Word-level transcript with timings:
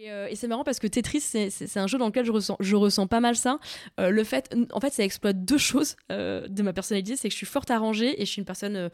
Et, 0.00 0.12
euh, 0.12 0.28
et 0.30 0.36
c'est 0.36 0.46
marrant 0.46 0.62
parce 0.62 0.78
que 0.78 0.86
Tetris, 0.86 1.20
c'est- 1.20 1.76
un 1.76 1.88
jeu 1.88 1.98
dans 1.98 2.06
lequel 2.06 2.24
je 2.24 2.76
ressens, 2.76 3.06
pas 3.08 3.18
mal 3.18 3.34
ça. 3.34 3.58
Euh, 3.98 4.10
le 4.10 4.22
fait, 4.22 4.54
en 4.72 4.78
fait, 4.78 4.92
ça 4.92 5.02
exploite 5.02 5.44
deux 5.44 5.58
choses 5.58 5.96
euh, 6.12 6.46
de 6.46 6.62
ma 6.62 6.72
personnalité, 6.72 7.16
c'est 7.16 7.26
que 7.28 7.32
je 7.32 7.36
suis 7.36 7.46
forte 7.46 7.68
à 7.72 7.78
ranger 7.78 8.22
et 8.22 8.24
je 8.24 8.30
suis 8.30 8.38
une 8.40 8.46
personne 8.46 8.90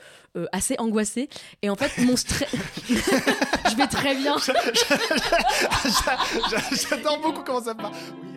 assez 0.53 0.77
angoissée. 0.79 1.29
Et 1.61 1.69
en 1.69 1.77
fait, 1.77 2.03
mon 2.03 2.17
stress, 2.17 2.49
je 2.89 3.77
vais 3.77 3.87
très 3.87 4.15
bien. 4.15 4.37
J'adore 6.91 7.21
beaucoup 7.21 7.43
comment 7.43 7.63
ça 7.63 7.75
part. 7.75 7.93
Oui. 8.23 8.34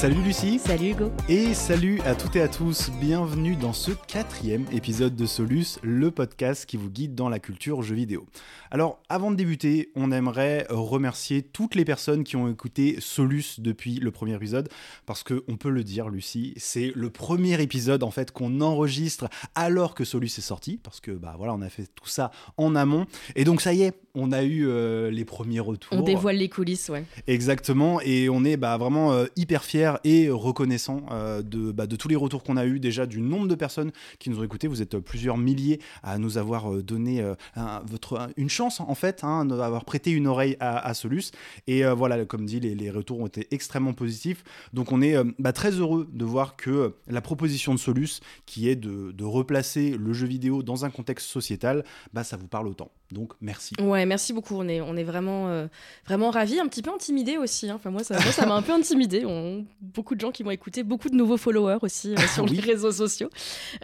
Salut 0.00 0.22
Lucie 0.22 0.58
Salut 0.58 0.92
Hugo. 0.92 1.12
et 1.28 1.52
salut 1.52 2.00
à 2.06 2.14
toutes 2.14 2.34
et 2.34 2.40
à 2.40 2.48
tous, 2.48 2.90
bienvenue 3.02 3.54
dans 3.54 3.74
ce 3.74 3.90
quatrième 3.90 4.64
épisode 4.72 5.14
de 5.14 5.26
Solus, 5.26 5.78
le 5.82 6.10
podcast 6.10 6.64
qui 6.64 6.78
vous 6.78 6.88
guide 6.88 7.14
dans 7.14 7.28
la 7.28 7.38
culture 7.38 7.82
jeux 7.82 7.96
vidéo. 7.96 8.24
Alors 8.70 9.02
avant 9.10 9.30
de 9.30 9.36
débuter, 9.36 9.90
on 9.96 10.10
aimerait 10.10 10.66
remercier 10.70 11.42
toutes 11.42 11.74
les 11.74 11.84
personnes 11.84 12.24
qui 12.24 12.36
ont 12.36 12.48
écouté 12.48 12.96
Solus 12.98 13.56
depuis 13.58 13.96
le 13.96 14.10
premier 14.10 14.34
épisode, 14.36 14.70
parce 15.04 15.22
que 15.22 15.44
on 15.48 15.58
peut 15.58 15.68
le 15.68 15.84
dire 15.84 16.08
Lucie, 16.08 16.54
c'est 16.56 16.92
le 16.96 17.10
premier 17.10 17.60
épisode 17.60 18.02
en 18.02 18.10
fait 18.10 18.30
qu'on 18.30 18.62
enregistre 18.62 19.28
alors 19.54 19.94
que 19.94 20.04
Solus 20.04 20.28
est 20.28 20.40
sorti, 20.40 20.78
parce 20.82 21.00
que 21.00 21.10
bah 21.10 21.34
voilà 21.36 21.52
on 21.52 21.60
a 21.60 21.68
fait 21.68 21.90
tout 21.94 22.08
ça 22.08 22.30
en 22.56 22.74
amont, 22.74 23.04
et 23.36 23.44
donc 23.44 23.60
ça 23.60 23.74
y 23.74 23.82
est, 23.82 24.00
on 24.14 24.32
a 24.32 24.42
eu 24.42 24.66
euh, 24.66 25.10
les 25.10 25.24
premiers 25.24 25.60
retours. 25.60 25.96
On 25.96 26.02
dévoile 26.02 26.36
les 26.36 26.48
coulisses, 26.48 26.88
ouais. 26.88 27.04
Exactement, 27.26 28.00
et 28.02 28.28
on 28.28 28.44
est 28.44 28.56
bah, 28.56 28.76
vraiment 28.76 29.12
euh, 29.12 29.26
hyper 29.36 29.64
fiers 29.64 29.94
et 30.04 30.28
reconnaissants 30.30 31.02
euh, 31.10 31.42
de, 31.42 31.72
bah, 31.72 31.86
de 31.86 31.96
tous 31.96 32.08
les 32.08 32.16
retours 32.16 32.42
qu'on 32.42 32.56
a 32.56 32.66
eu 32.66 32.80
déjà 32.80 33.06
du 33.06 33.20
nombre 33.20 33.48
de 33.48 33.54
personnes 33.54 33.92
qui 34.18 34.30
nous 34.30 34.38
ont 34.40 34.44
écoutés. 34.44 34.66
Vous 34.68 34.82
êtes 34.82 34.98
plusieurs 34.98 35.38
milliers 35.38 35.80
à 36.02 36.18
nous 36.18 36.38
avoir 36.38 36.70
donné 36.82 37.22
un- 37.56 37.82
votre, 37.86 38.18
un- 38.18 38.28
une 38.36 38.48
chance 38.50 38.80
en 38.80 38.94
fait, 38.94 39.24
hein, 39.24 39.44
d'avoir 39.44 39.84
prêté 39.84 40.10
une 40.10 40.26
oreille 40.26 40.56
à, 40.60 40.78
à 40.78 40.94
Solus. 40.94 41.30
Et 41.66 41.84
voilà, 41.84 42.24
comme 42.24 42.46
dit, 42.46 42.60
les, 42.60 42.74
les 42.74 42.90
retours 42.90 43.20
ont 43.20 43.26
été 43.26 43.46
extrêmement 43.50 43.92
positifs. 43.92 44.42
Donc 44.72 44.92
on 44.92 45.00
est 45.02 45.14
bah, 45.38 45.52
très 45.52 45.70
heureux 45.72 46.08
de 46.12 46.24
voir 46.24 46.56
que 46.56 46.94
la 47.08 47.20
proposition 47.20 47.74
de 47.74 47.78
Solus, 47.78 48.20
qui 48.46 48.68
est 48.68 48.76
de, 48.76 49.12
de 49.12 49.24
replacer 49.24 49.96
le 49.96 50.12
jeu 50.12 50.26
vidéo 50.26 50.62
dans 50.62 50.84
un 50.84 50.90
contexte 50.90 51.26
sociétal, 51.28 51.84
bah, 52.12 52.24
ça 52.24 52.36
vous 52.36 52.48
parle 52.48 52.66
autant. 52.68 52.90
Donc 53.12 53.32
merci. 53.40 53.74
Ouais, 53.80 54.06
merci 54.06 54.32
beaucoup. 54.32 54.54
On 54.56 54.68
est, 54.68 54.80
on 54.80 54.96
est 54.96 55.02
vraiment, 55.04 55.48
euh, 55.48 55.66
vraiment 56.06 56.30
ravis, 56.30 56.60
un 56.60 56.66
petit 56.68 56.82
peu 56.82 56.90
intimidés 56.92 57.38
aussi. 57.38 57.68
hein. 57.68 57.74
Enfin, 57.76 57.90
moi, 57.90 58.04
ça 58.04 58.14
moi, 58.14 58.32
ça 58.32 58.46
m'a 58.46 58.54
un 58.54 58.62
peu 58.62 58.72
intimidé. 58.72 59.24
On, 59.26 59.64
beaucoup 59.80 60.14
de 60.14 60.20
gens 60.20 60.30
qui 60.30 60.44
m'ont 60.44 60.50
écouté, 60.52 60.82
beaucoup 60.84 61.08
de 61.08 61.16
nouveaux 61.16 61.36
followers 61.36 61.78
aussi 61.82 62.12
euh, 62.14 62.16
sur 62.34 62.44
Oui. 62.44 62.52
les 62.52 62.60
réseaux 62.60 62.92
sociaux. 62.92 63.28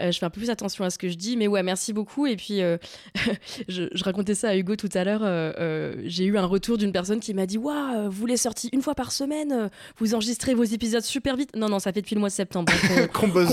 Euh, 0.00 0.12
je 0.12 0.18
fais 0.18 0.26
un 0.26 0.30
peu 0.30 0.40
plus 0.40 0.50
attention 0.50 0.84
à 0.84 0.90
ce 0.90 0.98
que 0.98 1.08
je 1.08 1.14
dis, 1.16 1.36
mais 1.36 1.48
ouais, 1.48 1.62
merci 1.62 1.92
beaucoup. 1.92 2.26
Et 2.26 2.36
puis, 2.36 2.60
je, 3.68 3.88
je 3.92 4.04
racontais 4.04 4.34
ça 4.34 4.50
à 4.50 4.56
Hugo 4.56 4.76
tout 4.76 4.88
à 4.94 5.04
l'heure. 5.04 5.22
J'ai 6.04 6.24
eu 6.24 6.38
un 6.38 6.46
retour 6.46 6.78
d'une 6.78 6.92
personne 6.92 7.20
qui 7.20 7.34
m'a 7.34 7.46
dit 7.46 7.58
Waouh, 7.58 8.10
vous 8.10 8.26
les 8.26 8.36
sortez 8.36 8.68
une 8.72 8.82
fois 8.82 8.94
par 8.94 9.12
semaine, 9.12 9.70
vous 9.98 10.14
enregistrez 10.14 10.54
vos 10.54 10.64
épisodes 10.64 11.02
super 11.02 11.36
vite. 11.36 11.50
Non, 11.56 11.68
non, 11.68 11.78
ça 11.78 11.92
fait 11.92 12.00
depuis 12.02 12.14
le 12.14 12.20
mois 12.20 12.28
de 12.28 12.34
septembre 12.34 12.72
hein, 12.90 13.06
qu'on 13.12 13.28
bosse 13.28 13.48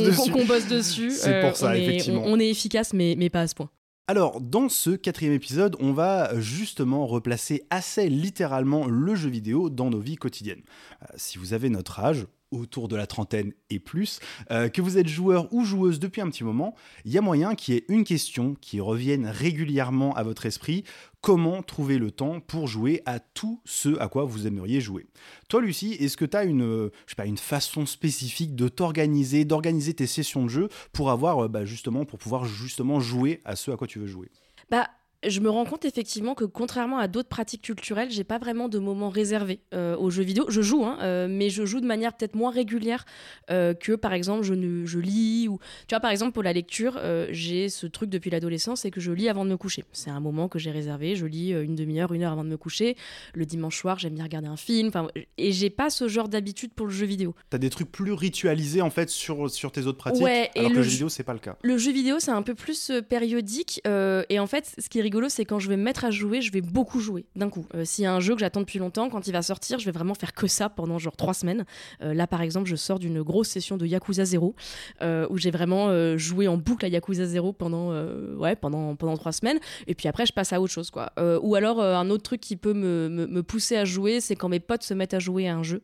bosse 0.47 0.67
dessus. 0.67 1.11
C'est 1.11 1.41
pour 1.41 1.55
ça, 1.55 1.69
on 1.69 1.73
est- 1.73 1.83
effectivement. 1.83 2.21
on, 2.25 2.33
on 2.33 2.39
est 2.39 2.49
efficace, 2.49 2.93
mais, 2.93 3.15
mais 3.17 3.29
pas 3.29 3.41
à 3.41 3.47
ce 3.47 3.55
point. 3.55 3.69
Alors, 4.05 4.41
dans 4.41 4.67
ce 4.67 4.89
quatrième 4.89 5.31
épisode, 5.31 5.77
on 5.79 5.93
va 5.93 6.37
justement 6.41 7.07
replacer 7.07 7.63
assez 7.69 8.09
littéralement 8.09 8.85
le 8.85 9.15
jeu 9.15 9.29
vidéo 9.29 9.69
dans 9.69 9.89
nos 9.89 10.01
vies 10.01 10.17
quotidiennes. 10.17 10.63
Euh, 11.03 11.05
si 11.15 11.37
vous 11.37 11.53
avez 11.53 11.69
notre 11.69 12.01
âge, 12.01 12.27
autour 12.51 12.87
de 12.87 12.95
la 12.95 13.07
trentaine 13.07 13.53
et 13.69 13.79
plus, 13.79 14.19
euh, 14.51 14.69
que 14.69 14.81
vous 14.81 14.97
êtes 14.97 15.07
joueur 15.07 15.51
ou 15.53 15.63
joueuse 15.63 15.99
depuis 15.99 16.21
un 16.21 16.29
petit 16.29 16.43
moment, 16.43 16.75
il 17.05 17.11
y 17.11 17.17
a 17.17 17.21
moyen 17.21 17.55
qu'il 17.55 17.73
y 17.73 17.77
ait 17.77 17.85
une 17.87 18.03
question 18.03 18.55
qui 18.59 18.79
revienne 18.79 19.25
régulièrement 19.25 20.13
à 20.15 20.23
votre 20.23 20.45
esprit. 20.45 20.83
Comment 21.23 21.63
trouver 21.63 21.99
le 21.99 22.11
temps 22.11 22.41
pour 22.41 22.67
jouer 22.67 23.01
à 23.05 23.21
tout 23.21 23.61
ce 23.63 23.97
à 23.99 24.09
quoi 24.09 24.25
vous 24.25 24.45
aimeriez 24.45 24.81
jouer. 24.81 25.07
Toi, 25.47 25.61
Lucie, 25.61 25.93
est-ce 25.93 26.17
que 26.17 26.25
tu 26.25 26.35
as 26.35 26.43
une, 26.43 26.63
euh, 26.63 26.91
je 27.07 27.15
pas, 27.15 27.25
une 27.25 27.37
façon 27.37 27.85
spécifique 27.85 28.57
de 28.57 28.67
t'organiser, 28.67 29.45
d'organiser 29.45 29.93
tes 29.93 30.05
sessions 30.05 30.43
de 30.43 30.49
jeu 30.49 30.69
pour 30.91 31.11
avoir, 31.11 31.45
euh, 31.45 31.47
bah, 31.47 31.63
justement, 31.63 32.03
pour 32.03 32.19
pouvoir 32.19 32.43
justement 32.43 32.99
jouer 32.99 33.39
à 33.45 33.55
ce 33.55 33.71
à 33.71 33.77
quoi 33.77 33.87
tu 33.87 33.99
veux 33.99 34.05
jouer? 34.05 34.29
Bah, 34.69 34.89
je 35.25 35.39
me 35.39 35.49
rends 35.49 35.65
compte 35.65 35.85
effectivement 35.85 36.35
que 36.35 36.45
contrairement 36.45 36.97
à 36.97 37.07
d'autres 37.07 37.29
pratiques 37.29 37.61
culturelles, 37.61 38.11
j'ai 38.11 38.23
pas 38.23 38.37
vraiment 38.37 38.69
de 38.69 38.79
moments 38.79 39.09
réservés 39.09 39.59
euh, 39.73 39.95
aux 39.97 40.09
jeux 40.09 40.23
vidéo. 40.23 40.45
Je 40.49 40.61
joue, 40.61 40.85
hein, 40.85 40.97
euh, 41.01 41.27
mais 41.29 41.49
je 41.49 41.65
joue 41.65 41.79
de 41.81 41.85
manière 41.85 42.13
peut-être 42.13 42.35
moins 42.35 42.51
régulière 42.51 43.05
euh, 43.49 43.73
que 43.73 43.93
par 43.93 44.13
exemple 44.13 44.43
je, 44.43 44.53
ne, 44.53 44.85
je 44.85 44.99
lis 44.99 45.47
ou 45.47 45.59
tu 45.87 45.95
vois 45.95 45.99
par 45.99 46.11
exemple 46.11 46.33
pour 46.33 46.43
la 46.43 46.53
lecture, 46.53 46.97
euh, 46.97 47.27
j'ai 47.31 47.69
ce 47.69 47.87
truc 47.87 48.09
depuis 48.09 48.29
l'adolescence, 48.29 48.81
c'est 48.81 48.91
que 48.91 49.01
je 49.01 49.11
lis 49.11 49.29
avant 49.29 49.45
de 49.45 49.49
me 49.49 49.57
coucher. 49.57 49.83
C'est 49.91 50.09
un 50.09 50.19
moment 50.19 50.47
que 50.47 50.59
j'ai 50.59 50.71
réservé. 50.71 51.15
Je 51.15 51.25
lis 51.25 51.51
une 51.51 51.75
demi-heure, 51.75 52.13
une 52.13 52.23
heure 52.23 52.31
avant 52.31 52.43
de 52.43 52.49
me 52.49 52.57
coucher. 52.57 52.95
Le 53.33 53.45
dimanche 53.45 53.77
soir, 53.77 53.99
j'aime 53.99 54.15
bien 54.15 54.23
regarder 54.23 54.47
un 54.47 54.57
film. 54.57 54.91
Et 55.37 55.51
j'ai 55.51 55.69
pas 55.69 55.89
ce 55.89 56.07
genre 56.07 56.29
d'habitude 56.29 56.73
pour 56.73 56.87
le 56.87 56.91
jeu 56.91 57.05
vidéo. 57.05 57.35
T'as 57.49 57.57
des 57.57 57.69
trucs 57.69 57.91
plus 57.91 58.13
ritualisés 58.13 58.81
en 58.81 58.89
fait 58.89 59.09
sur, 59.09 59.49
sur 59.49 59.71
tes 59.71 59.85
autres 59.85 59.97
pratiques, 59.97 60.23
Ouais, 60.23 60.49
et 60.55 60.59
alors 60.59 60.71
que 60.71 60.77
le 60.77 60.83
jeu 60.83 60.89
vidéo 60.89 61.09
c'est 61.09 61.23
pas 61.23 61.33
le 61.33 61.39
cas. 61.39 61.57
Le 61.61 61.77
jeu 61.77 61.91
vidéo, 61.91 62.19
c'est 62.19 62.31
un 62.31 62.41
peu 62.41 62.55
plus 62.55 62.91
périodique. 63.09 63.81
et 63.85 64.39
en 64.39 64.47
fait, 64.47 64.73
ce 64.77 64.89
qui 64.89 64.99
est 64.99 65.03
rigolo, 65.13 65.29
c'est 65.29 65.45
quand 65.45 65.59
je 65.59 65.69
vais 65.69 65.77
me 65.77 65.83
mettre 65.83 66.05
à 66.05 66.11
jouer, 66.11 66.41
je 66.41 66.51
vais 66.51 66.61
beaucoup 66.61 66.99
jouer 66.99 67.25
d'un 67.35 67.49
coup. 67.49 67.67
Euh, 67.75 67.85
S'il 67.85 68.03
y 68.03 68.07
a 68.07 68.13
un 68.13 68.19
jeu 68.19 68.33
que 68.33 68.39
j'attends 68.39 68.61
depuis 68.61 68.79
longtemps, 68.79 69.09
quand 69.09 69.27
il 69.27 69.31
va 69.31 69.43
sortir, 69.43 69.77
je 69.77 69.85
vais 69.85 69.91
vraiment 69.91 70.15
faire 70.15 70.33
que 70.33 70.47
ça 70.47 70.69
pendant 70.69 70.97
genre 70.97 71.15
trois 71.15 71.35
semaines. 71.35 71.65
Euh, 72.01 72.15
là, 72.15 72.25
par 72.25 72.41
exemple, 72.41 72.67
je 72.67 72.75
sors 72.75 72.97
d'une 72.97 73.21
grosse 73.21 73.49
session 73.49 73.77
de 73.77 73.85
Yakuza 73.85 74.25
0 74.25 74.55
euh, 75.01 75.27
où 75.29 75.37
j'ai 75.37 75.51
vraiment 75.51 76.17
joué 76.17 76.47
en 76.47 76.57
boucle 76.57 76.85
à 76.85 76.87
Yakuza 76.87 77.25
0 77.25 77.53
pendant, 77.53 77.91
ouais, 78.37 78.55
pendant, 78.55 78.95
pendant 78.95 79.15
trois 79.17 79.31
semaines. 79.31 79.59
Et 79.85 79.93
puis 79.93 80.07
après, 80.07 80.25
je 80.25 80.33
passe 80.33 80.51
à 80.51 80.59
autre 80.59 80.73
chose. 80.73 80.89
Quoi. 80.89 81.11
Ou 81.41 81.55
alors, 81.55 81.81
un 81.81 82.09
autre 82.09 82.23
truc 82.23 82.41
qui 82.41 82.55
peut 82.55 82.73
me, 82.73 83.07
me, 83.09 83.43
pousser 83.43 83.77
à 83.77 83.85
jouer, 83.85 84.19
c'est 84.19 84.35
quand 84.35 84.49
mes 84.49 84.59
potes 84.59 84.83
se 84.83 84.93
mettent 84.93 85.13
à 85.13 85.19
jouer 85.19 85.47
à 85.47 85.55
un 85.55 85.63
jeu. 85.63 85.83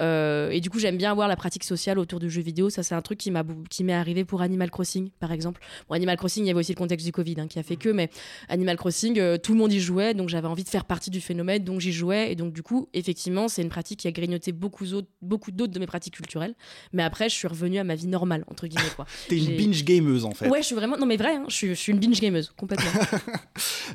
Et 0.00 0.60
du 0.60 0.68
coup, 0.68 0.78
j'aime 0.78 0.96
bien 0.96 1.10
avoir 1.10 1.28
la 1.28 1.36
pratique 1.36 1.64
sociale 1.64 1.98
autour 1.98 2.20
du 2.20 2.28
jeu 2.28 2.42
vidéo. 2.42 2.68
Ça, 2.68 2.82
c'est 2.82 2.94
un 2.94 3.02
truc 3.02 3.18
qui 3.18 3.32
qui 3.70 3.84
m'est 3.84 3.92
arrivé 3.92 4.24
pour 4.24 4.42
Animal 4.42 4.70
Crossing, 4.70 5.10
par 5.20 5.32
exemple. 5.32 5.60
Bon, 5.88 5.94
Animal 5.94 6.16
Crossing, 6.16 6.44
il 6.44 6.48
y 6.48 6.50
avait 6.50 6.60
aussi 6.60 6.72
le 6.72 6.78
contexte 6.78 7.06
du 7.06 7.12
Covid 7.12 7.36
hein, 7.38 7.46
qui 7.46 7.58
a 7.58 7.62
fait 7.62 7.76
que, 7.76 7.88
mais 7.88 8.10
Animal 8.48 8.65
Crossing, 8.74 9.20
euh, 9.20 9.38
tout 9.38 9.52
le 9.52 9.58
monde 9.58 9.72
y 9.72 9.78
jouait, 9.78 10.14
donc 10.14 10.28
j'avais 10.28 10.48
envie 10.48 10.64
de 10.64 10.68
faire 10.68 10.84
partie 10.84 11.10
du 11.10 11.20
phénomène, 11.20 11.62
donc 11.62 11.78
j'y 11.80 11.92
jouais. 11.92 12.32
Et 12.32 12.34
donc, 12.34 12.52
du 12.52 12.64
coup, 12.64 12.88
effectivement, 12.92 13.46
c'est 13.46 13.62
une 13.62 13.68
pratique 13.68 14.00
qui 14.00 14.08
a 14.08 14.12
grignoté 14.12 14.50
beaucoup, 14.50 14.84
d'autres- 14.84 15.06
beaucoup 15.22 15.52
d'autres 15.52 15.72
de 15.72 15.78
mes 15.78 15.86
pratiques 15.86 16.14
culturelles. 16.16 16.54
Mais 16.92 17.04
après, 17.04 17.28
je 17.28 17.34
suis 17.34 17.46
revenue 17.46 17.78
à 17.78 17.84
ma 17.84 17.94
vie 17.94 18.08
normale, 18.08 18.44
entre 18.50 18.66
guillemets. 18.66 18.90
Quoi. 18.96 19.06
T'es 19.28 19.38
une 19.38 19.56
binge 19.56 19.84
gameuse 19.84 20.24
en 20.24 20.32
fait. 20.32 20.48
Ouais, 20.48 20.62
je 20.62 20.66
suis 20.66 20.74
vraiment. 20.74 20.96
Non, 20.96 21.06
mais 21.06 21.16
vrai, 21.16 21.36
hein, 21.36 21.44
je, 21.48 21.54
suis, 21.54 21.68
je 21.68 21.74
suis 21.74 21.92
une 21.92 22.00
binge 22.00 22.20
gameuse, 22.20 22.52
complètement. 22.56 22.90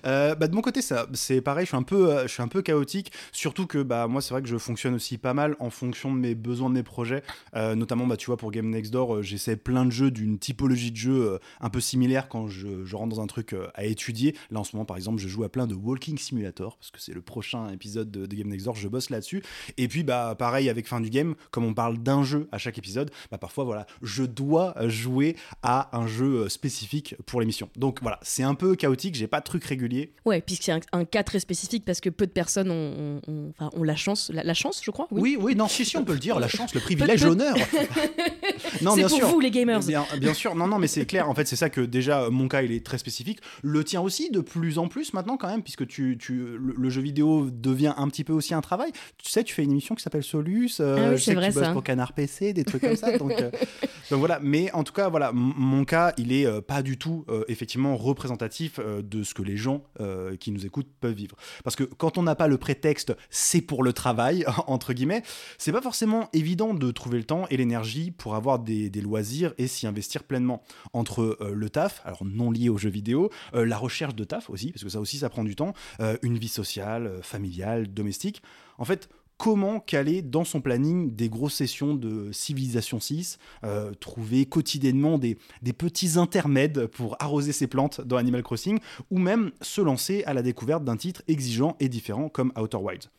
Euh, 0.05 0.35
bah, 0.35 0.47
de 0.47 0.55
mon 0.55 0.61
côté, 0.61 0.81
ça, 0.81 1.05
c'est 1.13 1.41
pareil. 1.41 1.65
Je 1.65 1.69
suis 1.69 1.77
un 1.77 1.83
peu, 1.83 2.11
euh, 2.11 2.23
je 2.23 2.29
suis 2.33 2.41
un 2.41 2.47
peu 2.47 2.61
chaotique. 2.61 3.11
Surtout 3.31 3.67
que 3.67 3.83
bah 3.83 4.07
moi, 4.07 4.21
c'est 4.21 4.33
vrai 4.33 4.41
que 4.41 4.47
je 4.47 4.57
fonctionne 4.57 4.95
aussi 4.95 5.17
pas 5.17 5.33
mal 5.33 5.55
en 5.59 5.69
fonction 5.69 6.13
de 6.13 6.19
mes 6.19 6.33
besoins 6.33 6.69
de 6.69 6.75
mes 6.75 6.83
projets. 6.83 7.23
Euh, 7.55 7.75
notamment, 7.75 8.07
bah 8.07 8.17
tu 8.17 8.27
vois, 8.27 8.37
pour 8.37 8.51
Game 8.51 8.69
Next 8.69 8.91
Door, 8.91 9.21
j'essaie 9.21 9.57
plein 9.57 9.85
de 9.85 9.91
jeux 9.91 10.09
d'une 10.09 10.39
typologie 10.39 10.91
de 10.91 10.97
jeu 10.97 11.39
un 11.59 11.69
peu 11.69 11.79
similaire 11.81 12.29
quand 12.29 12.47
je, 12.47 12.83
je 12.85 12.95
rentre 12.95 13.15
dans 13.15 13.21
un 13.21 13.27
truc 13.27 13.53
à 13.75 13.85
étudier. 13.85 14.35
Là, 14.49 14.60
en 14.61 14.63
ce 14.63 14.75
moment, 14.75 14.85
par 14.85 14.97
exemple, 14.97 15.19
je 15.21 15.27
joue 15.27 15.43
à 15.43 15.49
plein 15.49 15.67
de 15.67 15.75
Walking 15.75 16.17
Simulator 16.17 16.77
parce 16.77 16.91
que 16.91 16.99
c'est 17.01 17.13
le 17.13 17.21
prochain 17.21 17.69
épisode 17.71 18.09
de, 18.11 18.25
de 18.25 18.35
Game 18.35 18.47
Next 18.47 18.65
Door. 18.65 18.75
Je 18.75 18.87
bosse 18.87 19.09
là-dessus. 19.09 19.43
Et 19.77 19.87
puis, 19.87 20.03
bah 20.03 20.35
pareil 20.37 20.69
avec 20.69 20.87
fin 20.87 21.01
du 21.01 21.09
game, 21.09 21.35
comme 21.51 21.65
on 21.65 21.73
parle 21.73 21.97
d'un 21.97 22.23
jeu 22.23 22.47
à 22.51 22.57
chaque 22.57 22.77
épisode, 22.77 23.11
bah 23.31 23.37
parfois, 23.37 23.63
voilà, 23.63 23.85
je 24.01 24.23
dois 24.23 24.73
jouer 24.87 25.35
à 25.63 25.95
un 25.97 26.07
jeu 26.07 26.43
euh, 26.43 26.49
spécifique 26.49 27.15
pour 27.25 27.39
l'émission. 27.41 27.69
Donc 27.75 27.99
voilà, 28.01 28.19
c'est 28.21 28.43
un 28.43 28.55
peu 28.55 28.75
chaotique. 28.75 29.15
J'ai 29.15 29.27
pas 29.27 29.39
de 29.39 29.45
truc 29.45 29.63
régulier. 29.65 30.13
ouais, 30.25 30.41
puisque 30.41 30.63
c'est 30.63 30.71
un, 30.71 30.79
un 30.93 31.05
cas 31.05 31.23
très 31.23 31.39
spécifique 31.39 31.83
parce 31.85 31.99
que 32.01 32.09
peu 32.09 32.25
de 32.27 32.31
personnes 32.31 32.71
ont, 32.71 33.21
ont- 33.27 33.51
ont- 33.59 33.83
la 33.83 33.95
chance, 33.95 34.29
la, 34.33 34.43
la 34.43 34.53
chance, 34.53 34.81
je 34.83 34.91
crois. 34.91 35.07
Oui, 35.11 35.37
oui, 35.39 35.55
non, 35.55 35.67
si, 35.67 35.85
si, 35.85 35.97
on 35.97 36.03
peut 36.05 36.13
le 36.13 36.19
dire, 36.19 36.39
la 36.39 36.47
chance, 36.49 36.73
le 36.73 36.81
privilège, 36.81 37.23
l'honneur. 37.25 37.55
non, 38.81 38.95
bien 38.95 39.07
pour 39.07 39.17
sûr. 39.17 39.27
vous, 39.27 39.39
les 39.39 39.51
gamers. 39.51 39.79
Bien, 39.81 40.05
bien 40.19 40.33
sûr, 40.33 40.55
non, 40.55 40.67
non, 40.67 40.77
mais 40.79 40.87
c'est 40.87 41.05
clair. 41.05 41.29
En 41.29 41.35
fait, 41.35 41.45
c'est 41.47 41.55
ça 41.55 41.69
que 41.69 41.81
déjà, 41.81 42.29
mon 42.29 42.47
cas, 42.47 42.61
il 42.61 42.71
est 42.71 42.85
très 42.85 42.97
spécifique. 42.97 43.39
Le 43.63 43.83
tien 43.83 44.01
aussi, 44.01 44.29
de 44.29 44.40
plus 44.41 44.77
en 44.77 44.87
plus 44.87 45.13
maintenant, 45.13 45.37
quand 45.37 45.47
même, 45.47 45.63
puisque 45.63 45.87
tu, 45.87 46.17
tu, 46.19 46.33
le, 46.57 46.73
le 46.77 46.89
jeu 46.89 47.01
vidéo 47.01 47.49
devient 47.51 47.93
un 47.97 48.07
petit 48.07 48.23
peu 48.23 48.33
aussi 48.33 48.53
un 48.53 48.61
travail. 48.61 48.91
Tu 49.17 49.29
sais, 49.29 49.43
tu 49.43 49.53
fais 49.53 49.63
une 49.63 49.71
émission 49.71 49.95
qui 49.95 50.03
s'appelle 50.03 50.23
Solus. 50.23 50.71
euh, 50.79 50.95
Ah 50.97 51.09
oui, 51.11 51.17
je 51.17 51.23
c'est 51.23 51.31
sais 51.31 51.35
vrai, 51.35 51.47
que 51.47 51.53
tu 51.53 51.59
bosses 51.59 51.67
ça. 51.67 51.73
pour 51.73 51.83
Canard 51.83 52.13
PC, 52.13 52.53
des 52.53 52.63
trucs 52.63 52.81
comme 52.81 52.95
ça. 52.95 53.17
Donc, 53.17 53.31
euh, 53.31 53.51
donc 54.09 54.19
voilà. 54.19 54.39
Mais 54.41 54.71
en 54.73 54.83
tout 54.83 54.93
cas, 54.93 55.09
voilà, 55.09 55.31
mon 55.33 55.85
cas, 55.85 56.13
il 56.17 56.31
est 56.31 56.45
euh, 56.45 56.61
pas 56.61 56.81
du 56.83 56.97
tout, 56.97 57.25
euh, 57.29 57.43
effectivement, 57.47 57.95
représentatif 57.97 58.79
euh, 58.79 59.01
de 59.01 59.23
ce 59.23 59.33
que 59.33 59.41
les 59.43 59.57
gens 59.57 59.83
euh, 59.99 60.35
qui 60.37 60.51
nous 60.51 60.65
écoutent 60.65 60.89
peuvent 60.99 61.13
vivre. 61.15 61.35
Parce 61.63 61.75
que 61.75 61.83
quand 61.83 62.17
on 62.17 62.23
n'a 62.23 62.35
pas 62.35 62.47
le 62.47 62.57
prétexte, 62.57 63.13
c'est 63.29 63.61
pour 63.61 63.83
le 63.83 63.93
travail, 63.93 64.45
entre 64.67 64.93
guillemets, 64.93 65.23
c'est 65.57 65.71
pas 65.71 65.81
forcément 65.81 66.29
évident 66.33 66.73
de 66.73 66.91
trouver 66.91 67.17
le 67.17 67.23
temps 67.25 67.45
et 67.49 67.57
l'énergie 67.57 68.11
pour 68.11 68.35
avoir 68.35 68.59
des, 68.59 68.89
des 68.89 69.01
loisirs 69.01 69.53
et 69.57 69.67
s'y 69.67 69.87
investir 69.87 70.23
pleinement. 70.23 70.61
Entre 70.93 71.37
le 71.53 71.69
taf, 71.69 72.01
alors 72.05 72.23
non 72.25 72.51
lié 72.51 72.69
aux 72.69 72.77
jeux 72.77 72.89
vidéo, 72.89 73.29
la 73.53 73.77
recherche 73.77 74.15
de 74.15 74.23
aussi, 74.49 74.71
parce 74.71 74.83
que 74.83 74.89
ça 74.89 74.99
aussi 74.99 75.17
ça 75.17 75.29
prend 75.29 75.43
du 75.43 75.55
temps, 75.55 75.73
euh, 75.99 76.17
une 76.21 76.37
vie 76.37 76.47
sociale, 76.47 77.07
euh, 77.07 77.21
familiale, 77.21 77.93
domestique. 77.93 78.41
En 78.77 78.85
fait, 78.85 79.09
comment 79.37 79.79
caler 79.79 80.21
dans 80.21 80.43
son 80.43 80.61
planning 80.61 81.15
des 81.15 81.27
grosses 81.27 81.55
sessions 81.55 81.95
de 81.95 82.31
Civilisation 82.31 82.99
6, 82.99 83.39
euh, 83.63 83.91
trouver 83.95 84.45
quotidiennement 84.45 85.17
des, 85.17 85.37
des 85.63 85.73
petits 85.73 86.19
intermèdes 86.19 86.85
pour 86.87 87.15
arroser 87.19 87.51
ses 87.51 87.67
plantes 87.67 88.01
dans 88.01 88.17
Animal 88.17 88.43
Crossing, 88.43 88.79
ou 89.09 89.17
même 89.17 89.51
se 89.61 89.81
lancer 89.81 90.23
à 90.25 90.33
la 90.33 90.43
découverte 90.43 90.83
d'un 90.83 90.97
titre 90.97 91.23
exigeant 91.27 91.75
et 91.79 91.89
différent 91.89 92.29
comme 92.29 92.53
Outer 92.55 92.77
Wilds? 92.77 93.09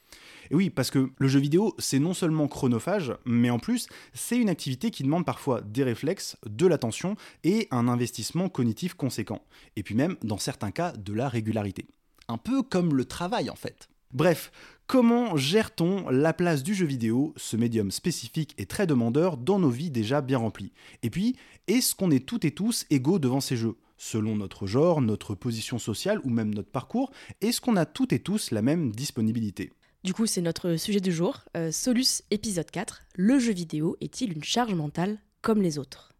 Et 0.50 0.54
oui, 0.54 0.70
parce 0.70 0.90
que 0.90 1.10
le 1.16 1.28
jeu 1.28 1.40
vidéo, 1.40 1.74
c'est 1.78 1.98
non 1.98 2.14
seulement 2.14 2.48
chronophage, 2.48 3.14
mais 3.24 3.50
en 3.50 3.58
plus, 3.58 3.88
c'est 4.12 4.38
une 4.38 4.48
activité 4.48 4.90
qui 4.90 5.02
demande 5.02 5.24
parfois 5.24 5.60
des 5.60 5.84
réflexes, 5.84 6.36
de 6.46 6.66
l'attention 6.66 7.16
et 7.44 7.68
un 7.70 7.88
investissement 7.88 8.48
cognitif 8.48 8.94
conséquent. 8.94 9.44
Et 9.76 9.82
puis 9.82 9.94
même, 9.94 10.16
dans 10.22 10.38
certains 10.38 10.70
cas, 10.70 10.92
de 10.92 11.12
la 11.12 11.28
régularité. 11.28 11.86
Un 12.28 12.38
peu 12.38 12.62
comme 12.62 12.94
le 12.94 13.04
travail 13.04 13.50
en 13.50 13.56
fait. 13.56 13.88
Bref, 14.12 14.52
comment 14.86 15.36
gère-t-on 15.38 16.10
la 16.10 16.34
place 16.34 16.62
du 16.62 16.74
jeu 16.74 16.84
vidéo, 16.84 17.32
ce 17.36 17.56
médium 17.56 17.90
spécifique 17.90 18.54
et 18.58 18.66
très 18.66 18.86
demandeur 18.86 19.38
dans 19.38 19.58
nos 19.58 19.70
vies 19.70 19.90
déjà 19.90 20.20
bien 20.20 20.36
remplies? 20.36 20.72
Et 21.02 21.08
puis, 21.08 21.36
est-ce 21.66 21.94
qu'on 21.94 22.10
est 22.10 22.26
toutes 22.26 22.44
et 22.44 22.50
tous 22.50 22.84
égaux 22.90 23.18
devant 23.18 23.40
ces 23.40 23.56
jeux? 23.56 23.76
Selon 23.96 24.36
notre 24.36 24.66
genre, 24.66 25.00
notre 25.00 25.34
position 25.34 25.78
sociale 25.78 26.20
ou 26.24 26.30
même 26.30 26.52
notre 26.52 26.70
parcours, 26.70 27.10
est-ce 27.40 27.60
qu'on 27.60 27.76
a 27.76 27.86
toutes 27.86 28.12
et 28.12 28.18
tous 28.18 28.50
la 28.50 28.60
même 28.60 28.90
disponibilité? 28.90 29.72
Du 30.04 30.14
coup, 30.14 30.26
c'est 30.26 30.40
notre 30.40 30.76
sujet 30.76 31.00
du 31.00 31.12
jour. 31.12 31.44
Euh, 31.56 31.70
Solus 31.70 32.22
épisode 32.30 32.70
4. 32.70 33.02
Le 33.14 33.38
jeu 33.38 33.52
vidéo 33.52 33.96
est-il 34.00 34.32
une 34.32 34.42
charge 34.42 34.74
mentale 34.74 35.18
comme 35.42 35.62
les 35.62 35.78
autres? 35.78 36.12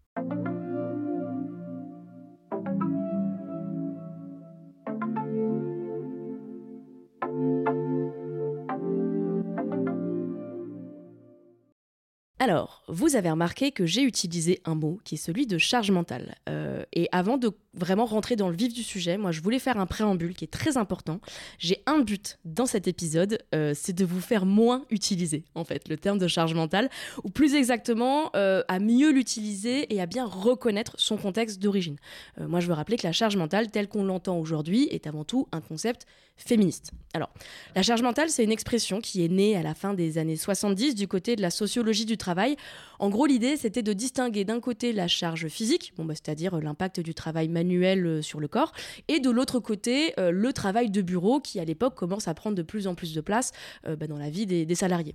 Alors, 12.39 12.83
vous 12.89 13.15
avez 13.15 13.31
remarqué 13.31 13.71
que 13.71 13.87
j'ai 13.87 14.03
utilisé 14.03 14.61
un 14.65 14.75
mot 14.75 14.99
qui 15.05 15.15
est 15.15 15.19
celui 15.19 15.47
de 15.47 15.59
charge 15.59 15.93
mentale. 15.93 16.35
Euh, 16.49 16.83
et 16.93 17.09
avant 17.13 17.37
de 17.37 17.53
vraiment 17.75 18.05
rentrer 18.05 18.37
dans 18.37 18.49
le 18.49 18.57
vif 18.57 18.73
du 18.73 18.83
sujet, 18.83 19.17
moi 19.17 19.33
je 19.33 19.41
voulais 19.41 19.59
faire 19.59 19.79
un 19.79 19.87
préambule 19.87 20.35
qui 20.35 20.45
est 20.45 20.53
très 20.53 20.77
important. 20.77 21.21
J'ai 21.59 21.83
un 21.87 22.01
but 22.01 22.39
dans 22.45 22.67
cet 22.67 22.89
épisode, 22.89 23.39
euh, 23.55 23.73
c'est 23.75 23.93
de 23.93 24.05
vous 24.05 24.21
faire 24.21 24.47
moins 24.47 24.85
utiliser 24.91 25.45
en 25.55 25.65
fait 25.65 25.89
le 25.89 25.97
terme 25.97 26.19
de 26.19 26.29
charge 26.29 26.55
mentale, 26.55 26.91
ou 27.25 27.31
plus 27.31 27.55
exactement 27.55 28.31
euh, 28.37 28.63
à 28.69 28.79
mieux 28.79 29.11
l'utiliser 29.11 29.93
et 29.95 30.01
à 30.01 30.07
bien 30.07 30.27
reconnaître 30.27 30.95
son 30.99 31.17
contexte 31.17 31.61
d'origine. 31.61 31.97
moi 32.39 32.61
je 32.61 32.67
veux 32.67 32.75
rappeler 32.75 32.97
que 32.97 33.07
la 33.07 33.13
charge 33.13 33.37
mentale 33.37 33.71
telle 33.71 33.89
qu'on 33.89 34.05
l'entend 34.05 34.39
aujourd'hui 34.39 34.89
est 34.91 35.07
avant 35.07 35.25
tout 35.25 35.49
un 35.53 35.61
concept 35.61 36.07
féministe. 36.37 36.93
Alors, 37.15 37.31
la 37.77 37.83
charge 37.83 38.03
mentale, 38.03 38.31
c'est 38.31 38.45
une 38.45 38.53
expression 38.53 39.01
qui 39.01 39.25
est 39.25 39.29
née 39.29 39.57
à 39.57 39.63
la 39.63 39.75
fin 39.75 39.95
des 39.95 40.19
années 40.19 40.37
70 40.37 40.95
du 40.95 41.07
côté 41.07 41.37
de 41.37 41.43
la 41.43 41.51
sociologie 41.51 42.07
du 42.07 42.17
travail. 42.17 42.57
En 42.99 43.11
gros, 43.11 43.27
l'idée, 43.27 43.57
c'était 43.57 43.83
de 43.83 43.93
distinguer 43.93 44.45
d'un 44.45 44.61
côté 44.61 44.93
la 44.93 45.09
charge 45.09 45.49
physique, 45.49 45.93
bon, 45.97 46.05
bah, 46.05 46.15
c'est-à-dire 46.15 46.59
l'impact 46.59 47.01
du 47.01 47.15
travail 47.15 47.49
manuel 47.63 48.07
euh, 48.07 48.23
sur 48.23 48.41
le 48.41 48.49
corps, 48.49 48.73
et 49.09 49.21
de 49.21 49.31
l'autre 49.31 49.61
côté, 49.61 50.15
euh, 50.19 50.31
le 50.31 50.53
travail 50.53 50.91
de 50.91 51.03
bureau 51.03 51.41
qui, 51.41 51.61
à 51.61 51.65
l'époque, 51.65 51.95
commence 51.95 52.29
à 52.29 52.35
prendre 52.35 52.57
de 52.57 52.63
plus 52.63 52.87
en 52.87 52.95
plus 52.95 53.15
de 53.15 53.21
place 53.21 53.53
euh, 53.87 53.97
bah, 53.97 54.07
dans 54.07 54.19
la 54.19 54.31
vie 54.31 54.47
des, 54.47 54.75
salariés. 54.75 55.15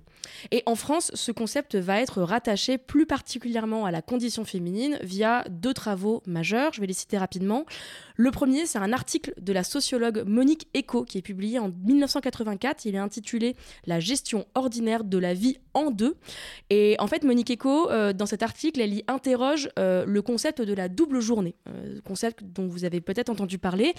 Et 0.52 0.62
en 0.66 0.76
France, 0.76 1.10
ce 1.14 1.32
concept 1.32 1.74
va 1.74 2.00
être 2.00 2.22
rattaché 2.22 2.78
plus 2.78 3.06
particulièrement 3.06 3.84
à 3.84 3.90
la 3.90 4.02
condition 4.02 4.44
féminine 4.44 4.96
via 5.02 5.44
deux 5.50 5.74
travaux 5.74 6.22
majeurs. 6.26 6.72
Je 6.72 6.80
vais 6.80 6.86
les 6.86 6.92
citer 6.92 7.18
rapidement. 7.18 7.66
Le 8.14 8.30
premier, 8.30 8.66
c'est 8.66 8.78
un 8.78 8.92
article 8.92 9.34
de 9.40 9.52
la 9.52 9.64
sociologue 9.64 10.22
Monique 10.26 10.68
Eco 10.76 11.04
qui 11.04 11.18
est 11.18 11.22
publié 11.22 11.58
en 11.58 11.70
1984. 11.70 12.84
Il 12.84 12.94
est 12.94 12.98
intitulé 12.98 13.56
La 13.84 13.98
gestion 13.98 14.46
ordinaire 14.54 15.02
de 15.02 15.18
la 15.18 15.34
vie 15.34 15.58
en 15.74 15.90
deux. 15.90 16.16
Et 16.70 16.94
en 17.00 17.08
fait, 17.08 17.24
Monique 17.24 17.50
Eco, 17.50 17.88
dans 18.12 18.26
cet 18.26 18.44
article, 18.44 18.80
elle 18.80 18.94
y 18.94 19.04
interroge 19.08 19.68
le 19.76 20.20
concept 20.20 20.62
de 20.62 20.74
la 20.74 20.88
double 20.88 21.20
journée, 21.20 21.56
concept 22.04 22.37
dont 22.42 22.66
vous 22.66 22.84
avez 22.84 23.00
peut-être 23.00 23.28
entendu 23.28 23.58
parler, 23.58 23.94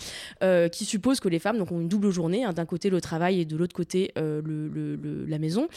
qui 0.72 0.86
suppose 0.86 1.20
que 1.20 1.30
les 1.30 1.40
femmes 1.40 1.58
donc, 1.58 1.72
ont 1.72 1.80
une 1.80 1.90
double 1.90 2.12
journée, 2.12 2.44
hein, 2.44 2.54
d'un 2.54 2.66
côté 2.66 2.90
le 2.90 3.02
travail 3.02 3.42
et 3.42 3.46
de 3.46 3.56
l'autre 3.56 3.76
côté 3.76 4.12
le, 4.16 5.26
la 5.28 5.40
maison. 5.40 5.68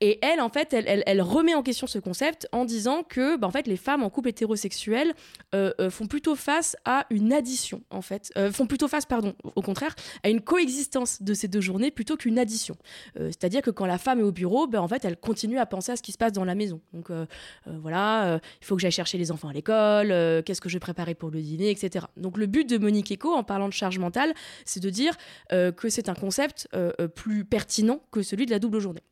Et 0.00 0.18
elle, 0.22 0.40
en 0.40 0.48
fait, 0.48 0.72
elle, 0.74 1.22
remet 1.22 1.54
en 1.54 1.62
question 1.62 1.86
ce 1.86 1.98
concept 1.98 2.48
en 2.52 2.64
disant 2.64 3.02
que 3.02 3.36
bah, 3.36 3.46
en 3.46 3.50
fait, 3.50 3.66
les 3.66 3.76
femmes 3.76 4.02
en 4.02 4.10
couple 4.10 4.28
hétérosexuel 4.30 5.14
font 5.52 6.06
plutôt 6.06 6.34
face 6.34 6.76
à 6.84 7.06
une 7.10 7.32
addition 7.32 7.82
en 7.90 8.02
fait, 8.02 8.32
euh, 8.36 8.50
font 8.50 8.66
plutôt 8.66 8.88
face, 8.88 9.06
pardon, 9.06 9.34
au 9.54 9.62
contraire, 9.62 9.94
à 10.22 10.28
une 10.28 10.40
coexistence 10.40 11.22
de 11.22 11.34
ces 11.34 11.48
deux 11.48 11.60
journées 11.60 11.90
plutôt 11.90 12.16
qu'une 12.16 12.38
addition. 12.38 12.76
Euh, 13.18 13.26
c'est-à-dire 13.26 13.62
que 13.62 13.70
quand 13.70 13.86
la 13.86 13.98
femme 13.98 14.20
est 14.20 14.24
au 14.24 14.32
bureau, 14.32 14.66
ben, 14.66 14.80
en 14.80 14.88
fait, 14.88 15.04
elle 15.04 15.16
continue 15.16 15.58
à 15.58 15.66
penser 15.66 15.92
à 15.92 15.96
ce 15.96 16.02
qui 16.02 16.12
se 16.12 16.18
passe 16.18 16.32
dans 16.32 16.44
la 16.44 16.54
maison. 16.54 16.80
Donc 16.92 17.10
euh, 17.10 17.26
voilà, 17.66 18.40
il 18.60 18.64
faut 18.64 18.76
que 18.76 18.82
j'aille 18.82 18.90
chercher 18.90 19.18
les 19.18 19.30
enfants 19.30 19.48
à 19.48 19.52
l'école, 19.52 20.08
qu'est-ce 20.44 20.60
que 20.60 20.68
je 20.68 20.74
vais 20.74 20.80
préparer 20.80 21.14
pour 21.14 21.30
le 21.30 21.40
dîner, 21.40 21.70
etc. 21.70 22.03
Donc 22.16 22.38
le 22.38 22.46
but 22.46 22.68
de 22.68 22.78
Monique 22.78 23.12
Eco, 23.12 23.32
en 23.32 23.44
parlant 23.44 23.68
de 23.68 23.72
charge 23.72 23.98
mentale, 23.98 24.34
c'est 24.64 24.80
de 24.80 24.90
dire 24.90 25.16
que 25.50 25.88
c'est 25.88 26.08
un 26.08 26.14
concept 26.14 26.68
plus 27.14 27.44
pertinent 27.44 28.00
que 28.10 28.22
celui 28.22 28.46
de 28.46 28.50
la 28.50 28.58
double 28.58 28.78
journée. 28.78 29.02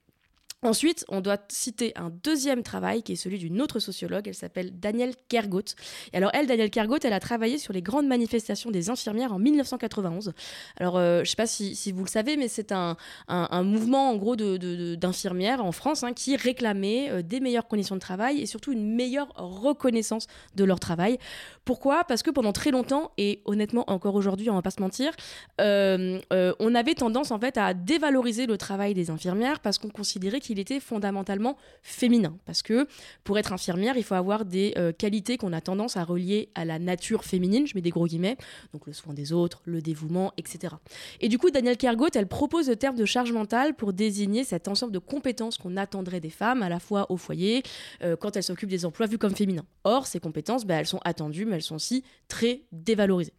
Ensuite, 0.64 1.04
on 1.08 1.20
doit 1.20 1.38
citer 1.48 1.92
un 1.96 2.10
deuxième 2.22 2.62
travail 2.62 3.02
qui 3.02 3.12
est 3.12 3.16
celui 3.16 3.38
d'une 3.38 3.60
autre 3.60 3.80
sociologue, 3.80 4.28
elle 4.28 4.34
s'appelle 4.34 4.78
Danielle 4.78 5.14
Kergot. 5.28 5.74
Et 6.12 6.16
alors 6.16 6.30
elle, 6.34 6.46
Danielle 6.46 6.70
Kergot, 6.70 6.98
elle 7.02 7.12
a 7.12 7.18
travaillé 7.18 7.58
sur 7.58 7.72
les 7.72 7.82
grandes 7.82 8.06
manifestations 8.06 8.70
des 8.70 8.88
infirmières 8.88 9.32
en 9.32 9.40
1991. 9.40 10.32
Alors 10.76 10.98
euh, 10.98 11.16
je 11.16 11.20
ne 11.22 11.24
sais 11.24 11.36
pas 11.36 11.48
si, 11.48 11.90
vous 11.90 12.04
le 12.04 12.08
savez, 12.08 12.36
mais 12.36 12.46
c'est 12.46 12.70
un, 12.70 12.96
mouvement 13.64 14.10
en 14.10 14.16
gros 14.16 14.36
d'infirmières 14.36 15.64
en 15.64 15.72
France 15.72 16.04
hein, 16.04 16.12
qui 16.12 16.36
réclamait 16.36 17.10
euh, 17.10 17.22
des 17.22 17.40
meilleures 17.40 17.66
conditions 17.66 17.96
de 17.96 18.00
travail 18.00 18.40
et 18.40 18.46
surtout 18.46 18.70
une 18.70 18.94
meilleure 18.94 19.32
reconnaissance 19.34 20.28
de 20.54 20.62
leur 20.62 20.78
travail. 20.78 21.18
Pourquoi? 21.64 22.04
Parce 22.04 22.22
que 22.22 22.30
pendant 22.30 22.52
très 22.52 22.70
longtemps, 22.70 23.10
et 23.18 23.40
honnêtement 23.46 23.84
encore 23.88 24.14
aujourd'hui, 24.14 24.48
on 24.48 24.54
va 24.54 24.62
pas 24.62 24.70
se 24.70 24.80
mentir, 24.80 25.12
euh, 25.60 26.20
on 26.30 26.74
avait 26.76 26.94
tendance 26.94 27.32
en 27.32 27.40
fait 27.40 27.58
à 27.58 27.74
dévaloriser 27.74 28.46
le 28.46 28.56
travail 28.56 28.94
des 28.94 29.10
infirmières 29.10 29.58
parce 29.58 29.78
qu'on 29.78 29.90
considérait 29.90 30.40
qu'il 30.40 30.51
il 30.52 30.58
était 30.58 30.80
fondamentalement 30.80 31.56
féminin. 31.82 32.36
Parce 32.44 32.62
que 32.62 32.86
pour 33.24 33.38
être 33.38 33.52
infirmière, 33.52 33.96
il 33.96 34.04
faut 34.04 34.14
avoir 34.14 34.44
des 34.44 34.74
euh, 34.76 34.92
qualités 34.92 35.36
qu'on 35.36 35.52
a 35.52 35.60
tendance 35.60 35.96
à 35.96 36.04
relier 36.04 36.50
à 36.54 36.64
la 36.64 36.78
nature 36.78 37.24
féminine, 37.24 37.66
je 37.66 37.74
mets 37.74 37.80
des 37.80 37.90
gros 37.90 38.06
guillemets, 38.06 38.36
donc 38.72 38.86
le 38.86 38.92
soin 38.92 39.14
des 39.14 39.32
autres, 39.32 39.62
le 39.64 39.82
dévouement, 39.82 40.32
etc. 40.36 40.74
Et 41.20 41.28
du 41.28 41.38
coup, 41.38 41.50
Danielle 41.50 41.76
Kergot, 41.76 42.08
elle 42.14 42.28
propose 42.28 42.68
le 42.68 42.76
terme 42.76 42.96
de 42.96 43.04
charge 43.04 43.32
mentale 43.32 43.74
pour 43.74 43.92
désigner 43.92 44.44
cet 44.44 44.68
ensemble 44.68 44.92
de 44.92 44.98
compétences 44.98 45.58
qu'on 45.58 45.76
attendrait 45.76 46.20
des 46.20 46.30
femmes, 46.30 46.62
à 46.62 46.68
la 46.68 46.78
fois 46.78 47.10
au 47.10 47.16
foyer, 47.16 47.62
euh, 48.02 48.16
quand 48.16 48.36
elles 48.36 48.42
s'occupent 48.42 48.70
des 48.70 48.84
emplois 48.84 49.06
vus 49.06 49.18
comme 49.18 49.34
féminins. 49.34 49.66
Or, 49.84 50.06
ces 50.06 50.20
compétences, 50.20 50.64
ben, 50.64 50.78
elles 50.78 50.86
sont 50.86 51.00
attendues, 51.04 51.44
mais 51.44 51.56
elles 51.56 51.62
sont 51.62 51.76
aussi 51.76 52.04
très 52.28 52.62
dévalorisées. 52.72 53.34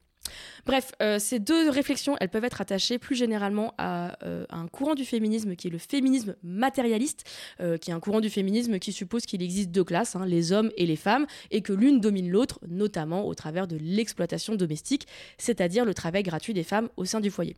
Bref, 0.65 0.91
euh, 1.01 1.19
ces 1.19 1.39
deux 1.39 1.69
réflexions, 1.69 2.15
elles 2.19 2.29
peuvent 2.29 2.45
être 2.45 2.61
attachées 2.61 2.97
plus 2.97 3.15
généralement 3.15 3.73
à, 3.77 4.17
euh, 4.25 4.45
un 4.49 4.67
courant 4.67 4.95
du 4.95 5.05
féminisme 5.05 5.55
qui 5.55 5.67
est 5.67 5.71
le 5.71 5.77
féminisme 5.77 6.35
matérialiste, 6.41 7.25
euh, 7.59 7.77
qui 7.77 7.91
est 7.91 7.93
un 7.93 7.99
courant 7.99 8.21
du 8.21 8.29
féminisme 8.29 8.79
qui 8.79 8.93
suppose 8.93 9.25
qu'il 9.25 9.41
existe 9.41 9.71
deux 9.71 9.83
classes, 9.83 10.15
hein, 10.15 10.25
les 10.25 10.51
hommes 10.51 10.71
et 10.77 10.85
les 10.85 10.95
femmes, 10.95 11.25
et 11.51 11.61
que 11.61 11.73
l'une 11.73 11.99
domine 11.99 12.29
l'autre, 12.29 12.59
notamment 12.67 13.27
au 13.27 13.35
travers 13.35 13.67
de 13.67 13.77
l'exploitation 13.77 14.55
domestique, 14.55 15.07
c'est-à-dire 15.37 15.83
le 15.85 15.93
travail 15.93 16.23
gratuit 16.23 16.53
des 16.53 16.63
femmes 16.63 16.89
au 16.95 17.05
sein 17.05 17.19
du 17.19 17.29
foyer. 17.29 17.57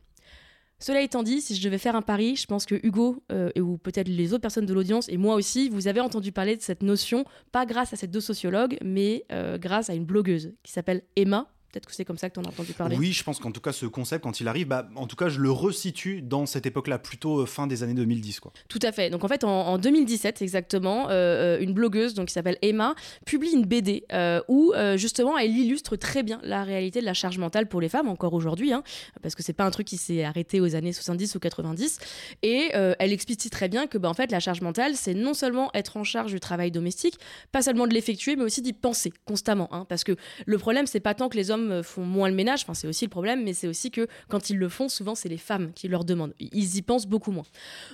Cela 0.80 1.02
étant 1.02 1.24
dit, 1.24 1.40
si 1.40 1.56
je 1.56 1.64
devais 1.64 1.78
faire 1.78 1.96
un 1.96 2.02
pari, 2.02 2.36
je 2.36 2.48
pense 2.48 2.66
que 2.66 2.76
Hugo, 2.84 3.24
ou 3.58 3.78
peut-être 3.78 4.10
les 4.10 4.34
autres 4.34 4.42
personnes 4.42 4.66
de 4.66 4.74
l'audience, 4.74 5.08
et 5.08 5.16
moi 5.16 5.36
aussi, 5.36 5.70
vous 5.70 5.88
avez 5.88 6.02
entendu 6.02 6.34
parler 6.34 6.58
de 6.58 6.62
cette 6.62 6.84
notion, 6.84 7.24
pas 7.54 7.66
grâce 7.66 7.94
à 7.94 7.96
ces 7.96 8.08
deux 8.08 8.20
sociologues, 8.20 8.78
mais 8.84 9.24
grâce 9.62 9.90
à 9.90 9.94
une 9.94 10.04
blogueuse 10.04 10.52
qui 10.64 10.74
s'appelle 10.74 11.04
Emma, 11.16 11.48
Peut-être 11.76 11.88
que 11.88 11.94
c'est 11.94 12.06
comme 12.06 12.18
ça 12.18 12.30
que 12.30 12.36
tu 12.36 12.40
en 12.40 12.44
as 12.44 12.48
entendu 12.48 12.72
parler. 12.72 12.96
Oui, 12.96 13.12
je 13.12 13.22
pense 13.22 13.38
qu'en 13.38 13.52
tout 13.52 13.60
cas, 13.60 13.74
ce 13.74 13.86
concept, 13.86 14.24
quand 14.24 14.40
il 14.40 14.48
arrive, 14.48 14.68
bah, 14.68 14.88
en 14.96 15.08
tout 15.08 15.18
cas, 15.18 15.28
je 15.28 15.42
le 15.42 15.52
resitue 15.52 16.22
dans 16.22 16.46
cette 16.46 16.66
époque-là, 16.66 17.00
plutôt 17.00 17.42
euh, 17.42 17.46
fin 17.46 17.68
des 17.68 17.84
années 17.84 17.94
2010. 17.94 18.40
Quoi. 18.40 18.54
Tout 18.70 18.80
à 18.82 18.94
fait. 18.94 19.10
Donc 19.10 19.26
en 19.26 19.28
fait, 19.28 19.44
en, 19.44 19.78
2017, 19.78 20.42
exactement, 20.42 21.10
euh, 21.10 21.58
euh, 21.58 21.60
une 21.60 21.74
blogueuse 21.74 22.14
donc, 22.14 22.28
qui 22.30 22.34
s'appelle 22.34 22.58
Emma 22.62 22.96
publie 23.26 23.52
une 23.52 23.66
BD 23.66 24.06
où 24.48 24.74
justement 24.96 25.38
elle 25.38 25.52
illustre 25.52 25.98
très 25.98 26.24
bien 26.24 26.40
la 26.44 26.64
réalité 26.64 27.02
de 27.02 27.06
la 27.06 27.14
charge 27.14 27.38
mentale 27.38 27.68
pour 27.68 27.82
les 27.82 27.90
femmes, 27.90 28.08
encore 28.08 28.34
aujourd'hui, 28.34 28.72
hein, 28.72 28.84
parce 29.22 29.36
que 29.36 29.44
c'est 29.44 29.52
pas 29.52 29.66
un 29.66 29.72
truc 29.72 29.88
qui 29.88 29.98
s'est 29.98 30.24
arrêté 30.24 30.62
aux 30.62 30.76
années 30.76 30.94
70 30.94 31.36
ou 31.36 31.40
90. 31.40 32.00
Et 32.42 32.70
elle 32.74 33.12
explicite 33.12 33.52
très 33.52 33.68
bien 33.68 33.88
que 33.88 33.98
bah, 33.98 34.08
en 34.08 34.14
fait, 34.14 34.32
la 34.32 34.40
charge 34.40 34.62
mentale, 34.62 34.96
c'est 34.96 35.14
non 35.14 35.34
seulement 35.34 35.72
être 35.74 35.98
en 35.98 36.06
charge 36.06 36.32
du 36.32 36.40
travail 36.40 36.72
domestique, 36.72 37.20
pas 37.52 37.62
seulement 37.62 37.86
de 37.86 37.94
l'effectuer, 37.94 38.38
mais 38.38 38.44
aussi 38.44 38.62
d'y 38.62 38.74
penser 38.74 39.12
constamment. 39.26 39.68
Hein, 39.72 39.86
parce 39.90 40.04
que 40.04 40.16
le 40.46 40.58
problème, 40.58 40.88
c'est 40.88 41.02
pas 41.02 41.14
tant 41.14 41.28
que 41.28 41.38
les 41.38 41.52
hommes 41.52 41.65
hommes 41.72 41.84
font 41.84 42.04
moins 42.04 42.30
le 42.30 42.36
ménage, 42.36 42.62
enfin 42.64 42.74
c'est 42.74 42.88
aussi 42.88 43.06
le 43.06 43.10
problème, 43.10 43.44
mais 43.44 43.54
c'est 43.54 43.68
aussi 43.68 43.92
que 43.92 44.08
quand 44.30 44.50
ils 44.50 44.58
le 44.58 44.70
font, 44.70 44.90
souvent 44.90 45.16
c'est 45.16 45.30
les 45.30 45.38
femmes 45.38 45.72
qui 45.74 45.88
leur 45.88 46.06
demandent. 46.06 46.34
Ils 46.40 46.78
y 46.78 46.82
pensent 46.82 47.08
beaucoup 47.08 47.32
moins. 47.32 47.46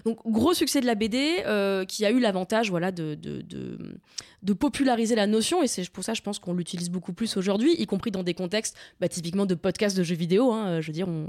Donc 0.06 0.20
gros 0.26 0.54
succès 0.54 0.82
de 0.82 0.86
la 0.86 0.96
BD 0.96 1.44
euh, 1.46 1.86
qui 1.86 2.06
a 2.06 2.12
eu 2.12 2.20
l'avantage 2.20 2.70
voilà, 2.70 2.92
de, 2.92 3.16
de, 3.16 3.42
de, 3.42 4.54
populariser 4.54 5.16
la 5.16 5.28
notion, 5.28 5.64
et 5.64 5.68
c'est 5.68 5.90
pour 5.90 6.04
ça 6.04 6.14
je 6.14 6.22
pense 6.22 6.40
qu'on 6.40 6.54
l'utilise 6.54 6.90
beaucoup 6.90 7.14
plus 7.14 7.38
aujourd'hui, 7.38 7.74
y 7.78 7.86
compris 7.86 8.12
dans 8.12 8.24
des 8.24 8.34
contextes 8.34 8.78
bah, 9.00 9.08
typiquement 9.08 9.46
de 9.46 9.56
podcasts 9.56 9.98
de 9.98 10.04
jeux 10.04 10.16
vidéo. 10.16 10.52
Hein, 10.52 10.82
je 10.82 10.88
veux 10.88 10.94
dire, 10.94 11.08
on, 11.08 11.28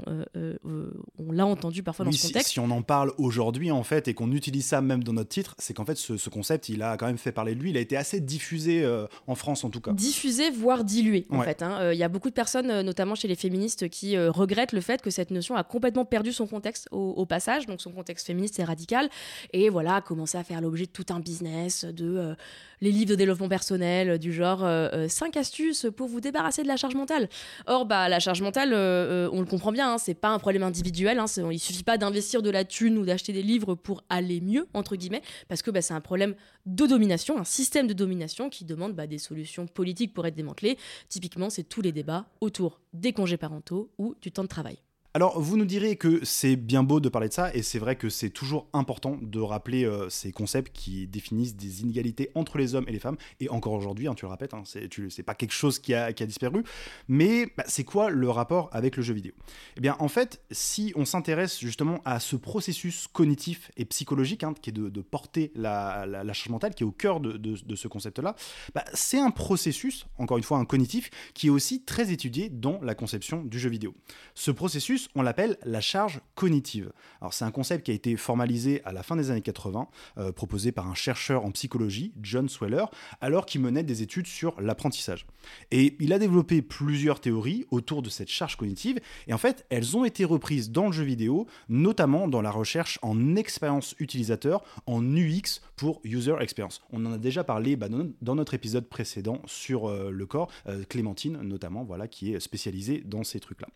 on 1.17 1.31
l'a 1.31 1.45
entendu 1.45 1.83
parfois 1.83 2.05
dans 2.05 2.11
ce 2.11 2.27
contexte. 2.27 2.51
Si, 2.51 2.59
on 2.59 2.69
en 2.69 2.81
parle 2.81 3.13
aujourd'hui 3.17 3.71
en 3.71 3.83
fait, 3.83 4.07
et 4.07 4.13
qu'on 4.13 4.31
utilise 4.31 4.65
ça 4.65 4.81
même 4.81 5.03
dans 5.03 5.13
notre 5.13 5.29
titre, 5.29 5.55
c'est 5.57 5.73
qu'en 5.73 5.85
fait 5.85 5.95
ce, 5.95 6.17
ce, 6.17 6.29
concept, 6.29 6.69
il 6.69 6.81
a 6.83 6.97
quand 6.97 7.07
même 7.07 7.17
fait 7.17 7.31
parler 7.31 7.55
de 7.55 7.61
lui, 7.61 7.69
il 7.69 7.77
a 7.77 7.81
été 7.81 7.97
assez 7.97 8.19
diffusé 8.19 8.85
en 9.27 9.35
France 9.35 9.63
en 9.63 9.69
tout 9.69 9.81
cas. 9.81 9.93
Diffusé, 9.93 10.49
voire 10.51 10.83
dilué 10.83 11.25
en 11.29 11.41
fait. 11.41 11.61
Hein. 11.61 11.91
Il 11.93 11.97
y 11.97 12.03
a 12.03 12.09
beaucoup 12.09 12.29
de 12.29 12.32
personnes, 12.33 12.81
notamment 12.81 13.15
chez 13.15 13.27
les 13.27 13.35
féministes, 13.35 13.89
qui 13.89 14.17
regrettent 14.17 14.73
le 14.73 14.81
fait 14.81 15.01
que 15.01 15.09
cette 15.09 15.31
notion 15.31 15.55
a 15.55 15.63
complètement 15.63 16.05
perdu 16.05 16.31
son 16.31 16.47
contexte 16.47 16.87
au, 16.91 17.25
passage, 17.25 17.65
donc 17.65 17.81
son 17.81 17.91
contexte 17.91 18.27
féministe 18.27 18.59
et 18.59 18.63
radical, 18.63 19.09
et 19.53 19.69
voilà, 19.69 20.01
commencer 20.01 20.37
à 20.37 20.43
faire 20.43 20.61
l'objet 20.61 20.85
de 20.85 20.91
tout 20.91 21.05
un 21.09 21.19
business, 21.19 21.85
de 21.85 22.17
euh, 22.17 22.35
les 22.81 22.91
livres 22.91 23.09
de 23.09 23.15
développement 23.15 23.47
personnel, 23.47 24.19
du 24.19 24.33
genre 24.33 24.59
5 24.59 24.65
euh, 24.65 25.07
euh, 25.07 25.39
astuces 25.39 25.87
pour 25.95 26.07
vous 26.07 26.19
débarrasser 26.19 26.63
de 26.63 26.67
la 26.67 26.75
charge 26.75 26.95
mentale. 26.95 27.29
Or, 27.65 27.85
bah, 27.85 28.09
la 28.09 28.19
charge 28.19 28.41
mentale, 28.41 28.73
on 28.73 29.39
le 29.39 29.45
comprend 29.45 29.71
bien, 29.71 29.93
hein, 29.93 29.97
c'est 29.97 30.13
pas 30.13 30.29
un 30.29 30.39
problème 30.39 30.63
individuel, 30.63 31.19
hein, 31.19 31.25
il 31.51 31.59
suffit 31.59 31.83
pas 31.83 31.97
d'investir 31.97 32.41
de 32.41 32.49
la 32.49 32.65
thune 32.65 32.97
ou 32.97 33.05
d'acheter 33.05 33.33
des 33.33 33.43
livres 33.43 33.75
pour 33.75 34.03
aller 34.09 34.41
mieux, 34.41 34.67
entre 34.73 34.95
guillemets, 34.95 35.21
parce 35.47 35.61
que 35.61 35.71
bah, 35.71 35.81
c'est 35.81 35.93
un 35.93 36.01
problème 36.01 36.35
de 36.65 36.85
domination, 36.85 37.37
un 37.39 37.43
système 37.43 37.87
de 37.87 37.93
domination 37.93 38.49
qui 38.49 38.65
demande 38.65 38.93
bah, 38.93 39.07
des 39.07 39.17
solutions 39.17 39.67
politiques 39.67 40.13
pour 40.13 40.25
être 40.25 40.35
démantelé. 40.35 40.77
Typiquement, 41.09 41.49
c'est 41.49 41.63
tous 41.63 41.81
les 41.81 41.91
débats 41.91 42.22
autour 42.41 42.79
des 42.93 43.13
congés 43.13 43.37
parentaux 43.37 43.91
ou 43.97 44.15
du 44.21 44.31
temps 44.31 44.43
de 44.43 44.47
travail. 44.47 44.77
Alors, 45.15 45.39
vous 45.39 45.57
nous 45.57 45.65
direz 45.65 45.95
que 45.95 46.25
c'est 46.25 46.55
bien 46.55 46.81
beau 46.81 46.99
de 46.99 47.07
parler 47.07 47.27
de 47.27 47.33
ça, 47.33 47.53
et 47.53 47.61
c'est 47.61 47.77
vrai 47.77 47.95
que 47.95 48.09
c'est 48.09 48.31
toujours 48.31 48.67
important 48.73 49.19
de 49.21 49.39
rappeler 49.39 49.85
euh, 49.85 50.09
ces 50.09 50.31
concepts 50.31 50.75
qui 50.75 51.05
définissent 51.05 51.55
des 51.55 51.83
inégalités 51.83 52.31
entre 52.33 52.57
les 52.57 52.73
hommes 52.73 52.85
et 52.87 52.91
les 52.91 52.97
femmes, 52.97 53.17
et 53.39 53.47
encore 53.47 53.73
aujourd'hui, 53.73 54.07
hein, 54.07 54.15
tu 54.15 54.25
le 54.25 54.31
répètes, 54.31 54.55
hein, 54.55 54.63
c'est 54.65 55.21
pas 55.21 55.35
quelque 55.35 55.51
chose 55.51 55.77
qui 55.77 55.93
a, 55.93 56.11
disparu, 56.13 56.63
mais 57.07 57.45
bah, 57.55 57.63
c'est 57.67 57.83
quoi 57.83 58.09
le 58.09 58.27
rapport 58.27 58.69
avec 58.71 58.97
le 58.97 59.03
jeu 59.03 59.13
vidéo? 59.13 59.33
Eh 59.77 59.81
bien, 59.81 59.95
en 59.99 60.07
fait, 60.07 60.41
si 60.49 60.91
on 60.95 61.05
s'intéresse 61.05 61.59
justement 61.59 62.01
à 62.05 62.19
ce 62.19 62.35
processus 62.35 63.05
cognitif 63.05 63.69
et 63.77 63.85
psychologique, 63.85 64.43
hein, 64.43 64.55
qui 64.59 64.71
est 64.71 64.73
de, 64.73 65.01
porter 65.01 65.51
la, 65.53 66.07
charge 66.33 66.49
mentale, 66.49 66.73
qui 66.73 66.81
est 66.81 66.87
au 66.87 66.91
cœur 66.91 67.19
de, 67.19 67.75
ce 67.75 67.87
concept-là, 67.87 68.35
bah, 68.73 68.83
c'est 68.95 69.19
un 69.19 69.29
processus, 69.29 70.07
encore 70.17 70.37
une 70.39 70.43
fois, 70.43 70.57
un 70.57 70.65
cognitif, 70.65 71.11
qui 71.35 71.47
est 71.47 71.51
aussi 71.51 71.83
très 71.83 72.11
étudié 72.11 72.49
dans 72.49 72.79
la 72.81 72.95
conception 72.95 73.43
du 73.43 73.59
jeu 73.59 73.69
vidéo. 73.69 73.93
Ce 74.33 74.49
processus, 74.49 75.02
on 75.15 75.21
l'appelle 75.21 75.57
la 75.63 75.81
charge 75.81 76.21
cognitive. 76.35 76.91
Alors 77.21 77.33
c'est 77.33 77.45
un 77.45 77.51
concept 77.51 77.85
qui 77.85 77.91
a 77.91 77.93
été 77.93 78.15
formalisé 78.15 78.81
à 78.85 78.91
la 78.91 79.03
fin 79.03 79.15
des 79.15 79.31
années 79.31 79.41
80, 79.41 79.87
euh, 80.17 80.31
proposé 80.31 80.71
par 80.71 80.87
un 80.87 80.93
chercheur 80.93 81.45
en 81.45 81.51
psychologie, 81.51 82.13
John 82.21 82.49
Sweller, 82.49 82.89
alors 83.21 83.45
qu'il 83.45 83.61
menait 83.61 83.83
des 83.83 84.01
études 84.01 84.27
sur 84.27 84.59
l'apprentissage. 84.61 85.25
Et 85.71 85.95
il 85.99 86.13
a 86.13 86.19
développé 86.19 86.61
plusieurs 86.61 87.19
théories 87.19 87.65
autour 87.71 88.01
de 88.01 88.09
cette 88.09 88.29
charge 88.29 88.55
cognitive, 88.55 88.99
et 89.27 89.33
en 89.33 89.37
fait 89.37 89.65
elles 89.69 89.97
ont 89.97 90.05
été 90.05 90.25
reprises 90.25 90.71
dans 90.71 90.87
le 90.87 90.91
jeu 90.91 91.03
vidéo, 91.03 91.47
notamment 91.69 92.27
dans 92.27 92.41
la 92.41 92.51
recherche 92.51 92.99
en 93.01 93.35
expérience 93.35 93.95
utilisateur, 93.99 94.63
en 94.85 95.03
UX 95.03 95.61
pour 95.75 96.01
User 96.03 96.35
Experience. 96.39 96.81
On 96.91 97.05
en 97.05 97.13
a 97.13 97.17
déjà 97.17 97.43
parlé 97.43 97.75
bah, 97.75 97.87
dans 98.21 98.35
notre 98.35 98.53
épisode 98.53 98.87
précédent 98.87 99.41
sur 99.45 99.89
euh, 99.89 100.11
le 100.11 100.25
corps, 100.25 100.49
euh, 100.67 100.83
Clémentine 100.87 101.41
notamment, 101.41 101.83
voilà, 101.83 102.07
qui 102.07 102.33
est 102.33 102.39
spécialisée 102.39 103.03
dans 103.05 103.23
ces 103.23 103.39
trucs-là. 103.39 103.67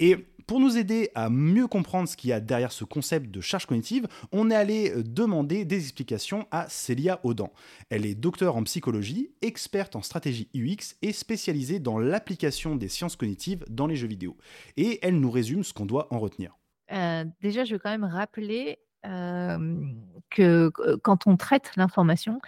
Et 0.00 0.16
pour 0.46 0.58
nous 0.58 0.76
aider 0.76 1.10
à 1.14 1.30
mieux 1.30 1.68
comprendre 1.68 2.08
ce 2.08 2.16
qu'il 2.16 2.30
y 2.30 2.32
a 2.32 2.40
derrière 2.40 2.72
ce 2.72 2.82
concept 2.84 3.30
de 3.30 3.40
charge 3.40 3.66
cognitive, 3.66 4.08
on 4.32 4.50
est 4.50 4.54
allé 4.56 4.90
euh, 4.90 5.04
demander 5.04 5.64
des 5.64 5.76
explications 5.76 6.48
à 6.50 6.68
Célia 6.68 7.20
Audan. 7.22 7.52
Elle 7.88 8.04
est 8.04 8.16
docteur 8.16 8.56
en 8.56 8.64
psychologie, 8.64 9.30
experte 9.42 9.94
en 9.94 10.02
stratégie 10.02 10.48
UX 10.52 10.96
et 11.02 11.12
spécialisée 11.12 11.78
dans 11.78 11.98
l'application 11.98 12.74
des 12.74 12.88
sciences 12.88 13.14
cognitives 13.14 13.64
dans 13.70 13.86
les 13.86 13.94
jeux 13.94 14.08
vidéo. 14.08 14.36
Et 14.76 14.98
elle 15.06 15.20
nous 15.20 15.30
résume 15.30 15.62
ce 15.62 15.72
qu'on 15.72 15.86
doit 15.86 16.08
en 16.12 16.18
retenir. 16.18 16.56
Euh, 16.90 17.24
déjà, 17.42 17.64
je 17.64 17.74
veux 17.74 17.78
quand 17.78 17.90
même 17.90 18.02
rappeler 18.02 18.80
euh, 19.06 19.86
que 20.30 20.72
quand 21.02 21.28
on 21.28 21.36
traite 21.36 21.70
l'information, 21.76 22.40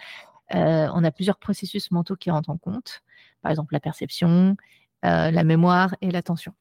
on 0.51 1.03
a 1.03 1.11
plusieurs 1.11 1.37
processus 1.37 1.89
mentaux 1.89 2.15
qui 2.15 2.29
rentrent 2.29 2.49
en 2.49 2.57
compte. 2.57 3.01
Par 3.41 3.49
exemple, 3.49 3.73
la 3.73 3.79
perception, 3.79 4.55
la 5.01 5.43
mémoire 5.43 5.95
et 6.01 6.11
l'attention. 6.11 6.53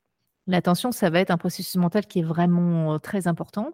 L'attention, 0.47 0.91
ça 0.91 1.09
va 1.09 1.21
être 1.21 1.31
un 1.31 1.39
processus 1.39 1.77
mental 1.77 2.07
qui 2.07 2.19
est 2.21 2.25
vraiment 2.25 2.99
très 2.99 3.29
important 3.29 3.73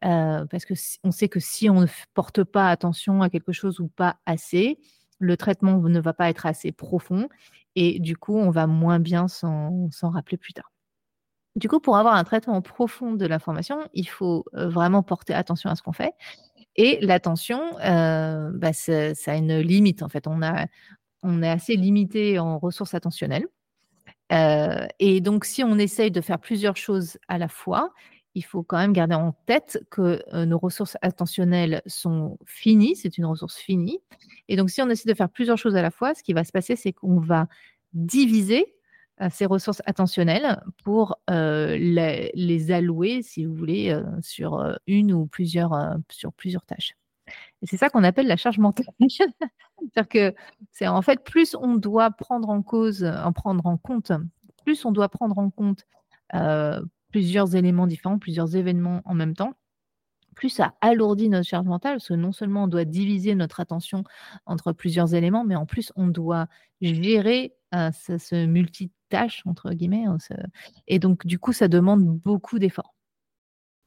parce 0.00 0.64
que 0.66 0.74
on 1.04 1.10
sait 1.10 1.28
que 1.28 1.40
si 1.40 1.70
on 1.70 1.80
ne 1.80 1.86
porte 2.14 2.44
pas 2.44 2.68
attention 2.68 3.22
à 3.22 3.30
quelque 3.30 3.52
chose 3.52 3.80
ou 3.80 3.88
pas 3.88 4.16
assez, 4.26 4.78
le 5.18 5.36
traitement 5.36 5.78
ne 5.78 6.00
va 6.00 6.12
pas 6.12 6.28
être 6.28 6.44
assez 6.46 6.72
profond 6.72 7.28
et 7.76 7.98
du 8.00 8.16
coup, 8.16 8.36
on 8.36 8.50
va 8.50 8.66
moins 8.66 8.98
bien 8.98 9.28
s'en 9.28 9.88
rappeler 10.02 10.36
plus 10.36 10.52
tard. 10.52 10.70
Du 11.56 11.68
coup, 11.68 11.80
pour 11.80 11.96
avoir 11.96 12.14
un 12.14 12.24
traitement 12.24 12.62
profond 12.62 13.12
de 13.12 13.26
l'information, 13.26 13.86
il 13.92 14.08
faut 14.08 14.44
vraiment 14.52 15.02
porter 15.02 15.34
attention 15.34 15.68
à 15.68 15.76
ce 15.76 15.82
qu'on 15.82 15.92
fait. 15.92 16.14
Et 16.76 16.98
l'attention, 17.02 17.60
bah, 17.78 18.72
ça, 18.72 19.12
a 19.26 19.36
une 19.36 19.58
limite 19.58 20.02
en 20.02 20.08
fait. 20.08 20.26
On, 20.26 20.42
est 21.42 21.48
assez 21.48 21.76
limité 21.76 22.38
en 22.38 22.58
ressources 22.58 22.94
attentionnelles. 22.94 23.46
Euh, 24.32 24.86
et 24.98 25.20
donc, 25.20 25.44
si 25.44 25.62
on 25.62 25.78
essaye 25.78 26.10
de 26.10 26.20
faire 26.20 26.38
plusieurs 26.38 26.76
choses 26.76 27.18
à 27.28 27.38
la 27.38 27.48
fois, 27.48 27.92
il 28.34 28.42
faut 28.42 28.62
quand 28.62 28.78
même 28.78 28.94
garder 28.94 29.14
en 29.14 29.32
tête 29.46 29.84
que 29.90 30.22
euh, 30.32 30.46
nos 30.46 30.58
ressources 30.58 30.96
attentionnelles 31.02 31.82
sont 31.86 32.38
finies, 32.46 32.96
c'est 32.96 33.18
une 33.18 33.26
ressource 33.26 33.56
finie. 33.56 33.98
Et 34.48 34.56
donc, 34.56 34.70
si 34.70 34.80
on 34.80 34.88
essaie 34.88 35.08
de 35.08 35.14
faire 35.14 35.28
plusieurs 35.28 35.58
choses 35.58 35.76
à 35.76 35.82
la 35.82 35.90
fois, 35.90 36.14
ce 36.14 36.22
qui 36.22 36.32
va 36.32 36.44
se 36.44 36.52
passer, 36.52 36.76
c'est 36.76 36.92
qu'on 36.92 37.20
va 37.20 37.46
diviser 37.92 38.74
euh, 39.20 39.28
ces 39.30 39.44
ressources 39.44 39.82
attentionnelles 39.84 40.62
pour 40.82 41.16
les, 41.28 42.72
allouer, 42.72 43.22
si 43.22 43.44
vous 43.44 43.54
voulez, 43.54 44.00
sur 44.22 44.64
une 44.86 45.12
ou 45.12 45.26
plusieurs, 45.26 45.98
sur 46.10 46.32
plusieurs 46.32 46.64
tâches. 46.64 46.94
Et 47.62 47.66
c'est 47.66 47.76
ça 47.76 47.90
qu'on 47.90 48.04
appelle 48.04 48.26
la 48.26 48.36
charge 48.36 48.58
mentale. 48.58 48.86
C'est-à-dire 49.00 50.08
que 50.08 50.34
c'est 50.70 50.86
en 50.86 51.02
fait 51.02 51.22
plus 51.24 51.54
on 51.54 51.76
doit 51.76 52.10
prendre 52.10 52.48
en 52.50 52.62
cause, 52.62 53.04
en 53.04 53.32
prendre 53.32 53.66
en 53.66 53.76
compte, 53.76 54.12
plus 54.64 54.84
on 54.84 54.92
doit 54.92 55.08
prendre 55.08 55.38
en 55.38 55.50
compte 55.50 55.84
euh, 56.34 56.82
plusieurs 57.10 57.56
éléments 57.56 57.86
différents, 57.86 58.18
plusieurs 58.18 58.56
événements 58.56 59.02
en 59.04 59.14
même 59.14 59.34
temps, 59.34 59.54
plus 60.34 60.48
ça 60.48 60.74
alourdit 60.80 61.28
notre 61.28 61.46
charge 61.46 61.66
mentale, 61.66 61.94
parce 61.94 62.08
que 62.08 62.14
non 62.14 62.32
seulement 62.32 62.64
on 62.64 62.68
doit 62.68 62.84
diviser 62.84 63.34
notre 63.34 63.60
attention 63.60 64.04
entre 64.46 64.72
plusieurs 64.72 65.14
éléments, 65.14 65.44
mais 65.44 65.56
en 65.56 65.66
plus 65.66 65.92
on 65.96 66.08
doit 66.08 66.46
gérer 66.80 67.54
euh, 67.74 67.90
ce, 67.92 68.46
multitâche, 68.46 69.42
entre 69.46 69.72
guillemets. 69.72 70.06
Hein, 70.06 70.16
et 70.86 70.98
donc 70.98 71.26
du 71.26 71.38
coup, 71.38 71.52
ça 71.52 71.68
demande 71.68 72.04
beaucoup 72.04 72.58
d'efforts. 72.58 72.94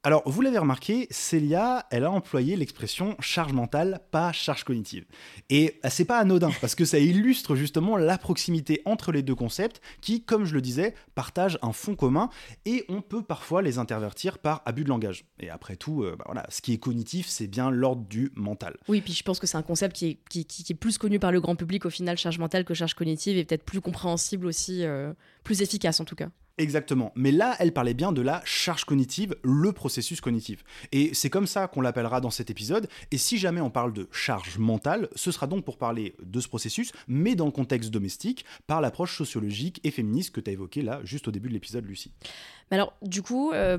Alors, 0.06 0.22
vous 0.28 0.42
l'avez 0.42 0.60
remarqué, 0.60 1.08
Célia, 1.10 1.88
elle 1.90 2.04
a 2.04 2.12
employé 2.12 2.56
l'expression 2.56 3.16
charge 3.20 3.54
mentale, 3.54 4.02
pas 4.12 4.32
charge 4.32 4.64
cognitive. 4.64 5.04
Et 5.50 5.80
euh, 5.84 5.88
c'est 5.90 6.06
pas 6.06 6.20
anodin, 6.20 6.52
parce 6.62 6.76
que 6.76 6.86
ça 6.86 7.00
illustre 7.00 7.56
justement 7.56 7.98
la 7.98 8.20
proximité 8.20 8.84
entre 8.86 9.12
les 9.12 9.24
deux 9.24 9.34
concepts 9.34 9.82
qui, 10.02 10.24
comme 10.24 10.46
je 10.46 10.54
le 10.54 10.62
disais, 10.62 10.94
partagent 11.16 11.58
un 11.64 11.74
fond 11.74 11.96
commun 11.96 12.30
et 12.66 12.86
on 12.88 13.02
peut 13.02 13.24
parfois 13.24 13.64
les 13.64 13.80
intervertir 13.80 14.38
par 14.38 14.62
abus 14.68 14.84
de 14.84 14.90
langage. 14.90 15.26
Et 15.40 15.50
après 15.50 15.76
tout, 15.76 16.04
euh, 16.04 16.16
bah 16.16 16.26
voilà, 16.28 16.46
ce 16.50 16.62
qui 16.62 16.74
est 16.74 16.78
cognitif, 16.78 17.28
c'est 17.28 17.48
bien 17.48 17.72
l'ordre 17.72 18.06
du 18.06 18.32
mental. 18.36 18.78
Oui, 18.88 19.02
puis 19.02 19.14
je 19.14 19.24
pense 19.24 19.40
que 19.40 19.48
c'est 19.48 19.58
un 19.58 19.64
concept 19.64 19.96
qui 19.96 20.20
est, 20.36 20.74
plus 20.76 21.00
connu 21.00 21.18
par 21.18 21.32
le 21.32 21.42
grand 21.42 21.56
public 21.56 21.84
au 21.88 21.90
final, 21.90 22.16
charge 22.20 22.38
mentale 22.38 22.64
que 22.64 22.76
charge 22.76 22.94
cognitive, 22.94 23.38
et 23.38 23.44
peut-être 23.44 23.66
plus 23.66 23.82
compréhensible 23.82 24.46
aussi, 24.46 24.86
euh, 24.86 25.14
plus 25.44 25.64
efficace 25.64 26.00
en 26.00 26.06
tout 26.06 26.16
cas. 26.16 26.30
Exactement. 26.58 27.12
Mais 27.16 27.32
là, 27.32 27.56
elle 27.60 27.74
parlait 27.74 27.94
bien 27.94 28.14
de 28.14 28.22
la 28.22 28.42
charge 28.46 28.86
cognitive, 28.86 29.36
le 29.44 29.74
processus 29.74 30.22
cognitif. 30.22 30.64
Et 30.94 31.14
c'est 31.14 31.30
comme 31.30 31.48
ça 31.48 31.68
qu'on 31.68 31.82
l'appellera 31.82 32.22
dans 32.22 32.30
cet 32.30 32.50
épisode. 32.50 32.88
Et 33.12 33.18
si 33.18 33.38
jamais 33.38 33.60
on 33.60 33.70
parle 33.70 33.92
de 33.92 34.08
charge 34.12 34.58
mentale, 34.58 35.10
ce 35.16 35.32
sera 35.32 35.48
donc 35.48 35.66
pour 35.66 35.78
parler 35.78 36.16
de 36.24 36.40
ce 36.40 36.48
processus, 36.48 36.94
mais 37.10 37.36
dans 37.36 37.46
le 37.46 37.52
contexte 37.52 37.92
domestique, 37.92 38.46
par 38.68 38.80
l'approche 38.80 39.18
sociologique 39.18 39.82
et 39.84 39.92
féministe 39.92 40.34
que 40.34 40.40
tu 40.40 40.50
as 40.50 40.54
évoquée 40.54 40.82
là, 40.82 41.02
juste 41.04 41.28
au 41.28 41.32
début 41.32 41.50
de 41.50 41.54
l'épisode, 41.54 41.86
Lucie. 41.86 42.14
Alors, 42.72 42.94
du 43.02 43.22
coup, 43.22 43.52
euh, 43.52 43.78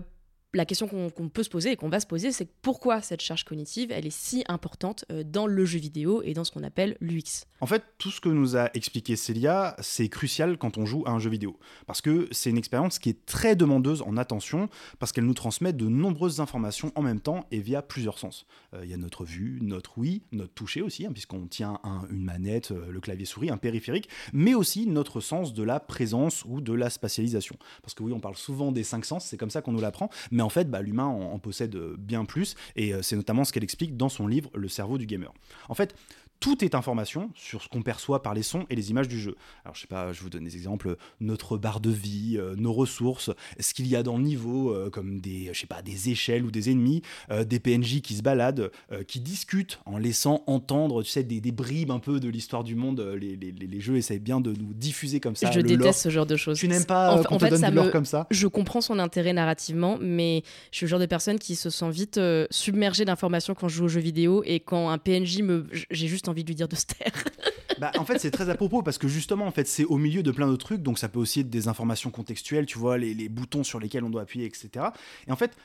la 0.57 0.65
question 0.65 0.89
qu'on 0.89 1.29
peut 1.29 1.43
se 1.43 1.51
poser 1.51 1.73
et 1.73 1.77
qu'on 1.77 1.89
va 1.89 2.01
se 2.01 2.07
poser, 2.07 2.33
c'est 2.33 2.49
pourquoi 2.63 3.01
cette 3.03 3.21
charge 3.21 3.45
cognitive, 3.45 3.93
elle 3.93 4.07
est 4.07 4.11
si 4.11 4.43
importante 4.49 5.05
euh, 5.13 5.23
dans 5.23 5.47
le 5.47 5.65
jeu 5.65 5.79
vidéo 5.79 6.23
et 6.23 6.33
dans 6.33 6.45
ce 6.45 6.51
qu'on 6.51 6.63
appelle 6.63 6.97
l'UX? 7.01 7.45
En 7.61 7.67
fait, 7.67 7.85
tout 7.99 8.11
ce 8.11 8.21
que 8.21 8.29
nous 8.29 8.57
a 8.57 8.71
expliqué 8.75 9.17
Célia, 9.17 9.77
c'est 9.81 10.09
crucial 10.09 10.59
quand 10.59 10.79
on 10.79 10.87
joue 10.87 11.05
à 11.07 11.11
un 11.11 11.19
jeu 11.19 11.31
vidéo. 11.31 11.59
Parce 11.87 12.01
que 12.01 12.29
c'est 12.31 12.51
une 12.51 12.59
expérience 12.59 12.99
qui 12.99 13.11
est 13.11 13.27
très 13.27 13.57
demandeuse 13.57 14.03
en 14.03 14.17
attention, 14.17 14.69
parce 14.99 15.13
qu'elle 15.13 15.25
nous 15.25 15.35
transmet 15.35 15.73
de 15.73 15.87
nombreuses 15.87 16.41
informations 16.41 16.91
en 16.95 17.03
même 17.03 17.21
temps 17.21 17.47
et 17.51 17.61
via 17.61 17.83
plusieurs 17.83 18.19
sens. 18.19 18.47
Euh, 18.75 18.81
il 18.85 18.91
y 18.91 18.95
a 18.95 18.99
notre 18.99 19.25
vue, 19.25 19.59
notre 19.63 19.99
oui, 19.99 20.23
notre 20.33 20.55
toucher 20.55 20.83
aussi, 20.83 21.07
hein, 21.07 21.13
puisqu'on 21.13 21.47
tient 21.47 21.81
une 22.11 22.25
manette, 22.25 22.71
euh, 22.71 22.91
le 22.91 23.01
clavier 23.01 23.27
souris, 23.27 23.51
un 23.51 23.57
périphérique, 23.59 24.09
mais 24.33 24.55
aussi 24.55 24.87
notre 24.87 25.21
sens 25.21 25.53
de 25.53 25.63
la 25.63 25.81
présence 25.81 26.45
ou 26.47 26.61
de 26.61 26.73
la 26.73 26.91
spatialisation. 26.91 27.57
Parce 27.83 27.95
que 27.95 28.03
oui, 28.03 28.13
on 28.13 28.21
parle 28.21 28.37
souvent 28.37 28.73
des 28.73 28.85
cinq 28.85 29.05
sens, 29.05 29.27
c'est 29.27 29.37
comme 29.37 29.51
ça 29.51 29.63
qu'on 29.63 29.73
nous 29.73 29.81
l'apprend, 29.81 30.09
mais 30.31 30.43
en 30.47 30.49
fait, 30.49 30.71
bah, 30.71 30.81
l'humain 30.81 31.07
en, 31.07 31.39
possède 31.41 31.77
bien 31.99 32.25
plus, 32.25 32.55
et 32.77 32.95
euh, 32.95 33.03
c'est 33.03 33.17
notamment 33.17 33.45
ce 33.45 33.53
qu'elle 33.53 33.65
explique 33.65 33.97
dans 33.97 34.09
son 34.09 34.29
livre 34.29 34.49
Le 34.55 34.69
cerveau 34.69 34.97
du 34.97 35.05
gamer. 35.05 35.33
En 35.69 35.75
fait, 35.75 35.95
tout 36.41 36.65
est 36.65 36.75
information 36.75 37.31
sur 37.35 37.63
ce 37.63 37.69
qu'on 37.69 37.83
perçoit 37.83 38.23
par 38.23 38.35
les 38.35 38.43
sons 38.43 38.67
et 38.71 38.77
les 38.77 38.91
images 38.91 39.09
du 39.09 39.19
jeu. 39.19 39.37
Alors 39.65 39.75
je 39.75 39.81
sais 39.81 39.87
pas, 39.87 40.13
je 40.13 40.21
vous 40.21 40.31
donne 40.31 40.45
des 40.45 40.57
exemples, 40.57 40.97
notre 41.21 41.57
barre 41.57 41.81
de 41.81 41.91
vie, 41.91 42.37
euh, 42.39 42.55
nos 42.57 42.73
ressources, 42.73 43.31
ce 43.59 43.75
qu'il 43.75 43.87
y 43.87 43.97
a 43.97 44.03
dans 44.03 44.17
le 44.17 44.23
niveau, 44.23 44.71
euh, 44.71 44.91
comme 44.91 45.21
des, 45.21 45.51
je 45.53 45.61
sais 45.61 45.67
pas, 45.67 45.83
des 45.83 46.11
échelles 46.11 46.45
ou 46.45 46.51
des 46.51 46.71
ennemis, 46.71 47.03
euh, 47.31 47.45
des 47.45 47.61
PNJ 47.61 48.01
qui 48.01 48.15
se 48.15 48.23
baladent, 48.23 48.71
qui 49.09 49.21
discutent 49.21 49.81
en 49.85 49.99
laissant 49.99 50.43
entendre, 50.47 51.03
tu 51.03 51.11
sais, 51.11 51.23
des, 51.23 51.41
des 51.41 51.53
bribes 51.53 51.91
un 51.91 51.99
peu 51.99 52.21
de 52.21 52.29
l'histoire 52.29 52.65
du 52.65 52.75
monde. 52.75 53.01
Les, 53.01 53.37
les, 53.37 53.53
les, 53.53 53.81
jeux 53.81 53.97
essayent 53.97 54.19
bien 54.19 54.41
de 54.41 54.53
nous 54.53 54.75
diffuser 54.75 55.21
comme 55.21 55.37
ça. 55.37 55.51
Je 55.51 55.61
déteste 55.61 56.01
ce 56.01 56.09
genre 56.09 56.27
de 56.27 56.37
choses. 56.37 56.59
Tu 56.59 56.69
n'aimes 56.69 56.85
pas 56.85 57.23
on 57.31 57.39
te 57.39 57.47
donne 57.47 57.59
ça 57.59 57.71
me... 57.71 57.91
comme 57.91 58.05
ça 58.05 58.27
Je 58.31 58.47
comprends 58.47 58.81
son 58.81 58.99
intérêt 58.99 59.33
narrativement, 59.33 59.99
mais 60.01 60.43
je 60.71 60.79
suis 60.79 60.87
le 60.87 60.91
genre 60.91 61.01
de 61.01 61.07
personne 61.07 61.39
qui 61.39 61.57
se 61.57 61.71
sent 61.71 61.91
vite 61.91 62.21
submergée 62.51 63.05
d'informations 63.05 63.55
quand 63.55 63.69
je 63.69 63.77
joue 63.77 63.85
aux 63.85 63.89
jeux 63.89 64.01
vidéo 64.01 64.43
et 64.45 64.61
quand 64.61 64.91
un 64.91 64.99
PNJ 64.99 65.43
me, 65.43 65.67
j'ai 65.91 66.09
juste 66.09 66.26
envie 66.29 66.45
de 66.45 66.49
lui 66.49 66.55
dire 66.55 66.69
de 66.69 66.77
se 66.77 66.87
taire. 66.87 67.25
bah, 67.79 67.93
en 67.99 68.05
fait, 68.05 68.19
c'est 68.19 68.31
très 68.31 68.49
à 68.49 68.55
propos 68.55 68.83
parce 68.83 68.99
que 68.99 69.09
justement, 69.09 69.47
en 69.47 69.51
fait, 69.51 69.67
c'est 69.67 69.85
au 69.85 69.97
milieu 69.99 70.23
de 70.23 70.31
plein 70.31 70.49
de 70.49 70.57
trucs, 70.57 70.83
donc 70.83 70.99
ça 70.99 71.09
peut 71.09 71.19
aussi 71.19 71.41
être 71.41 71.51
des 71.51 71.69
informations 71.69 72.11
contextuelles, 72.11 72.67
tu 72.67 72.79
vois, 72.79 72.99
les, 72.99 73.15
les 73.15 73.29
boutons 73.29 73.65
sur 73.65 73.81
lesquels 73.81 74.05
on 74.05 74.11
doit 74.11 74.23
appuyer, 74.23 74.47
etc. 74.47 74.87
Et 75.27 75.33
en 75.33 75.37
fait, 75.37 75.57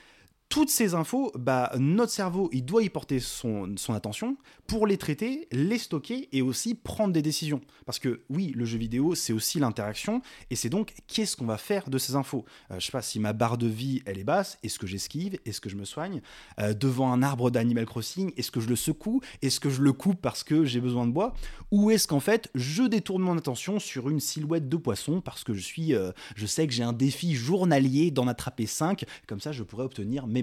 toutes 0.52 0.70
ces 0.70 0.96
infos, 0.96 1.32
bah, 1.40 1.72
notre 1.80 2.12
cerveau, 2.12 2.50
il 2.52 2.66
doit 2.66 2.84
y 2.84 2.90
porter 2.90 3.22
son, 3.22 3.74
attention 3.88 4.36
pour 4.68 4.86
les 4.86 4.98
traiter, 4.98 5.48
les 5.54 5.78
stocker 5.78 6.28
et 6.34 6.42
aussi 6.42 6.76
prendre 6.76 7.14
des 7.14 7.22
décisions. 7.22 7.62
Parce 7.86 8.00
que 8.00 8.22
oui, 8.30 8.52
le 8.54 8.66
jeu 8.66 8.78
vidéo, 8.78 9.16
c'est 9.16 9.32
aussi 9.32 9.60
l'interaction, 9.60 10.22
et 10.50 10.58
c'est 10.58 10.70
donc 10.70 10.94
qu'est-ce 11.08 11.38
qu'on 11.38 11.46
va 11.46 11.58
faire 11.58 11.90
de 11.90 11.98
ces 11.98 12.16
infos? 12.16 12.44
Euh, 12.70 12.80
je 12.80 12.86
sais 12.86 12.92
pas 12.92 13.02
si 13.02 13.20
ma 13.20 13.32
barre 13.32 13.58
de 13.58 13.68
vie, 13.68 14.02
elle 14.06 14.20
est 14.20 14.26
basse, 14.26 14.60
est-ce 14.62 14.78
que 14.78 14.88
j'esquive, 14.88 15.40
est-ce 15.46 15.62
que 15.62 15.70
je 15.70 15.78
me 15.78 15.86
soigne? 15.86 16.22
Euh, 16.60 16.74
Devant 16.74 17.14
un 17.14 17.24
arbre 17.24 17.50
d'Animal 17.50 17.86
Crossing, 17.86 18.34
est-ce 18.36 18.52
que 18.52 18.60
je 18.60 18.68
le 18.68 18.76
secoue? 18.76 19.22
Est-ce 19.42 19.62
que 19.62 19.70
je 19.70 19.82
le 19.82 19.94
coupe 19.94 20.22
parce 20.22 20.44
que 20.44 20.66
j'ai 20.66 20.82
besoin 20.82 21.08
de 21.08 21.14
bois? 21.14 21.34
Ou 21.72 21.92
est-ce 21.92 22.10
qu'en 22.10 22.20
fait, 22.20 22.50
je 22.56 22.84
détourne 22.84 23.24
mon 23.24 23.38
attention 23.38 23.80
sur 23.80 24.10
une 24.10 24.20
silhouette 24.20 24.68
de 24.68 24.76
poisson 24.76 25.22
parce 25.22 25.46
que 25.46 25.54
je 25.54 25.62
suis, 25.62 25.96
euh, 25.96 26.12
je 26.36 26.46
sais 26.46 26.68
que 26.68 26.74
j'ai 26.74 26.84
un 26.84 26.94
défi 26.94 27.36
journalier 27.36 28.12
d'en 28.12 28.28
attraper 28.28 28.66
5, 28.66 29.06
comme 29.28 29.40
ça 29.40 29.54
je 29.54 29.64
pourrais 29.64 29.86
obtenir 29.86 30.28
mes 30.28 30.41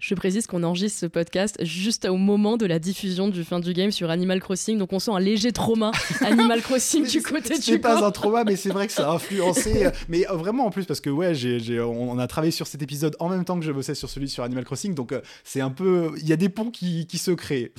je 0.00 0.14
précise 0.14 0.46
qu'on 0.46 0.62
enregistre 0.62 1.00
ce 1.00 1.06
podcast 1.06 1.56
juste 1.62 2.04
au 2.06 2.16
moment 2.16 2.56
de 2.56 2.66
la 2.66 2.78
diffusion 2.78 3.28
du 3.28 3.44
fin 3.44 3.60
du 3.60 3.72
game 3.72 3.90
sur 3.90 4.10
Animal 4.10 4.40
Crossing, 4.40 4.78
donc 4.78 4.92
on 4.92 4.98
sent 4.98 5.10
un 5.12 5.20
léger 5.20 5.52
trauma 5.52 5.90
Animal 6.20 6.62
Crossing 6.62 7.06
du 7.06 7.22
côté 7.22 7.54
du 7.56 7.62
C'est 7.62 7.78
pas 7.78 8.04
un 8.04 8.10
trauma, 8.10 8.44
mais 8.44 8.56
c'est 8.56 8.70
vrai 8.70 8.86
que 8.86 8.92
ça 8.92 9.10
a 9.10 9.14
influencé. 9.14 9.88
mais 10.08 10.28
euh, 10.28 10.34
vraiment 10.34 10.66
en 10.66 10.70
plus, 10.70 10.84
parce 10.84 11.00
que 11.00 11.10
ouais, 11.10 11.34
j'ai, 11.34 11.80
on 11.80 12.18
a 12.18 12.26
travaillé 12.26 12.50
sur 12.50 12.66
cet 12.66 12.82
épisode 12.82 13.16
en 13.18 13.28
même 13.28 13.44
temps 13.44 13.58
que 13.58 13.64
je 13.64 13.72
bossais 13.72 13.94
sur 13.94 14.08
celui 14.08 14.28
sur 14.28 14.44
Animal 14.44 14.64
Crossing, 14.64 14.94
donc 14.94 15.12
euh, 15.12 15.20
c'est 15.44 15.60
un 15.60 15.70
peu. 15.70 16.12
Il 16.18 16.28
y 16.28 16.32
a 16.32 16.36
des 16.36 16.48
ponts 16.48 16.70
qui, 16.70 17.06
qui 17.06 17.18
se 17.18 17.30
créent. 17.30 17.72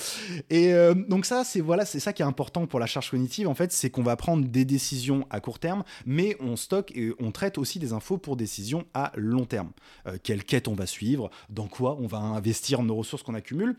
Et 0.50 0.74
euh, 0.74 0.94
donc 0.94 1.26
ça, 1.26 1.44
c'est 1.44 1.62
voilà, 1.62 1.86
c'est 1.86 2.00
ça 2.00 2.14
qui 2.14 2.22
est 2.22 2.26
important 2.26 2.68
pour 2.68 2.80
la 2.80 2.86
charge 2.86 3.10
cognitive, 3.12 3.48
en 3.48 3.56
fait, 3.56 3.72
c'est 3.72 3.90
qu'on 3.90 4.04
va 4.04 4.16
prendre 4.16 4.46
des 4.46 4.66
décisions 4.66 5.26
à 5.30 5.40
court 5.40 5.60
terme, 5.60 5.84
mais 6.06 6.38
on 6.40 6.56
stocke 6.56 6.92
et 6.96 7.12
on 7.20 7.32
traite 7.32 7.58
aussi 7.58 7.80
des 7.80 7.94
infos 7.94 8.18
pour 8.18 8.36
décisions 8.36 8.86
à 8.94 9.12
long 9.16 9.46
terme. 9.46 9.72
quelle 10.24 10.44
quête 10.44 10.68
on 10.68 10.74
va 10.74 10.86
suivre 10.86 11.30
dans 11.50 11.68
quoi 11.68 11.98
on 12.00 12.08
va 12.08 12.18
investir 12.18 12.84
nos 12.84 12.96
ressources 12.96 13.24
qu'on 13.24 13.34
accumule, 13.34 13.76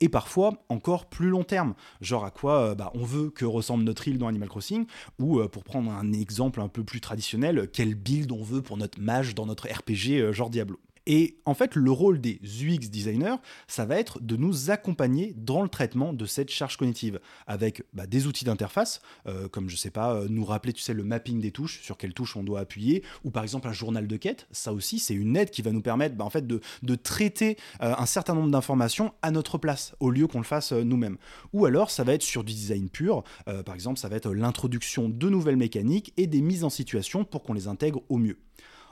et 0.00 0.08
parfois 0.08 0.64
encore 0.68 1.06
plus 1.06 1.28
long 1.28 1.44
terme, 1.44 1.74
genre 2.00 2.24
à 2.24 2.30
quoi 2.30 2.60
euh, 2.60 2.74
bah, 2.74 2.90
on 2.94 3.04
veut 3.04 3.30
que 3.30 3.44
ressemble 3.44 3.84
notre 3.84 4.08
île 4.08 4.18
dans 4.18 4.28
Animal 4.28 4.48
Crossing, 4.48 4.86
ou 5.18 5.40
euh, 5.40 5.48
pour 5.48 5.64
prendre 5.64 5.90
un 5.90 6.12
exemple 6.12 6.60
un 6.60 6.68
peu 6.68 6.84
plus 6.84 7.00
traditionnel, 7.00 7.68
quel 7.72 7.94
build 7.94 8.32
on 8.32 8.42
veut 8.42 8.62
pour 8.62 8.76
notre 8.76 9.00
mage 9.00 9.34
dans 9.34 9.46
notre 9.46 9.68
RPG 9.68 10.20
euh, 10.20 10.32
genre 10.32 10.50
Diablo. 10.50 10.78
Et 11.06 11.38
en 11.44 11.54
fait, 11.54 11.74
le 11.74 11.90
rôle 11.90 12.20
des 12.20 12.40
UX 12.42 12.90
designers, 12.90 13.36
ça 13.68 13.84
va 13.84 13.98
être 13.98 14.20
de 14.20 14.36
nous 14.36 14.70
accompagner 14.70 15.34
dans 15.36 15.62
le 15.62 15.68
traitement 15.68 16.12
de 16.12 16.26
cette 16.26 16.50
charge 16.50 16.76
cognitive, 16.76 17.20
avec 17.46 17.82
bah, 17.92 18.06
des 18.06 18.26
outils 18.26 18.44
d'interface, 18.44 19.00
euh, 19.26 19.48
comme 19.48 19.68
je 19.68 19.76
sais 19.76 19.90
pas, 19.90 20.14
euh, 20.14 20.26
nous 20.28 20.44
rappeler, 20.44 20.72
tu 20.72 20.82
sais, 20.82 20.94
le 20.94 21.04
mapping 21.04 21.40
des 21.40 21.50
touches, 21.50 21.80
sur 21.82 21.96
quelles 21.96 22.14
touches 22.14 22.36
on 22.36 22.44
doit 22.44 22.60
appuyer, 22.60 23.02
ou 23.24 23.30
par 23.30 23.42
exemple 23.42 23.68
un 23.68 23.72
journal 23.72 24.06
de 24.06 24.16
quête. 24.16 24.46
Ça 24.50 24.72
aussi, 24.72 24.98
c'est 24.98 25.14
une 25.14 25.36
aide 25.36 25.50
qui 25.50 25.62
va 25.62 25.72
nous 25.72 25.82
permettre, 25.82 26.16
bah, 26.16 26.28
de, 26.40 26.94
traiter 26.94 27.56
euh, 27.82 27.94
un 27.96 28.06
certain 28.06 28.34
nombre 28.34 28.50
d'informations 28.50 29.12
à 29.22 29.30
notre 29.30 29.58
place, 29.58 29.94
au 30.00 30.10
lieu 30.10 30.26
qu'on 30.26 30.38
le 30.38 30.44
fasse 30.44 30.72
nous-mêmes. 30.72 31.16
Ou 31.52 31.66
alors, 31.66 31.90
ça 31.90 32.04
va 32.04 32.14
être 32.14 32.22
sur 32.22 32.44
du 32.44 32.52
design 32.52 32.88
pur. 32.88 33.24
par 33.64 33.74
exemple, 33.74 33.98
ça 33.98 34.08
va 34.08 34.16
être 34.16 34.32
l'introduction 34.32 35.08
de 35.08 35.28
nouvelles 35.28 35.56
mécaniques 35.56 36.12
et 36.16 36.26
des 36.26 36.40
mises 36.40 36.64
en 36.64 36.70
situation 36.70 37.24
pour 37.24 37.42
qu'on 37.42 37.54
les 37.54 37.68
intègre 37.68 38.02
au 38.08 38.18
mieux. 38.18 38.38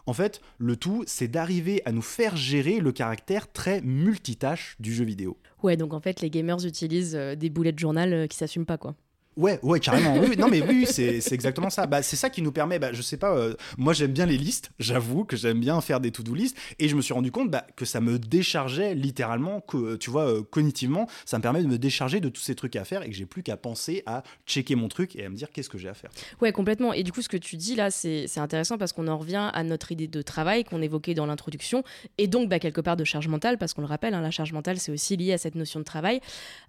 En 0.09 0.15
fait, 0.15 0.41
le 0.57 0.75
tout, 0.75 1.05
c'est 1.07 1.29
d'arriver 1.29 1.83
à 1.85 1.93
nous 1.93 2.01
faire 2.01 2.35
gérer 2.35 2.81
le 2.81 2.93
caractère 2.93 3.53
très 3.53 3.83
multitâche 3.83 4.75
du 4.81 4.91
jeu 4.95 5.05
vidéo. 5.05 5.37
Ouais, 5.63 5.77
donc 5.77 5.93
en 5.93 6.01
fait, 6.01 6.23
les 6.23 6.31
gamers 6.31 6.65
utilisent 6.65 7.15
euh, 7.15 7.35
des 7.35 7.51
boulets 7.51 7.73
de 7.73 7.79
journal 7.79 8.15
euh, 8.15 8.27
qui 8.27 8.39
s'assument 8.39 8.65
pas, 8.65 8.79
quoi. 8.79 8.95
Ouais, 9.39 9.61
ouais, 9.63 9.79
carrément. 9.79 10.19
Oui, 10.19 10.37
non, 10.37 10.49
mais 10.49 10.61
oui, 10.61 10.85
c'est 10.85 11.33
exactement 11.33 11.71
ça. 11.71 11.87
Bah, 11.87 12.03
c'est 12.03 12.17
ça 12.17 12.29
qui 12.29 12.43
nous 12.43 12.51
permet, 12.51 12.81
bah, 12.81 12.93
je 12.93 13.03
sais 13.03 13.17
pas, 13.17 13.37
euh, 13.37 13.55
moi 13.77 13.93
j'aime 13.93 14.13
bien 14.13 14.27
les 14.27 14.37
listes, 14.37 14.73
j'avoue 14.81 15.25
que 15.25 15.37
j'aime 15.37 15.61
bien 15.61 15.81
faire 15.81 16.01
des 16.01 16.11
to-do 16.11 16.35
listes, 16.35 16.57
et 16.81 16.89
je 16.89 16.97
me 16.97 17.01
suis 17.01 17.15
rendu 17.15 17.31
compte 17.31 17.49
bah, 17.49 17.65
que 17.77 17.85
ça 17.85 18.01
me 18.01 18.19
déchargeait 18.19 18.97
littéralement, 18.97 19.61
que, 19.61 19.95
tu 19.95 20.11
vois, 20.11 20.27
euh, 20.27 20.43
cognitivement, 20.43 21.07
ça 21.25 21.39
me 21.39 21.43
permet 21.43 21.63
de 21.63 21.69
me 21.69 21.79
décharger 21.79 22.19
de 22.19 22.29
tous 22.29 22.41
ces 22.41 22.57
trucs 22.57 22.75
à 22.75 22.85
faire 22.85 23.05
et 23.05 23.11
que 23.11 23.15
j'ai 23.15 23.27
plus 23.27 23.45
qu'à 23.45 23.57
penser 23.57 24.03
à 24.07 24.25
checker 24.45 24.75
mon 24.75 24.89
truc 24.89 25.15
et 25.15 25.25
à 25.25 25.29
me 25.29 25.37
dire 25.37 25.51
qu'est-ce 25.53 25.71
que 25.71 25.79
j'ai 25.79 25.89
à 25.89 25.95
faire. 25.95 26.11
Ouais, 26.41 26.51
complètement. 26.51 26.93
Et 26.93 27.05
du 27.05 27.13
coup, 27.13 27.23
ce 27.23 27.29
que 27.29 27.37
tu 27.37 27.57
dis 27.57 27.77
là, 27.77 27.93
c'est 27.93 28.27
intéressant 28.39 28.77
parce 28.77 28.93
qu'on 28.93 29.07
en 29.07 29.19
revient 29.19 29.51
à 29.53 29.63
notre 29.63 29.93
idée 29.93 30.09
de 30.09 30.21
travail 30.21 30.65
qu'on 30.65 30.83
évoquait 30.83 31.15
dans 31.15 31.27
l'introduction, 31.27 31.85
et 32.19 32.27
donc 32.27 32.49
bah, 32.49 32.59
quelque 32.59 32.81
part 32.81 32.97
de 32.97 33.05
charge 33.05 33.29
mentale, 33.29 33.57
parce 33.57 33.73
qu'on 33.73 33.83
le 33.83 33.87
rappelle, 33.87 34.15
hein, 34.15 34.21
la 34.21 34.33
charge 34.33 34.53
mentale, 34.53 34.79
c'est 34.79 34.91
aussi 34.91 35.17
lié 35.17 35.33
à 35.33 35.39
cette 35.39 35.55
notion 35.55 35.79
de 35.79 35.85
travail. 35.85 36.21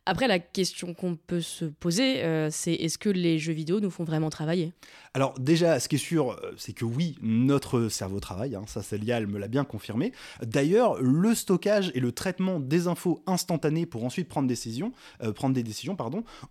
Après, 0.06 0.28
la 0.28 0.38
question 0.38 0.94
qu'on 0.94 1.16
peut 1.16 1.42
se 1.42 1.66
poser, 1.66 2.24
euh, 2.24 2.52
c'est 2.60 2.74
est-ce 2.74 2.98
que 2.98 3.10
les 3.10 3.40
jeux 3.40 3.54
vidéo 3.54 3.80
nous 3.80 3.90
font 3.90 4.04
vraiment 4.04 4.30
travailler? 4.30 4.74
Alors 5.14 5.34
déjà, 5.40 5.80
ce 5.80 5.88
qui 5.88 5.96
est 5.96 6.00
sûr, 6.00 6.32
euh, 6.32 6.52
c'est 6.58 6.74
que 6.74 6.86
oui, 6.86 7.18
notre 7.22 7.88
cerveau 7.88 8.20
travaille, 8.20 8.56
hein, 8.56 8.66
ça 8.68 8.84
Célia, 8.84 9.18
elle 9.18 9.28
me 9.28 9.40
l'a 9.40 9.48
bien 9.48 9.64
confirmé. 9.64 10.12
D'ailleurs, 10.42 11.02
le 11.02 11.34
stockage 11.34 11.92
et 11.96 12.00
le 12.00 12.12
traitement 12.12 12.60
des 12.60 12.88
infos 12.88 13.24
instantanées 13.26 13.86
pour 13.86 14.04
ensuite 14.04 14.28
prendre, 14.28 14.48
euh, 14.48 15.50
des 15.50 15.64
décisions, 15.64 15.98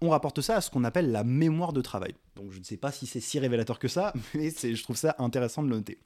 on 0.00 0.10
rapporte 0.10 0.40
ça 0.40 0.56
à 0.56 0.60
ce 0.60 0.70
qu'on 0.70 0.84
appelle 0.84 1.12
la 1.12 1.24
mémoire 1.24 1.72
de 1.72 1.80
travail. 1.80 2.14
Donc 2.38 2.52
je 2.52 2.58
ne 2.58 2.64
sais 2.64 2.76
pas 2.76 2.92
si 2.92 3.06
c'est 3.06 3.20
si 3.20 3.38
révélateur 3.38 3.78
que 3.78 3.88
ça, 3.88 4.12
mais 4.34 4.50
je 4.50 4.82
trouve 4.82 4.96
ça 4.96 5.16
intéressant 5.18 5.62
de 5.62 5.68
le 5.68 5.76
noter. 5.76 5.98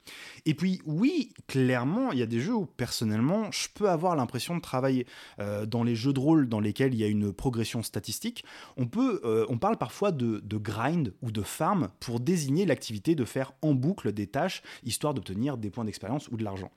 Et 0.45 0.55
puis 0.55 0.81
oui, 0.85 1.31
clairement, 1.47 2.11
il 2.11 2.19
y 2.19 2.23
a 2.23 2.25
des 2.25 2.39
jeux 2.39 2.55
où 2.55 2.65
personnellement, 2.65 3.51
je 3.51 3.67
peux 3.73 3.89
avoir 3.89 4.15
l'impression 4.15 4.55
de 4.55 4.61
travailler. 4.61 5.05
Euh, 5.39 5.65
dans 5.65 5.83
les 5.83 5.95
jeux 5.95 6.13
de 6.13 6.19
rôle 6.19 6.49
dans 6.49 6.59
lesquels 6.59 6.93
il 6.93 6.99
y 6.99 7.03
a 7.03 7.07
une 7.07 7.33
progression 7.33 7.83
statistique, 7.83 8.43
on, 8.77 8.87
peut, 8.87 9.21
euh, 9.23 9.45
on 9.49 9.57
parle 9.57 9.77
parfois 9.77 10.11
de, 10.11 10.41
grind 10.57 11.13
ou 11.21 11.31
de 11.31 11.41
farm 11.41 11.89
pour 11.99 12.19
désigner 12.19 12.65
l'activité 12.65 13.15
de 13.15 13.25
faire 13.25 13.53
en 13.61 13.73
boucle 13.73 14.11
des 14.13 14.27
tâches, 14.27 14.61
histoire 14.83 15.13
d'obtenir 15.13 15.57
des 15.57 15.69
points 15.69 15.85
d'expérience 15.85 16.27
ou 16.29 16.37
de 16.37 16.43
l'argent. 16.43 16.71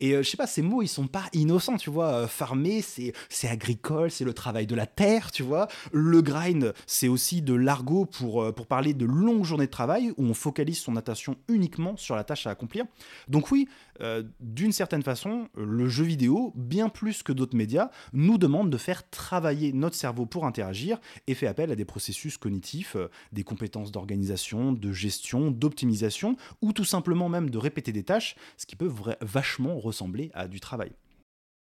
Et 0.00 0.12
euh, 0.12 0.22
je 0.22 0.30
sais 0.30 0.36
pas, 0.36 0.46
ces 0.46 0.62
mots, 0.62 0.82
ils 0.82 0.88
sont 0.88 1.06
pas 1.06 1.24
innocents, 1.32 1.76
tu 1.76 1.90
vois. 1.90 2.26
farmer, 2.26 2.82
c'est 2.82 3.48
agricole, 3.48 4.10
c'est 4.10 4.24
le 4.24 4.34
travail 4.34 4.66
de 4.66 4.74
la 4.74 4.86
terre, 4.86 5.30
tu 5.30 5.42
vois. 5.42 5.68
Le 5.92 6.20
grind, 6.22 6.74
c'est 6.86 7.08
aussi 7.08 7.42
de 7.42 7.54
l'argot 7.54 8.04
pour, 8.06 8.52
pour 8.54 8.66
parler 8.66 8.94
de 8.98 9.06
longues 9.06 9.44
journées 9.44 9.66
de 9.66 9.70
travail 9.70 10.12
où 10.16 10.24
on 10.24 10.34
focalise 10.34 10.78
son 10.78 10.96
attention 10.96 11.36
uniquement 11.48 11.96
sur 11.96 12.16
la 12.16 12.24
tâche 12.24 12.46
à 12.46 12.50
accomplir. 12.50 12.84
Donc 13.28 13.50
oui, 13.50 13.68
euh, 14.00 14.22
d'une 14.40 14.72
certaine 14.72 15.02
façon, 15.02 15.48
le 15.56 15.88
jeu 15.88 16.04
vidéo, 16.04 16.52
bien 16.54 16.88
plus 16.88 17.22
que 17.22 17.32
d'autres 17.32 17.56
médias, 17.56 17.90
nous 18.12 18.38
demande 18.38 18.70
de 18.70 18.76
faire 18.76 19.08
travailler 19.08 19.72
notre 19.72 19.96
cerveau 19.96 20.26
pour 20.26 20.44
interagir 20.44 21.00
et 21.26 21.34
fait 21.34 21.46
appel 21.46 21.70
à 21.70 21.76
des 21.76 21.84
processus 21.84 22.36
cognitifs, 22.36 22.96
euh, 22.96 23.08
des 23.32 23.44
compétences 23.44 23.92
d'organisation, 23.92 24.72
de 24.72 24.92
gestion, 24.92 25.50
d'optimisation, 25.50 26.36
ou 26.60 26.72
tout 26.72 26.84
simplement 26.84 27.28
même 27.28 27.50
de 27.50 27.58
répéter 27.58 27.92
des 27.92 28.02
tâches, 28.02 28.36
ce 28.56 28.66
qui 28.66 28.76
peut 28.76 28.92
vachement 29.20 29.78
ressembler 29.78 30.30
à 30.34 30.48
du 30.48 30.60
travail. 30.60 30.92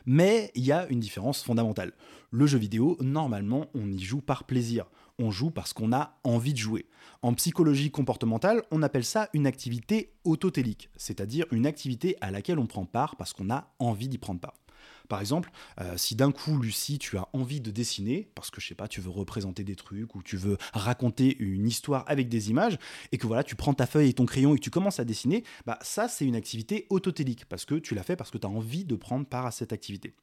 Mais 0.05 0.51
il 0.55 0.65
y 0.65 0.71
a 0.71 0.87
une 0.87 1.01
différence 1.01 1.43
fondamentale. 1.43 1.91
Le 2.31 2.47
jeu 2.47 2.57
vidéo, 2.57 2.97
normalement, 3.01 3.67
on 3.73 3.91
y 3.91 3.99
joue 3.99 4.21
par 4.21 4.45
plaisir. 4.45 4.85
On 5.19 5.31
joue 5.31 5.49
parce 5.49 5.73
qu'on 5.73 5.93
a 5.93 6.19
envie 6.23 6.53
de 6.53 6.59
jouer. 6.59 6.85
En 7.21 7.33
psychologie 7.33 7.89
comportementale, 7.89 8.61
on 8.69 8.83
appelle 8.83 9.03
ça 9.03 9.29
une 9.33 9.47
activité 9.47 10.13
autotélique, 10.23 10.89
c'est-à-dire 10.95 11.45
une 11.51 11.65
activité 11.65 12.15
à 12.21 12.29
laquelle 12.29 12.59
on 12.59 12.67
prend 12.67 12.85
part 12.85 13.15
parce 13.15 13.33
qu'on 13.33 13.49
a 13.49 13.73
envie 13.79 14.09
d'y 14.09 14.19
prendre 14.19 14.39
part. 14.39 14.53
Par 15.07 15.19
exemple, 15.21 15.51
euh, 15.79 15.95
si 15.97 16.15
d'un 16.15 16.31
coup, 16.31 16.59
Lucie, 16.59 16.99
tu 16.99 17.17
as 17.17 17.27
envie 17.33 17.61
de 17.61 17.71
dessiner, 17.71 18.29
parce 18.35 18.51
que 18.51 18.61
je 18.61 18.67
sais 18.67 18.75
pas, 18.75 18.87
tu 18.87 19.01
veux 19.01 19.09
représenter 19.09 19.63
des 19.63 19.75
trucs 19.75 20.15
ou 20.15 20.21
tu 20.21 20.37
veux 20.37 20.57
raconter 20.73 21.37
une 21.39 21.67
histoire 21.67 22.03
avec 22.07 22.29
des 22.29 22.49
images, 22.49 22.77
et 23.11 23.17
que 23.17 23.27
voilà, 23.27 23.43
tu 23.43 23.55
prends 23.55 23.73
ta 23.73 23.85
feuille 23.85 24.09
et 24.09 24.13
ton 24.13 24.25
crayon 24.25 24.55
et 24.55 24.59
tu 24.59 24.69
commences 24.69 24.99
à 24.99 25.05
dessiner, 25.05 25.43
bah 25.65 25.79
ça, 25.81 26.07
c'est 26.07 26.25
une 26.25 26.35
activité 26.35 26.87
autotélique, 26.89 27.45
parce 27.45 27.65
que 27.65 27.75
tu 27.75 27.95
l'as 27.95 28.03
fait 28.03 28.15
parce 28.15 28.31
que 28.31 28.37
tu 28.37 28.45
as 28.45 28.49
envie 28.49 28.85
de 28.85 28.95
prendre 28.95 29.25
part 29.25 29.45
à 29.45 29.51
cette 29.51 29.73
activité. 29.73 30.13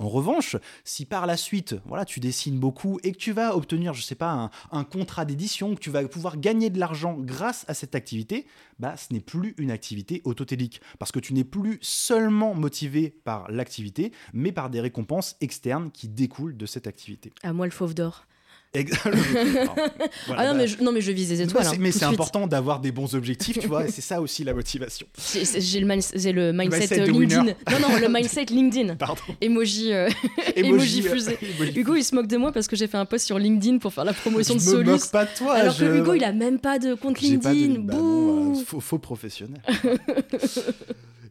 En 0.00 0.08
revanche, 0.08 0.54
si 0.84 1.04
par 1.04 1.26
la 1.26 1.36
suite, 1.36 1.74
voilà, 1.84 2.04
tu 2.04 2.20
dessines 2.20 2.58
beaucoup 2.58 3.00
et 3.02 3.10
que 3.10 3.16
tu 3.16 3.32
vas 3.32 3.56
obtenir, 3.56 3.94
je 3.94 4.02
sais 4.02 4.14
pas, 4.14 4.50
un, 4.70 4.84
contrat 4.84 5.24
d'édition, 5.24 5.74
que 5.74 5.80
tu 5.80 5.90
vas 5.90 6.06
pouvoir 6.06 6.38
gagner 6.38 6.70
de 6.70 6.78
l'argent 6.78 7.16
grâce 7.18 7.64
à 7.66 7.74
cette 7.74 7.96
activité, 7.96 8.46
bah 8.78 8.96
ce 8.96 9.12
n'est 9.12 9.20
plus 9.20 9.54
une 9.58 9.72
activité 9.72 10.22
autotélique, 10.22 10.80
parce 11.00 11.10
que 11.10 11.18
tu 11.18 11.34
n'es 11.34 11.42
plus 11.42 11.78
seulement 11.82 12.54
motivé 12.54 13.10
par 13.24 13.50
l'activité, 13.50 14.12
mais 14.32 14.52
par 14.52 14.70
des 14.70 14.80
récompenses 14.80 15.34
externes 15.40 15.90
qui 15.90 16.06
découlent 16.06 16.56
de 16.56 16.66
cette 16.66 16.86
activité. 16.86 17.32
À 17.42 17.52
moi 17.52 17.66
le 17.66 17.72
fauve 17.72 17.94
d'or. 17.94 18.28
Exactement. 18.74 19.14
ah 20.36 20.46
non, 20.46 20.54
mais 20.54 20.66
je, 20.66 20.82
non, 20.82 20.92
mais 20.92 21.00
je 21.00 21.10
vise 21.10 21.30
les 21.30 21.40
étoiles. 21.40 21.64
Mais 21.64 21.68
hein, 21.68 21.72
c'est, 21.72 21.78
mais 21.80 21.92
c'est 21.92 22.04
important 22.04 22.46
d'avoir 22.46 22.80
des 22.80 22.92
bons 22.92 23.14
objectifs, 23.14 23.58
tu 23.58 23.66
vois, 23.66 23.86
et 23.86 23.90
c'est 23.92 24.02
ça 24.02 24.20
aussi 24.20 24.44
la 24.44 24.52
motivation. 24.52 25.06
J'ai 25.34 25.80
le, 25.80 25.86
mindset, 25.86 26.16
mindset 26.52 27.00
euh, 27.00 27.06
LinkedIn. 27.06 27.44
Non, 27.44 27.78
non, 27.80 27.96
le 27.98 28.08
mindset 28.08 28.44
LinkedIn. 28.46 28.96
Pardon. 28.96 29.22
Emoji, 29.40 29.92
euh, 29.92 30.10
emoji 30.56 31.02
fusée. 31.02 31.38
Hugo, 31.74 31.94
il 31.96 32.04
se 32.04 32.14
moque 32.14 32.26
de 32.26 32.36
moi 32.36 32.52
parce 32.52 32.68
que 32.68 32.76
j'ai 32.76 32.88
fait 32.88 32.98
un 32.98 33.06
post 33.06 33.24
sur 33.24 33.38
LinkedIn 33.38 33.78
pour 33.78 33.94
faire 33.94 34.04
la 34.04 34.12
promotion 34.12 34.58
je 34.58 34.64
de 34.64 34.64
me 34.64 34.70
Solus. 34.70 34.90
moque 34.90 35.10
pas 35.10 35.24
de 35.24 35.30
toi. 35.34 35.54
Alors 35.54 35.74
je... 35.74 35.86
que 35.86 35.98
Hugo, 35.98 36.14
il 36.14 36.24
a 36.24 36.32
même 36.32 36.58
pas 36.58 36.78
de 36.78 36.92
compte 36.92 37.18
J'ai 37.18 37.38
pas 37.38 37.54
de- 37.54 37.58
LinkedIn. 37.58 37.84
bah 37.84 37.94
non, 37.94 38.54
faux, 38.66 38.80
faux 38.80 38.98
professionnel. 38.98 39.62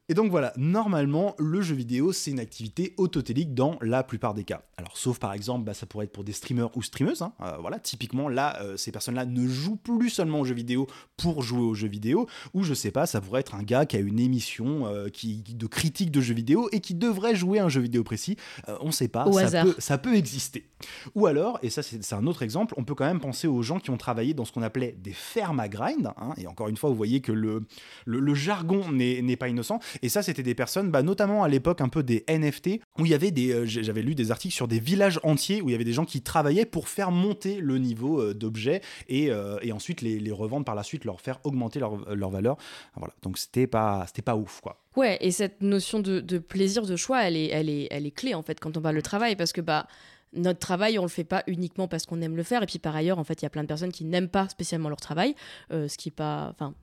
Et 0.10 0.14
donc 0.14 0.32
voilà, 0.32 0.54
normalement, 0.56 1.36
le 1.38 1.62
jeu 1.62 1.76
vidéo, 1.76 2.14
c'est 2.14 2.32
une 2.32 2.40
activité 2.40 2.94
autotélique 2.96 3.54
dans 3.54 3.78
la 3.82 4.04
plupart 4.04 4.34
des 4.34 4.46
cas. 4.46 4.62
Alors, 4.78 4.96
sauf 4.96 5.20
par 5.20 5.34
exemple, 5.34 5.66
bah, 5.66 5.74
ça 5.74 5.86
pourrait 5.86 6.06
être 6.06 6.14
pour 6.14 6.24
des 6.24 6.32
streamers 6.32 6.70
ou 6.78 6.82
streameuses. 6.82 7.22
hein. 7.24 7.34
Euh, 7.42 7.58
voilà, 7.60 7.78
typiquement, 7.78 8.30
là, 8.30 8.58
euh, 8.62 8.78
ces 8.78 8.94
personnes-là 8.94 9.26
ne 9.26 9.46
jouent 9.46 9.76
plus 9.76 10.10
seulement 10.10 10.40
aux 10.40 10.46
jeux 10.46 10.54
vidéo 10.56 10.88
pour 11.18 11.42
jouer 11.42 11.60
aux 11.60 11.74
jeux 11.74 11.90
vidéo. 11.90 12.26
Ou 12.54 12.64
je 12.64 12.74
sais 12.74 12.92
pas, 12.92 13.06
ça 13.06 13.20
pourrait 13.20 13.42
être 13.42 13.54
un 13.54 13.64
gars 13.64 13.86
qui 13.86 13.98
a 13.98 14.00
une 14.00 14.20
émission 14.22 14.88
euh, 14.88 15.10
qui, 15.10 15.42
de 15.44 15.68
critique 15.68 16.10
de 16.12 16.22
jeux 16.22 16.36
vidéo 16.36 16.70
et 16.72 16.80
qui 16.80 16.96
devrait 16.96 17.36
jouer 17.36 17.60
à 17.60 17.66
un 17.66 17.70
jeu 17.70 17.82
vidéo 17.82 18.06
précis. 18.06 18.38
On 18.80 18.92
sait 18.92 19.10
pas, 19.10 19.26
Au 19.28 19.34
ça 19.34 19.42
hasard. 19.42 19.66
peut, 19.66 19.76
ça 19.78 19.98
peut 19.98 20.16
exister. 20.16 20.70
Ou 21.16 21.26
alors, 21.26 21.60
et 21.64 21.70
ça 21.70 21.84
c'est 21.84 22.14
un 22.14 22.28
autre 22.28 22.44
exemple, 22.44 22.74
on 22.78 22.86
peut 22.86 22.96
quand 22.96 23.06
même 23.06 23.20
penser 23.20 23.48
aux 23.48 23.62
gens 23.62 23.80
qui 23.80 23.90
ont 23.90 23.98
travaillé 23.98 24.34
dans 24.34 24.46
ce 24.46 24.54
qu'on 24.54 24.62
appelait 24.62 24.96
des 25.04 25.12
fermes 25.12 25.60
à 25.60 25.68
grind. 25.68 26.08
hein. 26.16 26.34
et 26.38 26.48
encore 26.48 26.70
une 26.70 26.78
fois, 26.78 26.90
vous 26.90 26.96
voyez 26.96 27.20
que 27.20 27.32
le, 27.34 27.66
le, 28.06 28.20
le 28.22 28.34
jargon 28.36 28.90
n'est 28.92 29.36
pas 29.36 29.50
innocent. 29.50 29.80
Et 30.02 30.10
ça, 30.10 30.24
c'était 30.24 30.44
des 30.44 30.56
personnes, 30.56 30.92
bah, 30.92 31.04
notamment 31.04 31.44
à 31.44 31.48
l'époque 31.48 31.82
un 31.82 31.90
peu 31.90 32.04
des 32.04 32.24
NFT, 32.28 32.80
où 33.00 33.06
il 33.06 33.12
y 33.12 33.14
avait 33.14 33.32
des, 33.32 33.52
euh, 33.52 33.66
j'avais 33.66 34.02
lu 34.02 34.16
des 34.16 34.32
articles 34.32 34.54
sur 34.54 34.68
des 34.68 34.80
villages 34.80 35.20
entiers 35.24 35.62
où 35.62 35.70
il 35.70 35.72
y 35.72 35.76
avait 35.76 35.84
des 35.84 35.94
gens 35.94 36.06
qui 36.06 36.22
travaillaient 36.22 36.66
pour 36.66 36.88
faire 36.88 37.12
monter 37.12 37.60
le 37.60 37.78
niveau 37.78 38.22
euh, 38.22 38.34
d'objets 38.34 38.82
et, 39.08 39.32
euh, 39.32 39.58
et 39.62 39.72
ensuite 39.72 40.02
les, 40.02 40.32
revendre 40.32 40.66
par 40.66 40.76
la 40.76 40.84
suite, 40.84 41.06
leur 41.06 41.22
faire 41.22 41.40
augmenter 41.46 41.80
leur, 41.80 42.14
leur 42.14 42.30
valeur. 42.30 42.58
Voilà. 42.96 43.14
Donc 43.24 43.38
c'était 43.38 43.66
pas, 43.66 44.06
pas 44.24 44.36
ouf, 44.36 44.62
quoi. 44.62 44.82
Ouais, 44.96 45.18
et 45.22 45.32
cette 45.32 45.62
notion 45.62 46.00
de, 46.00 46.20
de 46.20 46.38
plaisir 46.38 46.86
de 46.86 46.96
choix, 46.96 47.24
elle 47.24 47.36
est, 47.36 47.48
elle, 47.48 47.70
est, 47.70 47.88
elle 47.92 48.06
est 48.06 48.12
clé 48.12 48.34
en 48.34 48.44
fait 48.44 48.60
quand 48.60 48.76
on 48.78 48.82
parle 48.82 48.96
de 48.96 49.02
travail 49.02 49.36
parce 49.36 49.52
que 49.52 49.62
bah 49.62 49.88
notre 50.34 50.60
travail, 50.60 51.00
on 51.00 51.04
le 51.04 51.08
fait 51.08 51.24
pas 51.24 51.44
uniquement 51.48 51.88
parce 51.88 52.06
qu'on 52.06 52.22
aime 52.22 52.36
le 52.36 52.44
faire. 52.44 52.62
Et 52.62 52.66
puis 52.66 52.80
par 52.80 52.96
ailleurs, 52.96 53.18
en 53.18 53.24
fait, 53.24 53.42
il 53.42 53.46
y 53.46 53.48
a 53.48 53.50
plein 53.50 53.64
de 53.64 53.68
personnes 53.68 53.94
qui 53.94 54.04
n'aiment 54.04 54.28
pas 54.28 54.50
spécialement 54.50 54.90
leur 54.90 55.00
travail, 55.00 55.36
ce 55.72 55.98
qui 55.98 56.10
est 56.10 56.12
pas, 56.12 56.50
enfin, 56.52 56.76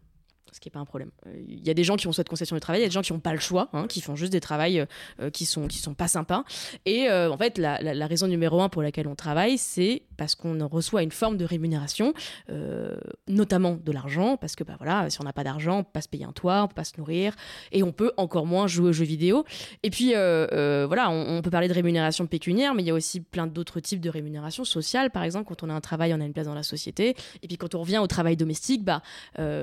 ce 0.54 0.60
qui 0.60 0.68
est 0.68 0.70
pas 0.70 0.78
un 0.78 0.84
problème. 0.84 1.10
Euh, 1.26 1.32
Il 1.48 1.66
y 1.66 1.70
a 1.70 1.74
des 1.74 1.82
gens 1.82 1.96
qui 1.96 2.06
ont 2.06 2.12
cette 2.12 2.28
conception 2.28 2.54
du 2.54 2.60
travail, 2.60 2.80
il 2.80 2.84
y 2.84 2.86
a 2.86 2.88
des 2.88 2.94
gens 2.94 3.02
qui 3.02 3.12
n'ont 3.12 3.18
pas 3.18 3.32
le 3.32 3.40
choix, 3.40 3.68
hein, 3.72 3.86
qui 3.88 4.00
font 4.00 4.14
juste 4.14 4.32
des 4.32 4.40
travails 4.40 4.86
euh, 5.20 5.30
qui 5.30 5.46
sont 5.46 5.66
qui 5.66 5.78
sont 5.78 5.94
pas 5.94 6.06
sympas. 6.06 6.44
Et 6.86 7.08
euh, 7.08 7.32
en 7.32 7.36
fait, 7.36 7.58
la 7.58 8.06
raison 8.06 8.28
numéro 8.28 8.62
un 8.62 8.68
pour 8.68 8.80
laquelle 8.80 9.08
on 9.08 9.16
travaille, 9.16 9.58
c'est 9.58 10.02
parce 10.16 10.34
qu'on 10.34 10.66
reçoit 10.68 11.02
une 11.02 11.10
forme 11.10 11.36
de 11.36 11.44
rémunération, 11.44 12.14
euh, 12.50 12.96
notamment 13.28 13.78
de 13.82 13.92
l'argent, 13.92 14.36
parce 14.36 14.56
que 14.56 14.64
bah 14.64 14.74
voilà, 14.78 15.10
si 15.10 15.20
on 15.20 15.24
n'a 15.24 15.32
pas 15.32 15.44
d'argent, 15.44 15.78
on 15.78 15.84
peut 15.84 15.90
pas 15.92 16.00
se 16.00 16.08
payer 16.08 16.24
un 16.24 16.32
toit, 16.32 16.62
on 16.62 16.68
peut 16.68 16.74
pas 16.74 16.84
se 16.84 16.98
nourrir, 16.98 17.34
et 17.72 17.82
on 17.82 17.92
peut 17.92 18.12
encore 18.16 18.46
moins 18.46 18.66
jouer 18.66 18.90
aux 18.90 18.92
jeux 18.92 19.04
vidéo. 19.04 19.44
Et 19.82 19.90
puis 19.90 20.14
euh, 20.14 20.46
euh, 20.52 20.84
voilà, 20.86 21.10
on, 21.10 21.42
peut 21.42 21.50
parler 21.50 21.68
de 21.68 21.74
rémunération 21.74 22.26
pécuniaire, 22.26 22.74
mais 22.74 22.82
il 22.82 22.86
y 22.86 22.90
a 22.90 22.94
aussi 22.94 23.20
plein 23.20 23.46
d'autres 23.46 23.80
types 23.80 24.00
de 24.00 24.10
rémunération 24.10 24.64
sociale. 24.64 25.10
Par 25.10 25.22
exemple, 25.22 25.48
quand 25.48 25.62
on 25.62 25.70
a 25.70 25.74
un 25.74 25.80
travail, 25.80 26.14
on 26.14 26.20
a 26.20 26.24
une 26.24 26.32
place 26.32 26.46
dans 26.46 26.54
la 26.54 26.62
société. 26.62 27.14
Et 27.42 27.48
puis 27.48 27.56
quand 27.56 27.74
on 27.74 27.80
revient 27.80 27.98
au 27.98 28.06
travail 28.06 28.36
domestique, 28.36 28.84
bah 28.84 29.02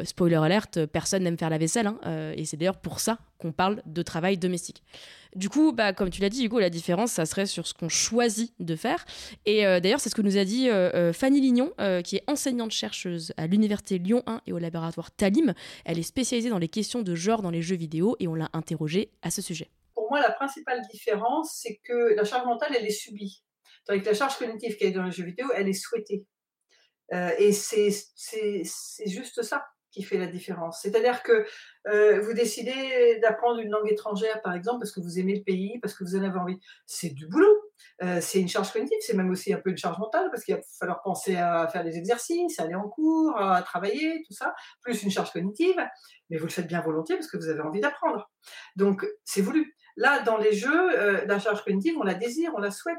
spoiler 0.04 0.36
alert, 0.36 0.86
personne 0.86 1.24
n'aime 1.24 1.38
faire 1.38 1.50
la 1.50 1.58
vaisselle, 1.58 1.88
hein, 1.88 2.34
et 2.36 2.46
c'est 2.46 2.58
d'ailleurs 2.58 2.78
pour 2.78 3.00
ça 3.00 3.18
qu'on 3.38 3.52
parle 3.52 3.82
de 3.86 4.02
travail 4.02 4.38
domestique. 4.38 4.84
Du 5.36 5.48
coup, 5.48 5.72
bah, 5.72 5.94
comme 5.94 6.10
tu 6.10 6.22
l'as 6.22 6.30
dit, 6.30 6.46
Hugo, 6.46 6.60
la 6.60 6.70
différence, 6.70 7.13
ça 7.13 7.26
serait 7.26 7.46
sur 7.46 7.65
ce 7.65 7.74
qu'on 7.74 7.88
choisit 7.88 8.54
de 8.60 8.76
faire. 8.76 9.06
Et 9.46 9.65
euh, 9.65 9.80
d'ailleurs, 9.80 10.00
c'est 10.00 10.10
ce 10.10 10.15
que 10.15 10.22
nous 10.22 10.38
a 10.38 10.44
dit 10.44 10.70
euh, 10.70 10.91
euh, 10.94 11.13
Fanny 11.13 11.39
Lignon, 11.39 11.74
qui 12.04 12.17
est 12.17 12.24
enseignante-chercheuse 12.28 13.34
à 13.38 13.48
l'Université 13.48 13.98
Lyon 13.98 14.24
1 14.28 14.41
et 14.48 14.54
au 14.54 14.58
laboratoire 14.58 15.12
Talim. 15.12 15.54
Elle 15.86 16.00
est 16.00 16.04
spécialisée 16.04 16.50
dans 16.50 16.58
les 16.58 16.67
questions 16.67 17.02
de 17.02 17.15
genre 17.15 17.41
dans 17.41 17.50
les 17.50 17.62
jeux 17.62 17.76
vidéo 17.76 18.15
et 18.20 18.28
on 18.28 18.36
l'a 18.36 18.50
interrogée 18.54 19.12
à 19.22 19.32
ce 19.32 19.41
sujet. 19.41 19.70
Pour 19.94 20.10
moi, 20.10 20.22
la 20.22 20.32
principale 20.32 20.82
différence, 20.91 21.60
c'est 21.62 21.80
que 21.84 22.13
la 22.15 22.24
charge 22.24 22.46
mentale, 22.46 22.76
elle 22.78 22.86
est 22.86 22.89
subie. 22.89 23.44
Tandis 23.86 24.02
que 24.02 24.06
la 24.08 24.13
charge 24.13 24.38
cognitive 24.38 24.76
qui 24.76 24.84
est 24.84 24.91
dans 24.91 25.04
les 25.04 25.12
jeux 25.12 25.26
vidéo, 25.26 25.48
elle 25.56 25.70
est 25.70 25.74
souhaitée. 25.74 26.26
Et 27.39 27.52
c'est 27.52 27.91
juste 29.06 29.41
ça 29.44 29.63
qui 29.91 30.04
fait 30.04 30.17
la 30.17 30.27
différence. 30.27 30.80
C'est-à-dire 30.82 31.23
que 31.23 31.45
euh, 31.88 32.21
vous 32.21 32.34
décidez 32.34 33.19
d'apprendre 33.21 33.60
une 33.60 33.69
langue 33.69 33.91
étrangère, 33.91 34.41
par 34.41 34.54
exemple, 34.56 34.80
parce 34.80 34.91
que 34.91 35.01
vous 35.01 35.19
aimez 35.19 35.36
le 35.36 35.43
pays, 35.43 35.80
parce 35.82 35.93
que 35.93 36.04
vous 36.04 36.15
en 36.15 36.23
avez 36.23 36.39
envie. 36.39 36.60
C'est 36.86 37.10
du 37.10 37.27
boulot. 37.27 37.71
Euh, 38.04 38.19
c'est 38.21 38.39
une 38.39 38.47
charge 38.47 38.71
cognitive, 38.71 38.97
c'est 39.01 39.15
même 39.15 39.30
aussi 39.30 39.54
un 39.54 39.58
peu 39.58 39.69
une 39.69 39.77
charge 39.77 39.97
mentale, 39.99 40.30
parce 40.32 40.43
qu'il 40.43 40.56
va 40.56 40.62
falloir 40.80 41.01
penser 41.01 41.36
à 41.36 41.67
faire 41.67 41.84
des 41.84 41.97
exercices, 41.97 42.60
aller 42.60 42.75
en 42.75 42.88
cours, 42.88 43.38
à 43.39 43.62
travailler, 43.63 44.23
tout 44.27 44.34
ça, 44.34 44.54
plus 44.82 45.04
une 45.04 45.12
charge 45.12 45.32
cognitive. 45.32 45.75
Mais 46.30 46.38
vous 46.38 46.45
le 46.45 46.51
faites 46.51 46.67
bien 46.67 46.82
volontiers 46.82 47.15
parce 47.15 47.30
que 47.30 47.38
vous 47.38 47.49
avez 47.49 47.62
envie 47.62 47.82
d'apprendre. 47.82 48.32
Donc, 48.75 49.06
c'est 49.25 49.41
voulu. 49.41 49.75
Là, 49.97 50.21
dans 50.23 50.38
les 50.38 50.54
jeux, 50.54 50.99
euh, 50.99 51.25
la 51.25 51.39
charge 51.39 51.63
cognitive, 51.63 51.95
on 51.99 52.04
la 52.04 52.13
désire, 52.13 52.51
on 52.56 52.60
la 52.60 52.71
souhaite. 52.71 52.97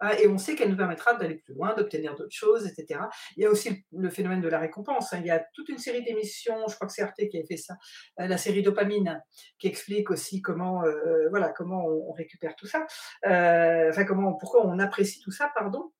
Hein, 0.00 0.10
et 0.20 0.28
on 0.28 0.38
sait 0.38 0.54
qu'elle 0.54 0.70
nous 0.70 0.76
permettra 0.76 1.14
d'aller 1.14 1.36
plus 1.36 1.54
loin, 1.54 1.74
d'obtenir 1.74 2.14
d'autres 2.14 2.34
choses, 2.34 2.66
etc. 2.66 3.00
Il 3.36 3.42
y 3.42 3.46
a 3.46 3.50
aussi 3.50 3.84
le 3.92 4.10
phénomène 4.10 4.40
de 4.40 4.48
la 4.48 4.58
récompense. 4.58 5.12
hein. 5.12 5.18
Il 5.20 5.26
y 5.26 5.30
a 5.30 5.44
toute 5.54 5.68
une 5.68 5.78
série 5.78 6.02
d'émissions, 6.04 6.66
je 6.68 6.74
crois 6.74 6.86
que 6.86 6.92
c'est 6.92 7.02
Arte 7.02 7.20
qui 7.30 7.38
a 7.38 7.44
fait 7.46 7.56
ça, 7.56 7.74
euh, 8.20 8.26
la 8.26 8.38
série 8.38 8.62
Dopamine, 8.62 9.22
qui 9.58 9.68
explique 9.68 10.10
aussi 10.10 10.42
comment, 10.42 10.84
euh, 10.84 11.28
voilà, 11.30 11.50
comment 11.50 11.84
on, 11.86 12.12
récupère 12.12 12.54
tout 12.56 12.66
ça, 12.66 12.86
Euh, 13.26 13.90
enfin 13.90 14.04
comment, 14.04 14.34
pourquoi 14.34 14.66
on 14.66 14.78
apprécie 14.78 15.20
tout 15.20 15.30
ça, 15.30 15.50
pardon. 15.54 15.92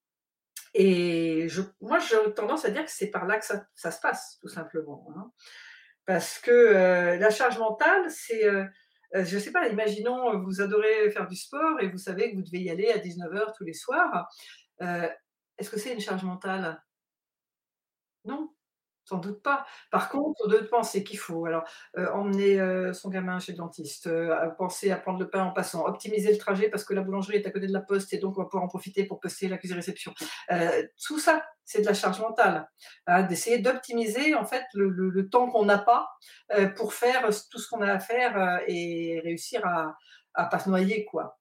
Et 0.75 1.47
moi, 1.81 1.99
j'ai 1.99 2.17
tendance 2.35 2.65
à 2.65 2.71
dire 2.71 2.85
que 2.85 2.91
c'est 2.91 3.11
par 3.11 3.27
là 3.27 3.39
que 3.39 3.47
ça, 3.47 3.91
se 3.91 4.01
passe, 4.01 4.39
tout 4.41 4.49
simplement. 4.49 5.07
hein. 5.17 5.31
Parce 6.07 6.39
que 6.39 6.51
euh, 6.51 7.17
la 7.19 7.31
charge 7.31 7.59
mentale, 7.59 8.11
c'est, 8.11 8.45
euh, 9.15 9.25
je 9.25 9.39
sais 9.39 9.53
pas, 9.53 9.69
imaginons, 9.69 10.35
euh, 10.35 10.39
vous 10.39 10.61
adorez 10.61 11.11
faire 11.11 11.27
du 11.27 11.37
sport 11.37 11.81
et 11.81 11.89
vous 11.89 11.99
savez 11.99 12.31
que 12.31 12.37
vous 12.37 12.43
devez 12.43 12.61
y 12.61 12.71
aller 12.71 12.91
à 12.91 12.99
19h 12.99 13.57
tous 13.57 13.65
les 13.65 13.73
soirs. 13.73 14.29
Euh, 14.83 15.09
Est-ce 15.57 15.71
que 15.71 15.79
c'est 15.79 15.95
une 15.95 16.01
charge 16.01 16.25
mentale? 16.25 16.83
Non, 18.25 18.55
sans 19.09 19.19
doute 19.19 19.43
pas. 19.43 19.67
Par 19.91 20.09
contre, 20.11 20.49
de 20.49 20.59
penser 20.59 21.03
qu'il 21.03 21.19
faut 21.19 21.47
alors 21.47 21.65
euh, 21.97 22.11
emmener 22.13 22.61
euh, 22.61 22.93
son 22.93 23.09
gamin 23.09 23.39
chez 23.39 23.53
le 23.53 23.59
dentiste, 23.59 24.07
euh, 24.07 24.49
penser 24.59 24.91
à 24.91 24.97
prendre 24.97 25.19
le 25.19 25.29
pain 25.29 25.45
en 25.45 25.53
passant, 25.53 25.87
optimiser 25.87 26.31
le 26.31 26.39
trajet 26.39 26.69
parce 26.69 26.85
que 26.85 26.95
la 26.95 27.01
boulangerie 27.01 27.37
est 27.37 27.47
à 27.47 27.51
côté 27.51 27.67
de 27.67 27.73
la 27.73 27.81
poste 27.81 28.13
et 28.13 28.19
donc 28.19 28.37
on 28.37 28.43
va 28.43 28.47
pouvoir 28.47 28.65
en 28.65 28.69
profiter 28.69 29.05
pour 29.05 29.21
poster 29.21 29.49
l'accusé 29.49 29.75
réception. 29.75 30.13
Tout 31.07 31.19
ça, 31.19 31.45
c'est 31.65 31.81
de 31.81 31.87
la 31.87 31.95
charge 31.95 32.21
mentale. 32.21 32.69
hein, 33.07 33.23
D'essayer 33.23 33.59
d'optimiser 33.59 34.35
en 34.35 34.45
fait 34.45 34.65
le, 34.75 35.29
temps 35.29 35.51
qu'on 35.51 35.65
n'a 35.65 35.79
pas 35.79 36.09
pour 36.77 36.95
faire 36.95 37.29
tout 37.51 37.59
ce 37.59 37.69
qu'on 37.69 37.81
a 37.81 37.93
à 37.93 37.99
faire 37.99 38.61
et 38.67 39.21
réussir 39.25 39.65
à, 39.67 39.97
à 40.35 40.45
pas 40.47 40.59
se 40.59 40.69
noyer 40.69 41.05
quoi. 41.05 41.39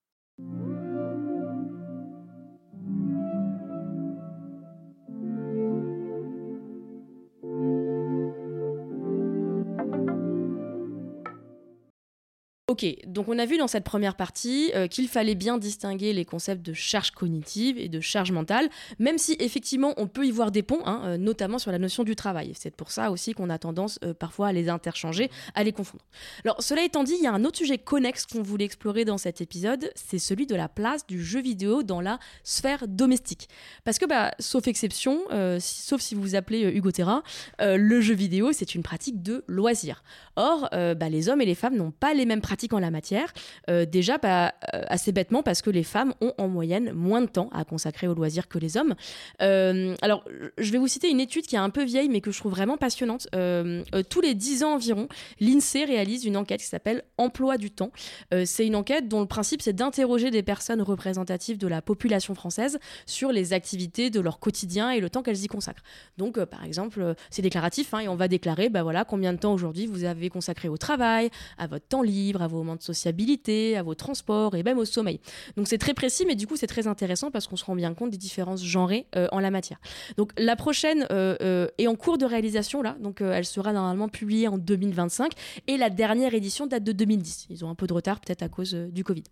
Ok, 12.70 12.84
donc 13.06 13.28
on 13.28 13.38
a 13.38 13.46
vu 13.46 13.56
dans 13.56 13.66
cette 13.66 13.84
première 13.84 14.14
partie 14.14 14.70
euh, 14.74 14.88
qu'il 14.88 15.08
fallait 15.08 15.34
bien 15.34 15.56
distinguer 15.56 16.12
les 16.12 16.26
concepts 16.26 16.60
de 16.60 16.74
charge 16.74 17.12
cognitive 17.12 17.78
et 17.78 17.88
de 17.88 17.98
charge 17.98 18.30
mentale, 18.30 18.68
même 18.98 19.16
si 19.16 19.38
effectivement 19.40 19.94
on 19.96 20.06
peut 20.06 20.26
y 20.26 20.30
voir 20.30 20.50
des 20.50 20.62
ponts, 20.62 20.82
hein, 20.84 21.00
euh, 21.06 21.16
notamment 21.16 21.58
sur 21.58 21.72
la 21.72 21.78
notion 21.78 22.04
du 22.04 22.14
travail. 22.14 22.52
C'est 22.54 22.76
pour 22.76 22.90
ça 22.90 23.10
aussi 23.10 23.32
qu'on 23.32 23.48
a 23.48 23.56
tendance 23.56 23.98
euh, 24.04 24.12
parfois 24.12 24.48
à 24.48 24.52
les 24.52 24.68
interchanger, 24.68 25.30
à 25.54 25.64
les 25.64 25.72
confondre. 25.72 26.04
Alors 26.44 26.62
cela 26.62 26.84
étant 26.84 27.04
dit, 27.04 27.14
il 27.16 27.24
y 27.24 27.26
a 27.26 27.32
un 27.32 27.42
autre 27.46 27.56
sujet 27.56 27.78
connexe 27.78 28.26
qu'on 28.26 28.42
voulait 28.42 28.66
explorer 28.66 29.06
dans 29.06 29.16
cet 29.16 29.40
épisode, 29.40 29.90
c'est 29.94 30.18
celui 30.18 30.46
de 30.46 30.54
la 30.54 30.68
place 30.68 31.06
du 31.06 31.24
jeu 31.24 31.40
vidéo 31.40 31.82
dans 31.82 32.02
la 32.02 32.18
sphère 32.44 32.86
domestique. 32.86 33.48
Parce 33.84 33.98
que, 33.98 34.04
bah, 34.04 34.32
sauf 34.40 34.68
exception, 34.68 35.22
sauf 35.58 36.02
si 36.02 36.14
vous 36.14 36.20
vous 36.20 36.34
appelez 36.34 36.64
Hugo 36.64 36.90
Terra, 36.90 37.22
le 37.60 38.00
jeu 38.02 38.12
vidéo 38.12 38.52
c'est 38.52 38.74
une 38.74 38.82
pratique 38.82 39.22
de 39.22 39.42
loisir. 39.48 40.02
Or, 40.36 40.68
bah, 40.70 41.08
les 41.08 41.30
hommes 41.30 41.40
et 41.40 41.46
les 41.46 41.54
femmes 41.54 41.74
n'ont 41.74 41.92
pas 41.92 42.12
les 42.12 42.26
mêmes 42.26 42.42
pratiques 42.42 42.57
en 42.72 42.78
la 42.78 42.90
matière. 42.90 43.32
Euh, 43.70 43.86
déjà, 43.86 44.18
pas 44.18 44.54
euh, 44.74 44.82
assez 44.88 45.12
bêtement, 45.12 45.42
parce 45.42 45.62
que 45.62 45.70
les 45.70 45.84
femmes 45.84 46.14
ont 46.20 46.32
en 46.38 46.48
moyenne 46.48 46.92
moins 46.92 47.20
de 47.20 47.26
temps 47.26 47.48
à 47.52 47.64
consacrer 47.64 48.08
aux 48.08 48.14
loisirs 48.14 48.48
que 48.48 48.58
les 48.58 48.76
hommes. 48.76 48.94
Euh, 49.42 49.94
alors, 50.02 50.24
je 50.58 50.72
vais 50.72 50.78
vous 50.78 50.88
citer 50.88 51.08
une 51.08 51.20
étude 51.20 51.46
qui 51.46 51.54
est 51.54 51.60
un 51.60 51.70
peu 51.70 51.84
vieille, 51.84 52.08
mais 52.08 52.20
que 52.20 52.30
je 52.30 52.38
trouve 52.38 52.52
vraiment 52.52 52.76
passionnante. 52.76 53.28
tous 53.32 54.20
les 54.20 54.34
10 54.34 54.64
ans 54.64 54.74
environ, 54.74 55.08
l'INSEE 55.40 55.84
réalise 55.84 56.24
une 56.24 56.36
enquête 56.36 56.60
qui 56.60 56.66
s'appelle 56.66 57.04
Emploi 57.16 57.56
du 57.56 57.70
temps. 57.70 57.90
c'est 58.44 58.66
une 58.66 58.76
enquête 58.76 59.08
dont 59.08 59.20
le 59.20 59.26
principe, 59.26 59.62
c'est 59.62 59.72
d'interroger 59.72 60.30
des 60.30 60.42
personnes 60.42 60.82
représentatives 60.82 61.58
de 61.58 61.66
la 61.66 61.82
population 61.82 62.34
française 62.34 62.78
sur 63.06 63.32
les 63.32 63.52
activités 63.52 64.10
de 64.10 64.20
leur 64.20 64.38
quotidien 64.38 64.90
et 64.90 65.00
le 65.00 65.10
temps 65.10 65.22
qu'elles 65.22 65.42
y 65.42 65.46
consacrent. 65.46 65.82
Donc, 66.16 66.42
par 66.44 66.64
exemple, 66.64 67.14
c'est 67.30 67.42
déclaratif, 67.42 67.94
hein, 67.94 68.00
et 68.00 68.08
on 68.08 68.16
va 68.16 68.28
déclarer, 68.28 68.68
bah 68.68 68.82
voilà, 68.82 69.04
combien 69.04 69.32
de 69.32 69.38
temps 69.38 69.52
aujourd'hui 69.52 69.86
vous 69.86 70.04
avez 70.04 70.30
consacré 70.30 70.68
au 70.68 70.76
travail, 70.76 71.30
à 71.58 71.66
votre 71.66 71.86
temps 71.86 72.02
libre, 72.02 72.42
à 72.42 72.47
vos 72.48 72.58
moments 72.58 72.76
de 72.76 72.82
sociabilité, 72.82 73.76
à 73.76 73.82
vos 73.82 73.94
transports 73.94 74.54
et 74.54 74.62
même 74.62 74.78
au 74.78 74.84
sommeil. 74.84 75.20
Donc 75.56 75.68
c'est 75.68 75.78
très 75.78 75.94
précis, 75.94 76.24
mais 76.26 76.34
du 76.34 76.46
coup 76.46 76.56
c'est 76.56 76.66
très 76.66 76.86
intéressant 76.86 77.30
parce 77.30 77.46
qu'on 77.46 77.56
se 77.56 77.64
rend 77.64 77.76
bien 77.76 77.94
compte 77.94 78.10
des 78.10 78.16
différences 78.16 78.64
genrées 78.64 79.06
euh, 79.16 79.28
en 79.32 79.40
la 79.40 79.50
matière. 79.50 79.78
Donc 80.16 80.32
la 80.38 80.56
prochaine 80.56 81.06
euh, 81.10 81.36
euh, 81.40 81.68
est 81.78 81.86
en 81.86 81.94
cours 81.94 82.18
de 82.18 82.24
réalisation 82.24 82.82
là, 82.82 82.96
donc 83.00 83.20
elle 83.20 83.44
sera 83.44 83.72
normalement 83.72 84.08
publiée 84.08 84.48
en 84.48 84.58
2025 84.58 85.32
et 85.66 85.76
la 85.76 85.90
dernière 85.90 86.34
édition 86.34 86.66
date 86.66 86.84
de 86.84 86.92
2010. 86.92 87.46
Ils 87.50 87.64
ont 87.64 87.70
un 87.70 87.74
peu 87.74 87.86
de 87.86 87.92
retard 87.92 88.20
peut-être 88.20 88.42
à 88.42 88.48
cause 88.48 88.74
du 88.74 89.04
Covid 89.04 89.24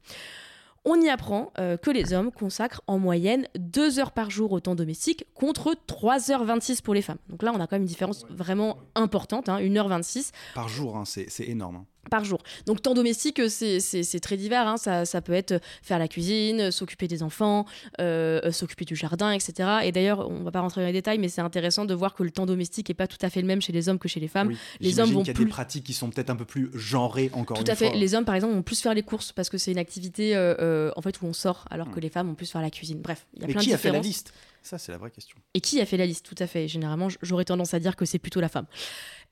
on 0.88 1.00
y 1.00 1.08
apprend 1.08 1.52
que 1.56 1.90
les 1.90 2.12
hommes 2.12 2.30
consacrent 2.30 2.80
en 2.86 3.00
moyenne 3.00 3.48
2 3.58 3.98
heures 3.98 4.12
par 4.12 4.30
jour 4.30 4.52
au 4.52 4.60
temps 4.60 4.76
domestique 4.76 5.26
contre 5.34 5.74
3h26 5.88 6.80
pour 6.80 6.94
les 6.94 7.02
femmes. 7.02 7.18
Donc 7.28 7.42
là, 7.42 7.52
on 7.52 7.56
a 7.56 7.66
quand 7.66 7.72
même 7.72 7.82
une 7.82 7.88
différence 7.88 8.24
vraiment 8.30 8.78
importante, 8.94 9.48
hein, 9.48 9.58
1h26. 9.58 10.30
Par 10.54 10.68
jour, 10.68 10.96
hein, 10.96 11.02
c'est 11.04 11.48
énorme. 11.48 11.76
Hein 11.76 11.86
par 12.10 12.24
jour. 12.24 12.42
Donc 12.66 12.82
temps 12.82 12.94
domestique, 12.94 13.40
c'est 13.48 14.20
très 14.20 14.36
divers. 14.36 14.66
Hein. 14.66 14.76
Ça, 14.76 15.04
ça, 15.04 15.20
peut 15.20 15.32
être 15.32 15.60
faire 15.82 15.98
la 15.98 16.08
cuisine, 16.08 16.70
s'occuper 16.70 17.08
des 17.08 17.22
enfants, 17.22 17.66
euh, 18.00 18.52
s'occuper 18.52 18.84
du 18.84 18.96
jardin, 18.96 19.32
etc. 19.32 19.80
Et 19.84 19.92
d'ailleurs, 19.92 20.28
on 20.28 20.42
va 20.42 20.50
pas 20.50 20.60
rentrer 20.60 20.80
dans 20.82 20.86
les 20.86 20.92
détails, 20.92 21.18
mais 21.18 21.28
c'est 21.28 21.40
intéressant 21.40 21.84
de 21.84 21.94
voir 21.94 22.14
que 22.14 22.22
le 22.22 22.30
temps 22.30 22.46
domestique 22.46 22.90
est 22.90 22.94
pas 22.94 23.06
tout 23.06 23.18
à 23.22 23.30
fait 23.30 23.40
le 23.40 23.46
même 23.46 23.60
chez 23.60 23.72
les 23.72 23.88
hommes 23.88 23.98
que 23.98 24.08
chez 24.08 24.20
les 24.20 24.28
femmes. 24.28 24.52
les 24.80 25.00
hommes 25.00 25.10
vont 25.10 25.22
qu'il 25.22 25.28
y 25.28 25.36
a 25.36 25.44
des 25.44 25.46
pratiques 25.46 25.84
qui 25.84 25.94
sont 25.94 26.10
peut-être 26.10 26.30
un 26.30 26.36
peu 26.36 26.44
plus 26.44 26.70
genrées 26.74 27.30
encore. 27.32 27.62
Tout 27.62 27.70
à 27.70 27.74
fait. 27.74 27.94
Les 27.94 28.14
hommes, 28.14 28.24
par 28.24 28.34
exemple, 28.34 28.54
vont 28.54 28.62
plus 28.62 28.80
faire 28.80 28.94
les 28.94 29.02
courses 29.02 29.32
parce 29.32 29.48
que 29.48 29.58
c'est 29.58 29.72
une 29.72 29.78
activité 29.78 30.36
euh, 30.36 30.54
euh, 30.60 30.92
en 30.96 31.02
fait 31.02 31.20
où 31.20 31.26
on 31.26 31.32
sort, 31.32 31.66
alors 31.70 31.90
que 31.90 32.00
les 32.00 32.08
femmes 32.08 32.28
vont 32.28 32.34
plus 32.34 32.50
faire 32.50 32.62
la 32.62 32.70
cuisine. 32.70 33.00
Bref, 33.00 33.26
il 33.34 33.42
y 33.42 33.44
a 33.44 33.48
plein 33.48 33.60
qui 33.60 33.72
a 33.72 33.78
fait 33.78 33.92
la 33.92 34.00
liste? 34.00 34.32
Ça, 34.62 34.78
c'est 34.78 34.90
la 34.90 34.98
vraie 34.98 35.12
question. 35.12 35.38
Et 35.54 35.60
qui 35.60 35.80
a 35.80 35.86
fait 35.86 35.96
la 35.96 36.06
liste? 36.06 36.26
Tout 36.26 36.42
à 36.42 36.48
fait. 36.48 36.66
Généralement, 36.66 37.06
j'aurais 37.22 37.44
tendance 37.44 37.72
à 37.72 37.78
dire 37.78 37.94
que 37.94 38.04
c'est 38.04 38.18
plutôt 38.18 38.40
la 38.40 38.48
femme. 38.48 38.66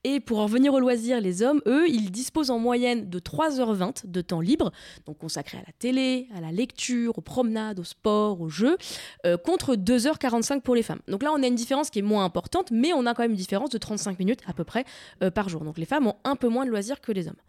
Et 0.06 0.20
pour 0.20 0.38
en 0.38 0.44
revenir 0.44 0.74
au 0.74 0.80
loisir, 0.80 1.18
les 1.20 1.42
hommes, 1.42 1.62
eux, 1.66 1.88
ils 1.88 2.10
disposent 2.10 2.50
en 2.50 2.58
moyenne 2.58 3.08
de 3.08 3.18
3h20 3.18 4.06
de 4.06 4.20
temps 4.20 4.40
libre, 4.40 4.70
donc 5.06 5.16
consacré 5.16 5.56
à 5.56 5.62
la 5.62 5.72
télé, 5.78 6.28
à 6.36 6.42
la 6.42 6.52
lecture, 6.52 7.16
aux 7.16 7.22
promenades, 7.22 7.80
au 7.80 7.84
sport, 7.84 8.42
aux 8.42 8.50
jeux, 8.50 8.76
euh, 9.24 9.38
contre 9.38 9.76
2h45 9.76 10.60
pour 10.60 10.74
les 10.74 10.82
femmes. 10.82 11.00
Donc 11.08 11.22
là, 11.22 11.32
on 11.32 11.42
a 11.42 11.46
une 11.46 11.54
différence 11.54 11.88
qui 11.88 12.00
est 12.00 12.02
moins 12.02 12.24
importante, 12.24 12.70
mais 12.70 12.92
on 12.92 13.06
a 13.06 13.14
quand 13.14 13.22
même 13.22 13.30
une 13.30 13.36
différence 13.36 13.70
de 13.70 13.78
35 13.78 14.18
minutes 14.18 14.40
à 14.46 14.52
peu 14.52 14.64
près 14.64 14.84
euh, 15.22 15.30
par 15.30 15.48
jour. 15.48 15.64
Donc 15.64 15.78
les 15.78 15.86
femmes 15.86 16.06
ont 16.06 16.16
un 16.24 16.36
peu 16.36 16.48
moins 16.48 16.66
de 16.66 16.70
loisirs 16.70 17.00
que 17.00 17.10
les 17.10 17.26
hommes. 17.26 17.40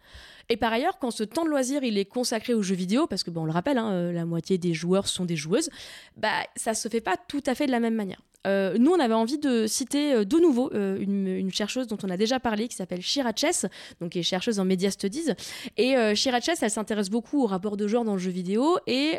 Et 0.47 0.57
par 0.57 0.71
ailleurs, 0.71 0.97
quand 0.99 1.11
ce 1.11 1.23
temps 1.23 1.43
de 1.43 1.49
loisir 1.49 1.83
il 1.83 1.97
est 1.97 2.05
consacré 2.05 2.53
aux 2.53 2.61
jeux 2.61 2.75
vidéo, 2.75 3.07
parce 3.07 3.23
que 3.23 3.31
on 3.35 3.45
le 3.45 3.51
rappelle, 3.51 3.77
hein, 3.77 3.91
euh, 3.91 4.11
la 4.13 4.25
moitié 4.25 4.57
des 4.57 4.73
joueurs 4.73 5.07
sont 5.07 5.25
des 5.25 5.35
joueuses, 5.35 5.69
bah 6.15 6.29
ça 6.55 6.73
se 6.73 6.87
fait 6.87 7.01
pas 7.01 7.17
tout 7.17 7.43
à 7.45 7.55
fait 7.55 7.65
de 7.65 7.71
la 7.71 7.79
même 7.79 7.95
manière. 7.95 8.21
Euh, 8.45 8.77
nous, 8.77 8.91
on 8.91 8.99
avait 8.99 9.13
envie 9.13 9.37
de 9.37 9.67
citer 9.67 10.13
euh, 10.13 10.25
de 10.25 10.37
nouveau 10.37 10.71
une, 10.73 11.51
chercheuse 11.51 11.87
dont 11.87 11.97
on 12.03 12.09
a 12.09 12.17
déjà 12.17 12.39
parlé, 12.39 12.67
qui 12.67 12.75
s'appelle 12.75 13.01
Shira 13.01 13.31
Chess, 13.35 13.65
donc 14.01 14.11
qui 14.11 14.19
est 14.19 14.23
chercheuse 14.23 14.59
en 14.59 14.65
Media 14.65 14.91
Studies. 14.91 15.31
Et 15.77 15.95
Shira 16.15 16.41
Chess, 16.41 16.61
elle 16.63 16.71
s'intéresse 16.71 17.09
beaucoup 17.09 17.43
au 17.43 17.45
rapport 17.45 17.77
de 17.77 17.87
genre 17.87 18.03
dans 18.03 18.13
le 18.13 18.19
jeu 18.19 18.31
vidéo, 18.31 18.77
et 18.87 19.17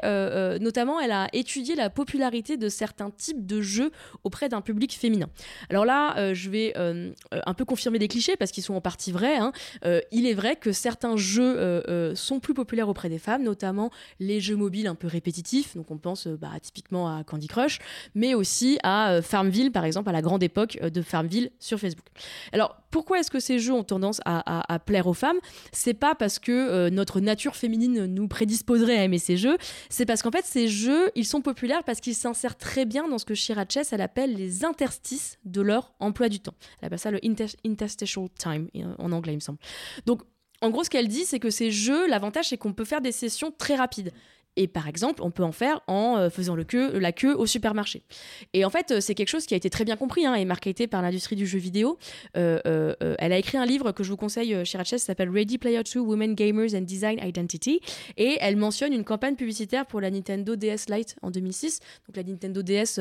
notamment, 0.60 1.00
elle 1.00 1.12
a 1.12 1.28
étudié 1.32 1.74
la 1.74 1.88
popularité 1.88 2.56
de 2.56 2.68
certains 2.68 3.10
types 3.10 3.46
de 3.46 3.60
jeux 3.60 3.90
auprès 4.24 4.48
d'un 4.48 4.60
public 4.60 4.92
féminin. 4.92 5.28
Alors 5.70 5.84
là, 5.84 6.34
je 6.34 6.50
vais 6.50 6.74
un 6.76 7.54
peu 7.54 7.64
confirmer 7.64 7.98
des 7.98 8.08
clichés, 8.08 8.36
parce 8.36 8.50
qu'ils 8.50 8.64
sont 8.64 8.74
en 8.74 8.80
partie 8.80 9.12
vrais. 9.12 9.36
Hein. 9.36 9.52
il 10.12 10.26
est 10.26 10.34
vrai 10.34 10.56
que 10.56 10.72
certains 10.72 11.16
jeux 11.16 11.56
euh, 11.58 11.82
euh, 11.88 12.14
sont 12.14 12.40
plus 12.40 12.54
populaires 12.54 12.88
auprès 12.88 13.08
des 13.08 13.18
femmes, 13.18 13.42
notamment 13.42 13.90
les 14.20 14.40
jeux 14.40 14.56
mobiles 14.56 14.86
un 14.86 14.94
peu 14.94 15.06
répétitifs. 15.06 15.76
Donc 15.76 15.90
on 15.90 15.98
pense 15.98 16.26
euh, 16.26 16.36
bah, 16.36 16.50
typiquement 16.60 17.14
à 17.14 17.24
Candy 17.24 17.48
Crush, 17.48 17.78
mais 18.14 18.34
aussi 18.34 18.78
à 18.82 19.15
Farmville, 19.20 19.72
par 19.72 19.84
exemple, 19.84 20.08
à 20.08 20.12
la 20.12 20.22
grande 20.22 20.42
époque 20.42 20.78
de 20.80 21.02
Farmville 21.02 21.50
sur 21.58 21.78
Facebook. 21.78 22.06
Alors 22.52 22.76
pourquoi 22.90 23.20
est-ce 23.20 23.30
que 23.30 23.40
ces 23.40 23.58
jeux 23.58 23.72
ont 23.72 23.84
tendance 23.84 24.20
à, 24.24 24.78
plaire 24.86 25.06
aux 25.06 25.14
femmes? 25.14 25.38
C'est 25.72 25.94
pas 25.94 26.14
parce 26.14 26.38
que 26.38 26.88
notre 26.88 27.20
nature 27.20 27.56
féminine 27.56 28.06
nous 28.06 28.28
prédisposerait 28.28 28.96
à 28.96 29.04
aimer 29.04 29.18
ces 29.18 29.36
jeux, 29.36 29.58
c'est 29.90 30.06
parce 30.06 30.22
qu'en 30.22 30.30
fait 30.30 30.44
ces 30.44 30.68
jeux, 30.68 31.10
ils 31.14 31.26
sont 31.26 31.42
populaires 31.42 31.84
parce 31.84 32.00
qu'ils 32.00 32.14
s'insèrent 32.14 32.56
très 32.56 32.84
bien 32.84 33.08
dans 33.08 33.18
ce 33.18 33.24
que 33.24 33.34
Shira 33.34 33.64
Chess 33.68 33.92
elle 33.92 34.00
appelle 34.00 34.34
les 34.34 34.64
interstices 34.64 35.38
de 35.44 35.60
leur 35.60 35.94
emploi 36.00 36.28
du 36.28 36.40
temps. 36.40 36.54
Elle 36.80 36.86
appelle 36.86 36.98
ça 36.98 37.10
le 37.10 37.20
interstitial 37.66 38.28
time 38.38 38.68
en 38.98 39.12
anglais, 39.12 39.32
il 39.32 39.36
me 39.36 39.40
semble. 39.40 39.58
Donc 40.06 40.22
en 40.62 40.70
gros, 40.70 40.84
ce 40.84 40.90
qu'elle 40.90 41.08
dit, 41.08 41.24
c'est 41.24 41.38
que 41.38 41.50
ces 41.50 41.70
jeux, 41.70 42.08
l'avantage, 42.08 42.48
c'est 42.48 42.56
qu'on 42.56 42.72
peut 42.72 42.84
faire 42.84 43.00
des 43.00 43.12
sessions 43.12 43.52
très 43.56 43.76
rapides. 43.76 44.12
Et 44.56 44.66
par 44.68 44.88
exemple, 44.88 45.22
on 45.22 45.30
peut 45.30 45.44
en 45.44 45.52
faire 45.52 45.80
en 45.86 46.16
euh, 46.16 46.30
faisant 46.30 46.56
la 46.56 47.12
queue 47.12 47.34
au 47.34 47.46
supermarché. 47.46 48.02
Et 48.52 48.64
en 48.64 48.70
fait, 48.70 48.90
euh, 48.90 49.00
c'est 49.00 49.14
quelque 49.14 49.28
chose 49.28 49.46
qui 49.46 49.54
a 49.54 49.56
été 49.56 49.70
très 49.70 49.84
bien 49.84 49.96
compris 49.96 50.26
hein, 50.26 50.34
et 50.34 50.44
marketé 50.44 50.86
par 50.86 51.02
l'industrie 51.02 51.36
du 51.36 51.46
jeu 51.46 51.58
vidéo. 51.58 51.98
Euh, 52.36 52.94
elle 53.18 53.32
a 53.32 53.38
écrit 53.38 53.58
un 53.58 53.66
livre 53.66 53.92
que 53.92 54.02
je 54.02 54.10
vous 54.10 54.16
conseille 54.16 54.64
chez 54.64 54.78
Ratchet, 54.78 54.98
s'appelle 54.98 55.30
Ready 55.30 55.58
Player 55.58 55.82
2 55.82 56.00
Women 56.00 56.34
Gamers 56.34 56.74
and 56.74 56.82
Design 56.82 57.18
Identity. 57.22 57.80
Et 58.16 58.38
elle 58.40 58.56
mentionne 58.56 58.92
une 58.92 59.04
campagne 59.04 59.36
publicitaire 59.36 59.86
pour 59.86 60.00
la 60.00 60.10
Nintendo 60.10 60.56
DS 60.56 60.88
Lite 60.88 61.16
en 61.22 61.30
2006. 61.30 61.80
Donc 62.06 62.16
la 62.16 62.22
Nintendo 62.22 62.62
DS 62.62 63.00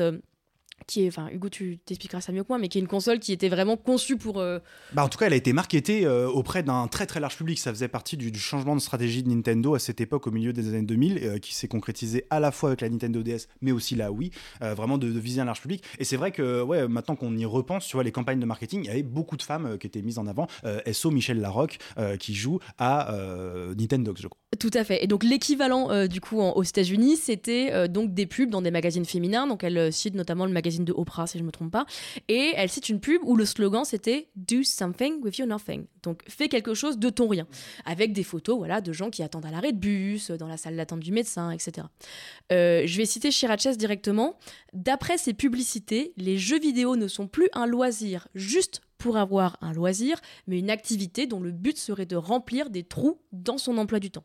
qui 0.86 1.04
est, 1.04 1.08
enfin 1.08 1.28
Hugo, 1.32 1.48
tu 1.48 1.78
t'expliqueras 1.78 2.20
ça 2.20 2.32
mieux 2.32 2.42
que 2.42 2.48
moi, 2.48 2.58
mais 2.58 2.68
qui 2.68 2.78
est 2.78 2.80
une 2.80 2.86
console 2.86 3.18
qui 3.18 3.32
était 3.32 3.48
vraiment 3.48 3.76
conçue 3.76 4.16
pour. 4.16 4.38
Euh, 4.38 4.58
bah 4.92 5.04
en 5.04 5.08
tout 5.08 5.18
cas, 5.18 5.26
elle 5.26 5.32
a 5.32 5.36
été 5.36 5.52
marketée 5.52 6.06
euh, 6.06 6.28
auprès 6.28 6.62
d'un 6.62 6.86
très 6.86 7.06
très 7.06 7.18
large 7.18 7.36
public. 7.36 7.58
Ça 7.58 7.72
faisait 7.72 7.88
partie 7.88 8.16
du, 8.16 8.32
changement 8.38 8.76
de 8.76 8.80
stratégie 8.80 9.22
de 9.22 9.28
Nintendo 9.28 9.74
à 9.74 9.78
cette 9.78 10.00
époque, 10.00 10.26
au 10.26 10.30
milieu 10.30 10.52
des 10.52 10.68
années 10.68 10.82
2000, 10.82 11.18
euh, 11.22 11.38
qui 11.38 11.54
s'est 11.54 11.68
concrétisé 11.68 12.26
à 12.30 12.40
la 12.40 12.52
fois 12.52 12.70
avec 12.70 12.82
la 12.82 12.88
Nintendo 12.88 13.22
DS, 13.22 13.48
mais 13.62 13.72
aussi 13.72 13.94
la 13.94 14.12
Wii, 14.12 14.30
vraiment 14.60 14.98
de, 14.98 15.06
viser 15.06 15.40
un 15.40 15.44
large 15.44 15.60
public. 15.60 15.82
Et 15.98 16.04
c'est 16.04 16.16
vrai 16.16 16.30
que, 16.30 16.62
ouais, 16.62 16.86
maintenant 16.88 17.16
qu'on 17.16 17.36
y 17.36 17.44
repense, 17.44 17.86
tu 17.86 17.96
vois, 17.96 18.04
les 18.04 18.12
campagnes 18.12 18.40
de 18.40 18.46
marketing, 18.46 18.82
il 18.84 18.86
y 18.86 18.90
avait 18.90 19.02
beaucoup 19.02 19.36
de 19.36 19.42
femmes 19.42 19.78
qui 19.78 19.86
étaient 19.86 20.02
mises 20.02 20.18
en 20.18 20.26
avant. 20.26 20.46
SO 20.92 21.10
Michel 21.10 21.40
Larocque, 21.40 21.78
qui 22.18 22.34
joue 22.34 22.60
à 22.78 23.14
Nintendo, 23.76 24.14
je 24.16 24.28
crois. 24.28 24.45
Tout 24.60 24.70
à 24.74 24.84
fait. 24.84 25.02
Et 25.02 25.06
donc 25.06 25.24
l'équivalent 25.24 26.06
du 26.06 26.20
coup 26.20 26.40
aux 26.40 26.62
États-Unis, 26.62 27.16
c'était 27.16 27.88
donc 27.88 28.14
des 28.14 28.26
pubs 28.26 28.48
dans 28.48 28.62
des 28.62 28.70
magazines 28.70 29.04
féminins. 29.04 29.46
Donc 29.46 29.64
elle 29.64 29.92
cite 29.92 30.14
notamment 30.14 30.46
le 30.46 30.52
magazine 30.52 30.84
de 30.84 30.92
Oprah, 30.92 31.26
si 31.26 31.38
je 31.38 31.42
me 31.42 31.50
trompe 31.50 31.72
pas. 31.72 31.84
Et 32.28 32.52
elle 32.54 32.68
cite 32.68 32.88
une 32.88 33.00
pub 33.00 33.20
où 33.24 33.36
le 33.36 33.44
slogan 33.44 33.84
c'était 33.84 34.28
Do 34.36 34.62
something 34.62 35.20
with 35.22 35.36
your 35.38 35.48
nothing. 35.48 35.86
Donc 36.02 36.22
fais 36.28 36.48
quelque 36.48 36.74
chose 36.74 36.98
de 36.98 37.10
ton 37.10 37.28
rien. 37.28 37.46
Avec 37.84 38.12
des 38.12 38.22
photos 38.22 38.56
voilà, 38.56 38.80
de 38.80 38.92
gens 38.92 39.10
qui 39.10 39.22
attendent 39.22 39.46
à 39.46 39.50
l'arrêt 39.50 39.72
de 39.72 39.78
bus, 39.78 40.30
dans 40.30 40.48
la 40.48 40.56
salle 40.56 40.76
d'attente 40.76 41.00
du 41.00 41.12
médecin, 41.12 41.50
etc. 41.50 41.88
Euh, 42.52 42.84
je 42.86 42.96
vais 42.96 43.04
citer 43.04 43.30
Chiraches 43.30 43.76
directement. 43.76 44.38
D'après 44.72 45.18
ces 45.18 45.34
publicités, 45.34 46.12
les 46.16 46.38
jeux 46.38 46.60
vidéo 46.60 46.96
ne 46.96 47.08
sont 47.08 47.26
plus 47.26 47.48
un 47.52 47.66
loisir 47.66 48.28
juste 48.34 48.80
pour 48.98 49.16
avoir 49.16 49.56
un 49.60 49.72
loisir, 49.72 50.20
mais 50.46 50.58
une 50.58 50.70
activité 50.70 51.26
dont 51.26 51.40
le 51.40 51.52
but 51.52 51.76
serait 51.76 52.06
de 52.06 52.16
remplir 52.16 52.70
des 52.70 52.84
trous 52.84 53.20
dans 53.32 53.58
son 53.58 53.78
emploi 53.78 54.00
du 54.00 54.10
temps. 54.10 54.24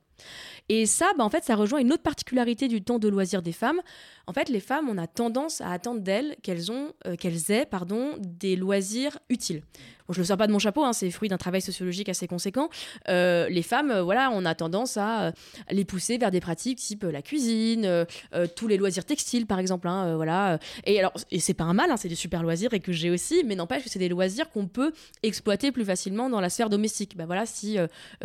Et 0.70 0.86
ça, 0.86 1.12
bah, 1.18 1.24
en 1.24 1.30
fait, 1.30 1.44
ça 1.44 1.56
rejoint 1.56 1.80
une 1.80 1.92
autre 1.92 2.04
particularité 2.04 2.68
du 2.68 2.82
temps 2.82 3.00
de 3.00 3.08
loisir 3.08 3.42
des 3.42 3.52
femmes. 3.52 3.82
En 4.28 4.34
fait, 4.34 4.50
les 4.50 4.60
femmes, 4.60 4.88
on 4.90 4.98
a 4.98 5.08
tendance 5.08 5.60
à 5.62 5.72
attendre 5.72 6.02
d'elles 6.02 6.36
qu'elles 6.44 6.72
ont, 6.72 6.94
euh, 7.06 7.16
qu'elles 7.16 7.52
aient, 7.52 7.66
pardon, 7.66 8.16
des 8.20 8.56
loisirs 8.56 9.20
utiles. 9.30 9.64
Bon, 10.08 10.14
je 10.14 10.20
le 10.20 10.26
sors 10.26 10.38
pas 10.38 10.48
de 10.48 10.52
mon 10.52 10.60
chapeau, 10.60 10.84
hein, 10.84 10.94
c'est 10.94 11.10
fruit 11.12 11.30
d'un 11.30 11.38
travail 11.38 11.62
sociologique 11.62 12.08
assez 12.08 12.28
conséquent. 12.28 12.70
Euh, 13.10 13.50
les 13.50 13.62
femmes, 13.62 13.92
euh, 13.92 14.04
voilà, 14.04 14.30
on 14.34 14.46
a 14.46 14.56
tendance 14.56 14.98
à 14.98 15.34
les 15.70 15.86
pousser 15.86 16.18
vers 16.18 16.32
des 16.32 16.40
pratiques 16.40 16.80
type 16.80 17.04
la 17.04 17.22
cuisine, 17.22 18.06
tous 18.56 18.68
les 18.68 18.78
loisirs 18.78 19.06
textiles, 19.06 19.46
par 19.46 19.60
exemple. 19.60 19.88
hein, 19.88 20.16
voilà. 20.16 20.60
Et 20.86 21.00
alors, 21.00 21.14
et 21.32 21.40
c'est 21.40 21.54
pas 21.54 21.64
un 21.64 21.74
mal, 21.74 21.92
hein, 21.92 21.98
c'est 21.98 22.08
des 22.08 22.16
super 22.16 22.44
loisirs 22.44 22.74
et 22.74 22.80
que 22.80 22.92
j'ai 22.92 23.10
aussi, 23.10 23.44
mais 23.46 23.56
n'empêche 23.56 23.84
que 23.84 23.90
c'est 23.90 24.00
des 24.00 24.10
loisirs 24.10 24.50
qu'on 24.52 24.68
peut 24.68 24.94
exploiter 25.24 25.72
plus 25.72 25.86
facilement 25.86 26.30
dans 26.30 26.40
la 26.40 26.50
sphère 26.50 26.70
domestique. 26.70 27.18
Bah 27.18 27.26
voilà, 27.26 27.46
si 27.46 27.78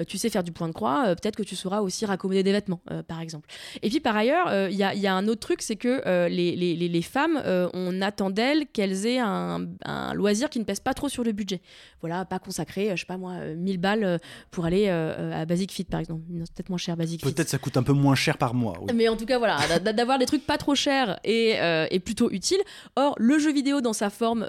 tu 0.06 0.18
sais 0.18 0.28
faire 0.28 0.44
du 0.44 0.52
point 0.52 0.68
de 0.68 0.72
croix, 0.74 1.14
peut-être 1.16 1.36
que 1.36 1.42
tu 1.42 1.56
sauras 1.56 1.80
aussi 1.80 2.04
des 2.42 2.52
vêtements, 2.52 2.80
euh, 2.90 3.02
par 3.02 3.20
exemple. 3.20 3.48
Et 3.82 3.88
puis 3.90 4.00
par 4.00 4.16
ailleurs, 4.16 4.48
euh, 4.48 4.68
il 4.70 4.76
y, 4.76 4.82
a, 4.82 4.94
il 4.94 5.00
y 5.00 5.06
a 5.06 5.14
un 5.14 5.26
autre 5.28 5.40
truc, 5.40 5.62
c'est 5.62 5.76
que 5.76 6.02
euh, 6.06 6.28
les, 6.28 6.54
les- 6.56 6.76
les- 6.76 6.88
les 6.88 7.02
femmes, 7.02 7.42
on 7.74 8.00
attend 8.02 8.30
d'elles 8.30 8.66
qu'elles 8.66 9.06
aient 9.06 9.18
un, 9.18 9.66
un 9.84 10.14
loisir 10.14 10.50
qui 10.50 10.58
ne 10.58 10.64
pèse 10.64 10.80
pas 10.80 10.94
trop 10.94 11.08
sur 11.08 11.24
le 11.24 11.32
budget. 11.32 11.60
Voilà, 12.00 12.24
pas 12.24 12.38
consacrer, 12.38 12.90
je 12.94 13.00
sais 13.00 13.06
pas 13.06 13.16
moi, 13.16 13.32
euh, 13.34 13.54
1000 13.56 13.78
balles 13.78 14.20
pour 14.50 14.64
aller 14.66 14.88
à 14.88 15.44
Basic 15.46 15.72
Fit, 15.72 15.84
par 15.84 16.00
exemple. 16.00 16.22
Peut-être 16.28 16.68
moins 16.68 16.78
cher 16.78 16.96
Basic 16.96 17.24
Fit. 17.24 17.32
Peut-être 17.32 17.48
ça 17.48 17.58
coûte 17.58 17.76
un 17.76 17.82
peu 17.82 17.92
moins 17.92 18.14
cher 18.14 18.38
par 18.38 18.54
mois. 18.54 18.74
oui. 18.80 18.92
Mais 18.94 19.08
en 19.08 19.16
tout 19.16 19.26
cas, 19.26 19.38
voilà, 19.38 19.58
d'a- 19.82 19.92
d'avoir 19.92 20.18
des 20.18 20.26
trucs 20.26 20.46
pas 20.46 20.58
trop 20.58 20.74
chers 20.74 21.18
et, 21.24 21.56
et 21.90 22.00
plutôt 22.00 22.30
utiles. 22.30 22.60
Or, 22.96 23.14
le 23.18 23.38
jeu 23.38 23.52
vidéo 23.52 23.80
dans 23.80 23.92
sa 23.92 24.10
forme 24.10 24.44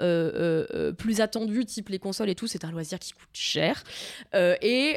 plus 0.98 1.20
attendue, 1.20 1.64
type 1.64 1.88
les 1.88 1.98
consoles 1.98 2.28
et 2.30 2.34
tout, 2.34 2.46
c'est 2.46 2.64
un 2.64 2.70
loisir 2.70 2.98
qui 2.98 3.12
coûte 3.12 3.28
cher. 3.32 3.82
Et, 4.34 4.96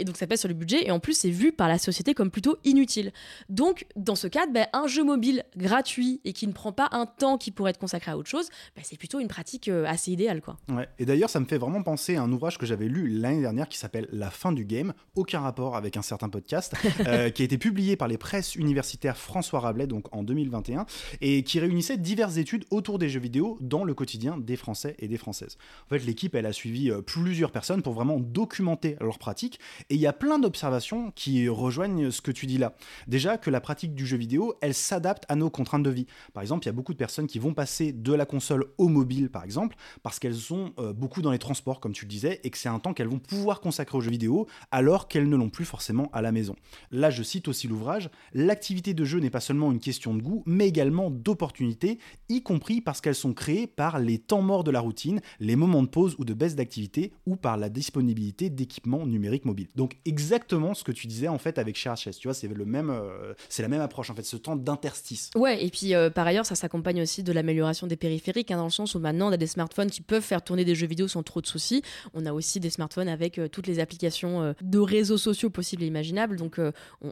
et 0.00 0.04
donc, 0.04 0.16
ça 0.16 0.26
pèse 0.26 0.40
sur 0.40 0.48
le 0.48 0.54
budget. 0.54 0.86
Et 0.86 0.90
en 0.90 0.98
plus, 1.00 1.14
c'est 1.14 1.30
vu 1.30 1.52
par 1.52 1.68
la 1.68 1.78
société 1.78 2.05
comme 2.14 2.30
plutôt 2.30 2.56
inutile. 2.64 3.12
Donc, 3.48 3.86
dans 3.96 4.14
ce 4.14 4.26
cadre, 4.26 4.52
ben, 4.52 4.66
un 4.72 4.86
jeu 4.86 5.04
mobile 5.04 5.44
gratuit 5.56 6.20
et 6.24 6.32
qui 6.32 6.46
ne 6.46 6.52
prend 6.52 6.72
pas 6.72 6.88
un 6.92 7.06
temps 7.06 7.38
qui 7.38 7.50
pourrait 7.50 7.70
être 7.70 7.78
consacré 7.78 8.10
à 8.10 8.18
autre 8.18 8.28
chose, 8.28 8.48
ben, 8.74 8.82
c'est 8.84 8.98
plutôt 8.98 9.20
une 9.20 9.28
pratique 9.28 9.68
euh, 9.68 9.84
assez 9.86 10.12
idéale. 10.12 10.40
Quoi. 10.40 10.56
Ouais. 10.68 10.88
Et 10.98 11.04
d'ailleurs, 11.04 11.30
ça 11.30 11.40
me 11.40 11.46
fait 11.46 11.58
vraiment 11.58 11.82
penser 11.82 12.16
à 12.16 12.22
un 12.22 12.32
ouvrage 12.32 12.58
que 12.58 12.66
j'avais 12.66 12.88
lu 12.88 13.08
l'année 13.08 13.40
dernière 13.40 13.68
qui 13.68 13.78
s'appelle 13.78 14.08
La 14.12 14.30
fin 14.30 14.52
du 14.52 14.64
game, 14.64 14.92
aucun 15.14 15.40
rapport 15.40 15.76
avec 15.76 15.96
un 15.96 16.02
certain 16.02 16.28
podcast, 16.28 16.74
euh, 17.06 17.30
qui 17.30 17.42
a 17.42 17.44
été 17.44 17.58
publié 17.58 17.96
par 17.96 18.08
les 18.08 18.18
presses 18.18 18.54
universitaires 18.54 19.16
François 19.16 19.60
Rabelais 19.60 19.86
donc 19.86 20.14
en 20.14 20.22
2021 20.22 20.86
et 21.20 21.42
qui 21.42 21.60
réunissait 21.60 21.96
diverses 21.96 22.36
études 22.36 22.64
autour 22.70 22.98
des 22.98 23.08
jeux 23.08 23.20
vidéo 23.20 23.58
dans 23.60 23.84
le 23.84 23.94
quotidien 23.94 24.38
des 24.38 24.56
Français 24.56 24.94
et 24.98 25.08
des 25.08 25.16
Françaises. 25.16 25.56
En 25.86 25.88
fait, 25.90 26.04
l'équipe 26.04 26.34
elle 26.34 26.46
a 26.46 26.52
suivi 26.52 26.90
euh, 26.90 27.00
plusieurs 27.00 27.50
personnes 27.50 27.82
pour 27.82 27.94
vraiment 27.94 28.18
documenter 28.18 28.96
leurs 29.00 29.18
pratiques 29.18 29.60
et 29.90 29.94
il 29.94 30.00
y 30.00 30.06
a 30.06 30.12
plein 30.12 30.38
d'observations 30.38 31.10
qui 31.12 31.48
rejoignent 31.48 31.95
ce 32.10 32.20
que 32.20 32.30
tu 32.30 32.46
dis 32.46 32.58
là. 32.58 32.74
Déjà 33.06 33.38
que 33.38 33.50
la 33.50 33.60
pratique 33.60 33.94
du 33.94 34.06
jeu 34.06 34.16
vidéo, 34.16 34.54
elle 34.60 34.74
s'adapte 34.74 35.24
à 35.28 35.36
nos 35.36 35.50
contraintes 35.50 35.82
de 35.82 35.90
vie. 35.90 36.06
Par 36.32 36.42
exemple, 36.42 36.64
il 36.64 36.66
y 36.66 36.70
a 36.70 36.72
beaucoup 36.72 36.92
de 36.92 36.98
personnes 36.98 37.26
qui 37.26 37.38
vont 37.38 37.54
passer 37.54 37.92
de 37.92 38.12
la 38.12 38.26
console 38.26 38.66
au 38.78 38.88
mobile, 38.88 39.30
par 39.30 39.44
exemple, 39.44 39.76
parce 40.02 40.18
qu'elles 40.18 40.34
sont 40.34 40.72
euh, 40.78 40.92
beaucoup 40.92 41.22
dans 41.22 41.30
les 41.30 41.38
transports, 41.38 41.80
comme 41.80 41.92
tu 41.92 42.04
le 42.04 42.10
disais, 42.10 42.40
et 42.44 42.50
que 42.50 42.58
c'est 42.58 42.68
un 42.68 42.78
temps 42.78 42.94
qu'elles 42.94 43.08
vont 43.08 43.18
pouvoir 43.18 43.60
consacrer 43.60 43.98
aux 43.98 44.00
jeux 44.00 44.10
vidéo, 44.10 44.46
alors 44.70 45.08
qu'elles 45.08 45.28
ne 45.28 45.36
l'ont 45.36 45.50
plus 45.50 45.64
forcément 45.64 46.10
à 46.12 46.22
la 46.22 46.32
maison. 46.32 46.56
Là, 46.90 47.10
je 47.10 47.22
cite 47.22 47.48
aussi 47.48 47.68
l'ouvrage, 47.68 48.10
l'activité 48.32 48.94
de 48.94 49.04
jeu 49.04 49.20
n'est 49.20 49.30
pas 49.30 49.40
seulement 49.40 49.72
une 49.72 49.80
question 49.80 50.14
de 50.14 50.22
goût, 50.22 50.42
mais 50.46 50.68
également 50.68 51.10
d'opportunité, 51.10 51.98
y 52.28 52.42
compris 52.42 52.80
parce 52.80 53.00
qu'elles 53.00 53.14
sont 53.14 53.34
créées 53.34 53.66
par 53.66 53.98
les 53.98 54.18
temps 54.18 54.42
morts 54.42 54.64
de 54.64 54.70
la 54.70 54.80
routine, 54.80 55.20
les 55.40 55.56
moments 55.56 55.82
de 55.82 55.88
pause 55.88 56.16
ou 56.18 56.24
de 56.24 56.34
baisse 56.34 56.54
d'activité, 56.54 57.12
ou 57.26 57.36
par 57.36 57.56
la 57.56 57.68
disponibilité 57.68 58.50
d'équipements 58.50 59.06
numériques 59.06 59.44
mobiles. 59.44 59.68
Donc 59.74 59.96
exactement 60.04 60.74
ce 60.74 60.84
que 60.84 60.92
tu 60.92 61.06
disais 61.06 61.28
en 61.28 61.38
fait 61.38 61.58
avec 61.58 61.76
Tu 61.94 62.26
vois, 62.26 62.34
c'est 62.34 62.48
le 62.48 62.64
même, 62.64 62.90
euh, 62.90 63.34
c'est 63.48 63.62
la 63.62 63.68
même 63.68 63.80
approche 63.80 64.10
en 64.10 64.14
fait, 64.14 64.22
ce 64.24 64.36
temps 64.36 64.56
d'interstice. 64.56 65.30
Ouais, 65.36 65.64
et 65.64 65.70
puis 65.70 65.94
euh, 65.94 66.10
par 66.10 66.26
ailleurs, 66.26 66.46
ça 66.46 66.54
s'accompagne 66.54 67.00
aussi 67.02 67.22
de 67.22 67.32
l'amélioration 67.32 67.86
des 67.86 67.96
périphériques, 67.96 68.50
hein, 68.50 68.56
dans 68.56 68.64
le 68.64 68.70
sens 68.70 68.94
où 68.94 68.98
maintenant 68.98 69.28
on 69.28 69.32
a 69.32 69.36
des 69.36 69.46
smartphones 69.46 69.90
qui 69.90 70.00
peuvent 70.00 70.22
faire 70.22 70.42
tourner 70.42 70.64
des 70.64 70.74
jeux 70.74 70.86
vidéo 70.86 71.08
sans 71.08 71.22
trop 71.22 71.40
de 71.40 71.46
soucis. 71.46 71.82
On 72.14 72.26
a 72.26 72.32
aussi 72.32 72.60
des 72.60 72.70
smartphones 72.70 73.08
avec 73.08 73.38
euh, 73.38 73.48
toutes 73.48 73.66
les 73.66 73.78
applications 73.78 74.54
de 74.60 74.78
réseaux 74.78 75.18
sociaux 75.18 75.50
possibles 75.50 75.82
et 75.82 75.86
imaginables. 75.86 76.36
Donc 76.36 76.58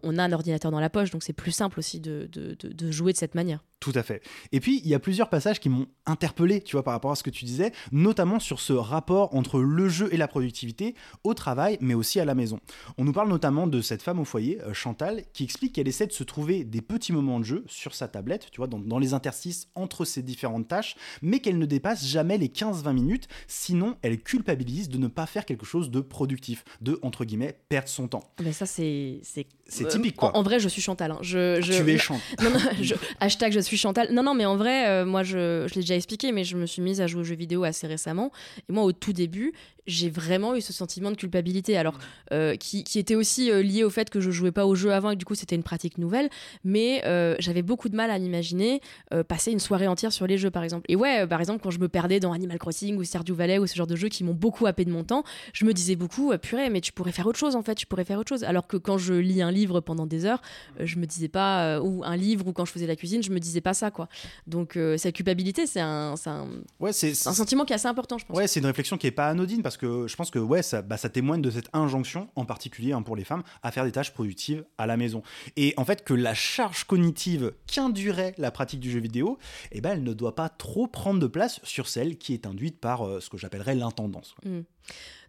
on, 0.03 0.19
a 0.19 0.23
un 0.25 0.33
ordinateur 0.33 0.71
dans 0.71 0.81
la 0.81 0.91
poche, 0.91 1.11
donc 1.11 1.23
c'est 1.23 1.33
plus 1.33 1.53
simple 1.53 1.79
aussi 1.79 2.01
de- 2.01 2.29
de- 2.33 2.57
de 2.61 2.91
jouer 2.91 3.13
de 3.13 3.19
cette 3.19 3.35
manière. 3.35 3.61
Tout 3.85 3.93
à 3.97 4.03
fait. 4.03 4.23
Et 4.51 4.61
puis, 4.61 4.81
il 4.83 4.89
y 4.89 4.95
a 4.95 4.99
plusieurs 4.99 5.29
passages 5.29 5.61
qui 5.61 5.69
m'ont 5.69 5.87
interpellé, 6.07 6.63
tu 6.63 6.73
vois, 6.77 6.83
par 6.83 6.95
rapport 6.95 7.11
à 7.11 7.17
ce 7.17 7.23
que 7.23 7.29
tu 7.29 7.45
disais, 7.45 7.71
notamment 7.93 8.41
sur 8.41 8.59
ce 8.61 8.73
rapport 8.73 9.35
entre 9.35 9.61
le 9.61 9.91
jeu 9.91 10.09
et 10.11 10.17
la 10.17 10.27
productivité 10.27 10.95
au 11.23 11.35
travail, 11.35 11.77
mais 11.83 11.93
aussi 11.93 12.19
à 12.19 12.25
la 12.25 12.35
maison. 12.35 12.61
On 12.97 13.05
nous 13.05 13.13
parle 13.13 13.29
notamment 13.29 13.67
de 13.67 13.83
cette 13.83 14.01
femme 14.01 14.19
au 14.21 14.25
foyer, 14.25 14.59
euh, 14.63 14.73
Chantal, 14.73 15.25
qui 15.35 15.45
explique 15.45 15.75
qu'elle 15.75 15.87
essaie 15.87 16.07
de 16.07 16.13
se 16.13 16.25
trouver 16.25 16.65
des 16.65 16.81
petits 16.81 17.13
moments 17.13 17.39
de 17.41 17.45
jeu 17.45 17.65
sur 17.67 17.95
sa 17.95 18.09
tablette, 18.09 18.49
tu 18.51 18.57
vois, 18.57 18.69
dans, 18.69 18.79
dans 18.79 18.99
les 18.99 19.13
interstices 19.13 19.69
entre 19.75 20.07
ses 20.07 20.23
différentes 20.23 20.67
tâches, 20.67 20.97
mais 21.21 21.41
qu'elle 21.41 21.59
ne 21.59 21.67
dépasse 21.67 22.07
jamais 22.07 22.39
les 22.39 22.49
15-20 22.49 22.95
minutes, 22.95 23.29
sinon 23.49 23.97
elle 24.01 24.19
culpabilise 24.23 24.89
de 24.89 24.97
ne 24.97 25.09
pas 25.09 25.27
faire 25.27 25.45
quelque 25.45 25.67
chose 25.67 25.91
de 25.91 26.01
productif, 26.01 26.65
de, 26.81 26.99
entre 27.03 27.27
guillemets, 27.27 27.59
perdre 27.69 27.89
son 27.89 28.09
temps. 28.09 28.33
Mais 28.43 28.53
ça, 28.55 28.65
c'est. 28.65 29.21
C'est 29.23 29.47
C'est 29.67 29.89
typique, 29.89 30.17
quoi. 30.17 30.35
En, 30.35 30.41
en 30.41 30.43
vrai, 30.43 30.59
je 30.59 30.69
suis 30.69 30.81
Chantal. 30.81 31.11
hein. 31.11 31.19
Je, 31.21 31.61
je- 31.61 31.83
Tu 31.83 31.91
es 31.91 31.99
Chantal. 31.99 32.23
Non, 32.43 32.51
non, 32.51 32.59
je- 32.81 32.95
hashtag 33.21 33.53
je 33.53 33.61
suis 33.61 33.74
Chantal. 33.77 34.13
Non, 34.13 34.23
non, 34.23 34.35
mais 34.35 34.47
en 34.47 34.57
vrai, 34.57 34.89
euh, 34.89 35.05
moi, 35.05 35.23
je, 35.23 35.67
je 35.69 35.75
l'ai 35.75 35.81
déjà 35.81 35.95
expliqué, 35.97 36.33
mais 36.33 36.45
je 36.45 36.57
me 36.57 36.67
suis 36.67 36.83
mise 36.83 37.01
à 37.01 37.07
jouer 37.07 37.21
aux 37.21 37.25
jeux 37.25 37.35
vidéo 37.35 37.65
assez 37.65 37.87
récemment. 37.87 38.31
Et 38.69 38.73
moi, 38.73 38.85
au 38.85 38.93
tout 38.93 39.13
début, 39.13 39.53
j'ai 39.87 40.11
vraiment 40.11 40.55
eu 40.55 40.61
ce 40.61 40.73
sentiment 40.73 41.11
de 41.11 41.17
culpabilité. 41.17 41.77
Alors, 41.77 41.99
euh, 42.33 42.57
qui, 42.57 42.85
qui 42.85 42.99
était 42.99 43.15
aussi 43.15 43.51
euh, 43.51 43.63
lié 43.63 43.85
au 43.85 43.91
fait 43.91 44.11
que 44.11 44.21
je 44.21 44.31
jouais 44.31 44.53
pas 44.53 44.67
aux 44.67 44.75
jeux 44.75 44.93
avant 44.93 45.11
et 45.11 45.15
que 45.15 45.19
du 45.19 45.25
coup, 45.25 45.35
c'était 45.35 45.57
une 45.57 45.63
pratique 45.63 45.99
nouvelle. 45.99 46.31
Mais 46.65 47.03
euh, 47.05 47.37
j'avais 47.39 47.63
beaucoup 47.63 47.89
de 47.89 47.97
mal 47.97 48.11
à 48.11 48.19
m'imaginer 48.19 48.81
passer 49.29 49.53
une 49.53 49.61
soirée 49.61 49.87
entière 49.87 50.13
sur 50.13 50.27
les 50.27 50.39
jeux, 50.39 50.51
par 50.51 50.65
exemple. 50.65 50.85
Et 50.89 50.97
ouais, 50.97 51.27
par 51.27 51.41
exemple, 51.41 51.61
quand 51.63 51.71
je 51.71 51.79
me 51.79 51.89
perdais 51.89 52.21
dans 52.21 52.33
Animal 52.33 52.59
Crossing 52.59 52.97
ou 52.97 53.05
Stardew 53.05 53.33
Valley 53.33 53.59
ou 53.59 53.67
ce 53.67 53.75
genre 53.75 53.87
de 53.87 53.97
jeux 53.97 54.09
qui 54.09 54.25
m'ont 54.25 54.35
beaucoup 54.35 54.67
happé 54.67 54.85
de 54.85 54.91
mon 54.91 55.05
temps, 55.05 55.25
je 55.53 55.65
me 55.65 55.73
disais 55.73 55.97
beaucoup, 55.97 56.37
purée, 56.39 56.71
mais 56.71 56.81
tu 56.81 56.93
pourrais 56.93 57.13
faire 57.13 57.27
autre 57.27 57.39
chose 57.39 57.55
en 57.57 57.63
fait, 57.63 57.75
tu 57.75 57.87
pourrais 57.87 58.05
faire 58.05 58.19
autre 58.19 58.29
chose. 58.29 58.45
Alors 58.45 58.67
que 58.67 58.77
quand 58.77 58.99
je 58.99 59.15
lis 59.15 59.43
un 59.43 59.51
livre 59.51 59.81
pendant 59.81 60.07
des 60.07 60.25
heures, 60.25 60.43
je 60.81 60.97
me 60.97 61.07
disais 61.07 61.29
pas, 61.29 61.81
ou 61.81 62.03
un 62.05 62.17
livre, 62.17 62.47
ou 62.49 62.53
quand 62.53 62.65
je 62.65 62.73
faisais 62.73 62.87
la 62.87 62.97
cuisine, 62.97 63.23
je 63.23 63.31
me 63.31 63.39
disais 63.39 63.61
pas 63.61 63.75
ça, 63.75 63.91
quoi. 63.91 64.09
Donc, 64.47 64.79
cette 64.97 65.15
culpabilité, 65.15 65.67
c'est 65.67 65.81
un, 65.81 66.15
un, 66.27 66.49
Ouais, 66.81 66.91
un 66.91 67.15
sentiment 67.15 67.65
qui 67.65 67.73
est 67.73 67.77
assez 67.77 67.89
important, 67.89 68.19
je 68.19 68.27
pense. 68.27 68.37
Ouais, 68.37 68.47
c'est 68.47 68.61
une 68.61 68.67
réflexion 68.67 68.99
qui 68.99 69.07
est 69.07 69.13
pas 69.13 69.29
anodine 69.29 69.63
parce 69.63 69.74
que 69.77 70.07
je 70.07 70.17
pense 70.17 70.31
que 70.31 70.39
ouais, 70.39 70.63
ça, 70.63 70.83
bah, 70.83 70.97
témoigne 70.97 71.43
de 71.43 71.51
cette 71.51 71.69
injonction, 71.73 72.29
en 72.35 72.45
particulier 72.45 72.93
hein, 72.93 73.03
pour 73.03 73.17
les 73.17 73.25
femmes, 73.25 73.43
à 73.63 73.71
faire 73.71 73.85
des 73.85 73.93
tâches 73.93 74.13
productives 74.13 74.65
à 74.79 74.87
la 74.87 74.97
maison. 74.97 75.23
Et 75.57 75.75
en 75.77 75.85
fait, 75.85 76.05
que 76.05 76.15
la 76.15 76.35
charge 76.35 76.85
cognitive 76.85 77.53
qu'induirait 77.67 78.35
la 78.39 78.51
pratique 78.51 78.81
du 78.81 78.91
jeu 78.91 79.01
vidéo, 79.01 79.39
eh 79.73 79.81
ben, 79.81 79.93
elle 79.93 80.03
ne 80.03 80.13
doit 80.13 80.35
pas 80.35 80.49
trop 80.49 80.87
prendre 80.87 81.21
de 81.21 81.27
place 81.27 81.61
sur 81.63 81.89
celle 81.89 82.19
qui 82.19 82.35
est 82.35 82.47
induite 82.47 82.81
par 82.81 83.07
euh, 83.07 83.21
ce 83.21 83.31
que 83.31 83.39
j'appellerais 83.39 83.75
l'intendance. 83.75 84.35
quoi. 84.41 84.51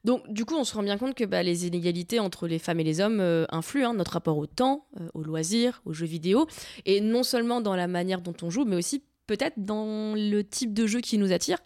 Donc, 0.06 0.32
du 0.32 0.46
coup, 0.46 0.56
on 0.56 0.64
se 0.64 0.76
rend 0.76 0.84
bien 0.84 1.00
compte 1.00 1.16
que 1.16 1.24
bah, 1.24 1.42
les 1.42 1.66
inégalités 1.66 2.20
entre 2.20 2.48
les 2.48 2.60
femmes 2.60 2.80
et 2.80 2.84
les 2.84 3.02
hommes 3.02 3.20
euh, 3.20 3.46
influent 3.50 3.90
hein, 3.90 3.94
notre 3.96 4.12
rapport 4.12 4.38
au 4.38 4.46
temps, 4.46 4.86
euh, 5.02 5.08
aux 5.16 5.24
loisirs, 5.24 5.82
aux 5.86 5.94
jeux 5.94 6.06
vidéo, 6.06 6.48
et 6.86 7.02
non 7.02 7.24
seulement 7.24 7.60
dans 7.60 7.76
la 7.76 7.88
manière 7.88 8.22
dont 8.22 8.36
on 8.44 8.52
joue, 8.52 8.66
mais 8.66 8.76
aussi 8.76 9.04
peut-être 9.28 9.56
dans 9.58 10.14
le 10.16 10.44
type 10.44 10.74
de 10.74 10.88
jeu 10.88 11.02
qui 11.02 11.18
nous 11.18 11.32
attire. 11.32 11.58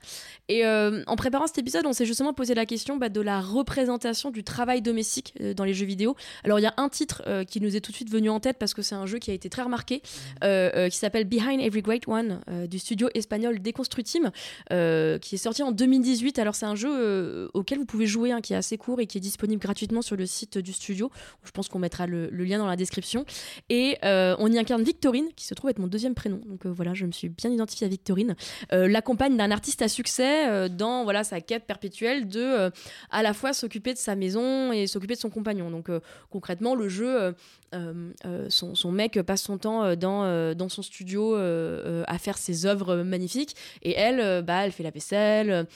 Et 0.48 0.65
euh, 0.65 1.04
en 1.08 1.15
préparant 1.15 1.48
cet 1.48 1.58
épisode, 1.58 1.86
on 1.86 1.93
s'est 1.93 2.06
justement 2.06 2.34
posé 2.34 2.56
la 2.56 2.65
question 2.65 2.98
bah, 2.98 3.10
de 3.10 3.22
la 3.22 3.39
représentation 3.39 4.32
du 4.32 4.43
travail 4.43 4.82
domestique 4.82 5.34
euh, 5.41 5.54
dans 5.54 5.63
les 5.63 5.74
jeux 5.74 5.86
vidéo. 5.86 6.15
Alors 6.43 6.60
il 6.60 6.63
y 6.63 6.67
a 6.67 6.74
un 6.78 6.89
titre 6.89 7.22
euh, 7.28 7.43
qui 7.43 7.62
nous 7.62 7.76
est 7.76 7.82
tout 7.82 7.91
de 7.91 7.95
suite 7.95 8.10
venu 8.10 8.30
en 8.30 8.39
tête 8.39 8.58
parce 8.58 8.74
que 8.74 8.82
c'est 8.82 8.95
un 8.95 9.06
jeu 9.06 9.19
qui 9.19 9.32
a 9.32 9.34
été 9.34 9.50
très 9.50 9.62
remarqué, 9.62 10.02
euh, 10.43 10.89
qui 10.89 10.98
s'appelle 10.98 11.26
Behind 11.26 11.62
Every 11.62 11.82
Great 11.82 12.08
One 12.08 12.41
du 12.67 12.80
studio 12.80 13.10
espagnol 13.13 13.62
Deconstructim, 13.62 14.32
qui 14.69 15.36
est 15.36 15.38
sorti 15.38 15.63
en 15.63 15.72
2018. 15.72 16.39
Alors 16.39 16.56
c'est 16.56 16.65
un 16.65 16.76
jeu 16.76 17.50
auquel 17.54 17.80
vous 17.80 17.86
pouvez 17.86 18.08
jouer, 18.08 18.32
hein, 18.32 18.41
qui 18.41 18.54
est 18.54 18.56
assez 18.56 18.78
court 18.78 19.00
et 19.00 19.08
qui 19.08 19.17
est 19.17 19.22
disponible 19.22 19.62
gratuitement 19.62 20.02
sur 20.02 20.15
le 20.15 20.26
site 20.26 20.58
du 20.58 20.74
studio. 20.74 21.12
Je 21.43 21.52
pense 21.52 21.67
qu'on 21.67 21.80
mettra 21.80 22.08
le, 22.08 22.30
le 22.30 22.43
lien 22.43 22.58
dans 22.58 22.67
la 22.67 22.76
description. 22.76 23.26
Et 23.69 23.98
on 24.04 24.52
y 24.52 24.58
incarne 24.58 24.84
Victorine, 24.84 25.30
qui 25.36 25.45
se 25.45 25.54
trouve 25.54 25.69
être 25.69 25.80
mon 25.80 25.88
deuxième 25.88 26.15
prénom. 26.15 26.41
Donc 26.45 26.65
voilà, 26.65 26.93
je 26.93 27.06
me 27.06 27.12
suis 27.12 27.30
bien 27.30 27.48
identifiée 27.51 27.88
à 27.88 27.89
Victorine. 27.89 28.35
Euh, 28.73 28.88
la 28.88 29.01
compagne 29.01 29.38
d'un 29.38 29.51
artiste 29.51 29.81
à 29.81 29.88
succès 29.88 30.49
euh, 30.49 30.69
dans 30.69 31.03
voilà 31.03 31.23
sa 31.23 31.41
quête 31.41 31.65
perpétuelle 31.65 32.27
de 32.27 32.39
euh, 32.39 32.69
à 33.12 33.23
la 33.23 33.33
fois 33.33 33.53
s'occuper 33.53 33.93
de 33.93 33.97
sa 33.97 34.15
maison 34.15 34.71
et 34.71 34.88
s'occuper 34.88 35.15
de 35.15 35.19
son 35.19 35.29
compagnon. 35.29 35.69
Donc 35.69 35.89
concrètement, 36.29 36.75
le 36.75 36.89
jeu, 36.89 37.33
euh, 37.73 38.12
euh, 38.25 38.47
son, 38.49 38.91
mec 38.91 39.21
passe 39.21 39.43
son 39.43 39.58
temps 39.58 39.84
euh, 39.84 39.95
dans, 39.95 40.55
dans 40.55 40.69
son 40.69 40.82
studio 40.82 41.36
à 41.36 42.17
faire 42.17 42.38
ses 42.38 42.65
œuvres 42.65 42.97
magnifiques 42.97 43.55
et 43.82 43.93
elle, 43.93 44.43
bah, 44.43 44.65
elle 44.65 44.71
fait 44.71 44.84
la 44.84 44.91
vaisselle 44.91 45.67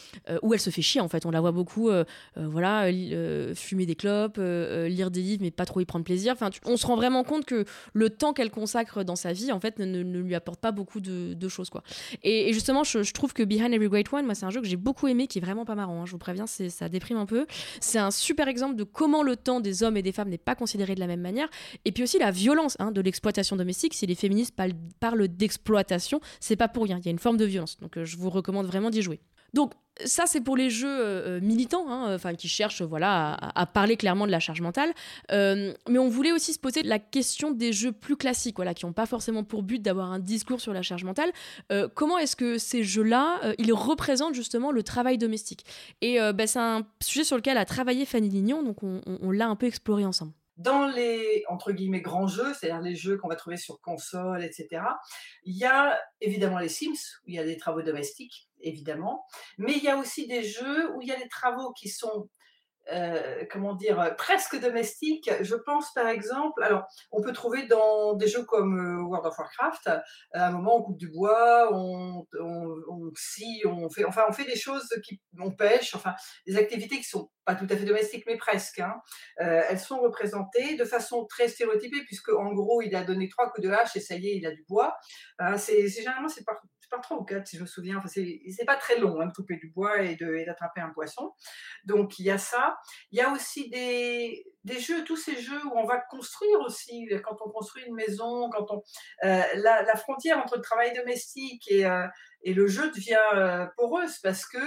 ou 0.41 0.53
elle 0.53 0.60
se 0.60 0.69
fait 0.69 0.82
chier 0.82 1.01
en 1.01 1.08
fait. 1.08 1.25
On 1.25 1.32
la 1.32 1.41
voit 1.41 1.51
beaucoup, 1.51 1.89
voilà, 2.36 2.88
fumer 3.56 3.86
des 3.86 3.95
clopes, 3.95 4.38
lire 4.38 5.12
des 5.12 5.21
livres, 5.21 5.41
mais 5.43 5.51
pas 5.51 5.65
trop 5.65 5.79
y 5.79 5.86
prendre 5.86 6.06
plaisir. 6.06 6.34
Enfin, 6.34 6.49
on 6.65 6.77
se 6.77 6.86
rend 6.86 6.95
vraiment 6.95 7.23
compte 7.23 7.45
que 7.45 7.65
le 7.93 8.10
temps 8.10 8.34
qu'elle 8.34 8.51
consacre 8.51 9.03
dans 9.03 9.15
sa 9.15 9.34
vie, 9.34 9.51
en 9.51 9.60
fait, 9.60 9.79
ne, 9.79 10.01
lui 10.01 10.36
apporte 10.36 10.60
pas 10.60 10.71
beaucoup 10.71 10.99
de, 10.99 11.36
choses. 11.41 11.51
chose 11.51 11.69
quoi. 11.69 11.84
Et, 12.23 12.53
justement, 12.53 12.84
je, 12.84 13.12
trouve 13.12 13.34
que 13.34 13.43
Behind 13.43 13.73
Every 13.73 13.89
Great 13.89 14.12
One, 14.12 14.25
moi, 14.25 14.36
c'est 14.36 14.45
un 14.45 14.49
jeu 14.49 14.62
que 14.62 14.67
j'ai 14.67 14.77
beaucoup 14.77 15.08
aimé, 15.08 15.27
qui 15.27 15.39
est 15.39 15.41
vraiment 15.41 15.65
pas 15.65 15.75
marrant. 15.75 16.01
hein, 16.01 16.06
je 16.06 16.12
vous 16.12 16.17
préviens, 16.17 16.47
ça 16.47 16.89
déprime 16.89 17.17
un 17.17 17.25
peu. 17.25 17.45
C'est 17.79 17.99
un 17.99 18.12
super 18.12 18.47
exemple 18.47 18.75
de 18.75 18.84
comment 18.84 19.23
le 19.23 19.36
temps 19.36 19.60
des 19.60 19.84
hommes 19.84 19.97
et 19.97 20.01
des 20.01 20.12
femmes 20.12 20.29
n'est 20.29 20.38
pas 20.38 20.56
considéré 20.56 20.95
de 20.95 20.99
la 20.99 21.08
même 21.08 21.21
manière. 21.21 21.49
Et 21.86 21.91
puis 21.91 22.04
aussi 22.04 22.17
la 22.17 22.32
violence 22.32 22.76
hein, 22.80 22.91
de 22.91 23.02
l'exploitation 23.02 23.56
domestique. 23.56 23.93
Si 23.93 24.06
les 24.06 24.15
féministes 24.15 24.56
parlent, 25.00 25.28
d'exploitation, 25.28 26.22
c'est 26.39 26.56
pas 26.56 26.67
pour 26.67 26.84
rien. 26.84 26.98
Il 27.00 27.06
y 27.06 27.10
a 27.10 27.12
une 27.12 27.19
forme 27.19 27.38
de 27.38 27.46
violence. 27.46 27.78
Donc 27.80 27.98
euh, 27.98 28.06
je 28.06 28.17
vous 28.17 28.30
recommande 28.30 28.65
vraiment 28.65 28.89
d'y 28.89 29.02
jouer. 29.02 29.19
Donc 29.54 29.74
ça 30.04 30.24
c'est 30.26 30.41
pour 30.41 30.58
les 30.58 30.72
jeux 30.72 30.88
euh, 30.89 31.38
euh, 31.38 31.39
militants, 31.39 31.86
hein, 31.88 32.17
qui 32.36 32.48
cherchent 32.48 32.82
voilà 32.82 33.34
à, 33.34 33.65
parler 33.67 33.98
clairement 33.98 34.26
de 34.26 34.32
la 34.32 34.39
charge 34.39 34.62
mentale. 34.62 34.91
Mais 35.32 36.00
on 36.00 36.08
voulait 36.10 36.32
aussi 36.32 36.54
se 36.54 36.60
poser 36.60 36.82
la 36.84 36.98
question 37.00 37.52
des 37.52 37.72
jeux 37.74 37.91
plus 37.91 38.15
classiques, 38.15 38.56
voilà, 38.56 38.74
qui 38.74 38.86
n'ont 38.86 38.93
pas 38.93 39.06
forcément 39.06 39.43
pour 39.43 39.62
but 39.62 39.80
d'avoir 39.82 40.12
un 40.12 40.19
discours 40.19 40.62
sur 40.62 40.74
la 40.74 40.82
charge 40.82 41.04
mentale. 41.04 41.32
Comment 41.93 42.17
est-ce 42.17 42.36
que 42.36 42.58
ces 42.58 42.84
jeux-là, 42.84 43.54
ils 43.60 43.74
représentent 43.74 44.36
justement 44.36 44.72
le 44.72 44.82
travail 44.82 45.17
domestique? 45.17 45.65
Et 46.02 46.17
bah, 46.34 46.48
c'est 46.48 46.60
un 46.60 46.88
sujet 47.02 47.24
sur 47.24 47.36
lequel 47.36 47.58
a 47.58 47.65
travaillé 47.65 48.06
Fanny 48.06 48.30
Lignon, 48.30 48.63
donc 48.63 48.82
on, 48.84 49.02
on- 49.06 49.19
on 49.22 49.32
l'a 49.32 49.48
un 49.48 49.56
peu 49.56 49.67
exploré 49.67 50.06
ensemble. 50.06 50.32
Dans 50.58 50.86
les 50.88 51.44
entre 51.50 51.72
guillemets 51.72 52.02
grands 52.02 52.28
jeux, 52.28 52.54
c'est-à-dire 52.54 52.82
les 52.82 52.96
jeux 52.96 53.18
qu'on 53.18 53.28
va 53.28 53.36
trouver 53.36 53.58
sur 53.58 53.82
console, 53.82 54.44
etc., 54.44 54.84
il 55.44 55.58
y 55.58 55.66
a 55.66 56.00
évidemment 56.22 56.60
les 56.60 56.70
Sims, 56.70 57.20
où 57.24 57.30
il 57.30 57.36
y 57.36 57.39
a 57.39 57.44
des 57.44 57.58
travaux 57.58 57.82
domestiques, 57.82 58.50
évidemment, 58.62 59.26
mais 59.58 59.74
il 59.74 59.84
y 59.84 59.89
a 59.89 59.98
aussi 59.98 60.28
des 60.28 60.44
jeux 60.44 60.94
où 60.94 61.02
il 61.02 61.08
y 61.08 61.12
a 61.12 61.18
des 61.18 61.28
travaux 61.28 61.74
qui 61.74 61.89
sont 61.89 62.30
euh, 62.91 63.46
comment 63.52 63.74
dire, 63.76 64.00
euh, 64.00 64.12
presque 64.12 64.60
domestiques. 64.60 65.30
Je 65.41 65.56
pense 65.56 65.93
par 65.93 66.08
exemple, 66.08 66.62
alors 66.63 66.84
on 67.12 67.22
peut 67.22 67.32
trouver 67.32 67.65
dans 67.67 68.13
des 68.13 68.28
jeux 68.28 68.43
comme 68.43 68.78
euh, 68.78 69.04
World 69.04 69.26
of 69.26 69.38
Warcraft, 69.38 69.88
à 70.34 70.48
un 70.48 70.52
moment 70.52 70.78
on 70.78 70.84
coupe 70.84 70.98
du 70.98 71.10
bois, 71.10 71.69
on, 71.74 72.26
on, 72.39 73.12
scie, 73.15 73.62
on 73.65 73.89
fait, 73.89 74.04
enfin 74.06 74.24
on 74.28 74.34
fait 74.34 74.43
des 74.46 74.56
choses 74.58 74.88
qui, 75.06 75.22
on 75.39 75.52
pêche, 75.52 75.96
enfin 75.96 76.13
des 76.46 76.58
activités 76.58 76.98
qui 76.98 77.04
sont 77.04 77.30
pas 77.46 77.56
tout 77.56 77.67
à 77.69 77.76
fait 77.78 77.86
domestiques 77.86 78.24
mais 78.28 78.38
presque. 78.38 78.80
hein. 78.80 78.96
Elles 79.38 79.80
sont 79.80 80.00
représentées 80.00 80.76
de 80.76 80.86
façon 80.86 81.26
très 81.26 81.48
stéréotypée 81.48 82.04
puisque 82.06 82.30
en 82.30 82.54
gros 82.54 82.82
il 82.82 82.95
a 82.95 83.03
donné 83.03 83.28
trois 83.30 83.49
coups 83.51 83.68
de 83.68 83.72
hache 83.74 83.95
et 83.95 83.99
ça 83.99 84.16
y 84.16 84.28
est 84.30 84.38
il 84.38 84.45
a 84.45 84.51
du 84.51 84.64
bois. 84.68 84.95
C'est- 85.57 85.88
généralement 85.88 86.30
c'est 86.30 86.45
par, 87.02 87.20
ou 87.20 87.24
quatre 87.24 87.48
si 87.48 87.58
je 87.58 87.62
me 87.62 87.68
souviens. 87.68 88.02
C'est 88.08 88.66
pas 88.66 88.76
très 88.76 89.00
long 89.00 89.20
hein, 89.22 89.28
de 89.28 89.34
couper 89.34 89.58
du 89.58 89.70
bois 89.70 90.02
et 90.02 90.16
d'attraper 90.16 90.82
un 90.82 90.89
poisson. 90.89 91.34
Donc 91.86 92.20
il 92.20 92.26
y 92.26 92.32
a 92.32 92.38
ça. 92.38 92.78
Il 93.12 93.20
y 93.20 93.22
a 93.22 93.32
aussi 93.32 93.70
des, 93.70 94.46
jeux, 94.80 95.04
tous 95.04 95.18
ces 95.18 95.39
jeux 95.39 95.64
où 95.66 95.72
on 95.76 95.86
va 95.86 96.00
construire 96.00 96.60
aussi, 96.62 97.08
quand 97.24 97.38
on 97.46 97.50
construit 97.50 97.84
une 97.86 97.96
maison, 97.96 98.50
quand 98.50 98.72
on, 98.72 98.84
euh, 99.24 99.44
la, 99.56 99.96
frontière 99.96 100.38
entre 100.38 100.58
le 100.58 100.62
travail 100.62 100.94
domestique 100.94 101.70
et, 101.70 101.86
euh, 101.86 102.08
le 102.46 102.68
jeu 102.68 102.89
devient 102.91 103.18
euh, 103.36 103.66
poreuse 103.78 104.20
parce 104.20 104.46
que 104.46 104.60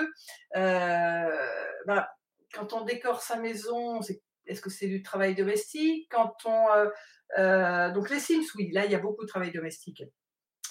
bah, 1.87 2.09
quand 2.55 2.73
on 2.73 2.83
décore 2.83 3.23
sa 3.23 3.37
maison, 3.37 4.01
est-ce 4.47 4.61
que 4.61 4.71
c'est 4.71 4.87
du 4.87 5.03
travail 5.03 5.35
domestique? 5.35 6.09
Quand 6.11 6.35
on 6.45 6.67
donc 7.95 8.11
les 8.11 8.21
Sims, 8.21 8.47
oui, 8.57 8.71
là 8.73 8.85
il 8.87 8.93
y 8.93 8.95
a 8.95 8.99
beaucoup 8.99 9.23
de 9.23 9.29
travail 9.29 9.53
domestique. 9.53 10.03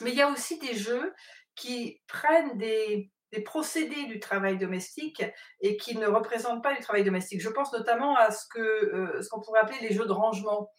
Mais 0.01 0.11
il 0.11 0.17
y 0.17 0.21
a 0.21 0.29
aussi 0.29 0.59
des 0.59 0.75
jeux 0.75 1.13
qui 1.55 2.01
prennent 2.07 2.57
des, 2.57 3.11
procédés 3.43 4.05
du 4.05 4.21
travail 4.21 4.57
domestique 4.57 5.21
et 5.59 5.75
qui 5.75 5.97
ne 5.97 6.07
représentent 6.07 6.63
pas 6.63 6.73
du 6.73 6.79
travail 6.79 7.03
domestique. 7.03 7.41
Je 7.41 7.49
pense 7.49 7.73
notamment 7.73 8.15
à 8.15 8.31
ce 8.31 8.45
euh, 8.57 9.21
qu'on 9.29 9.41
pourrait 9.41 9.59
appeler 9.59 9.79
les 9.81 9.93
jeux 9.93 10.05
de 10.05 10.13
rangement, 10.13 10.71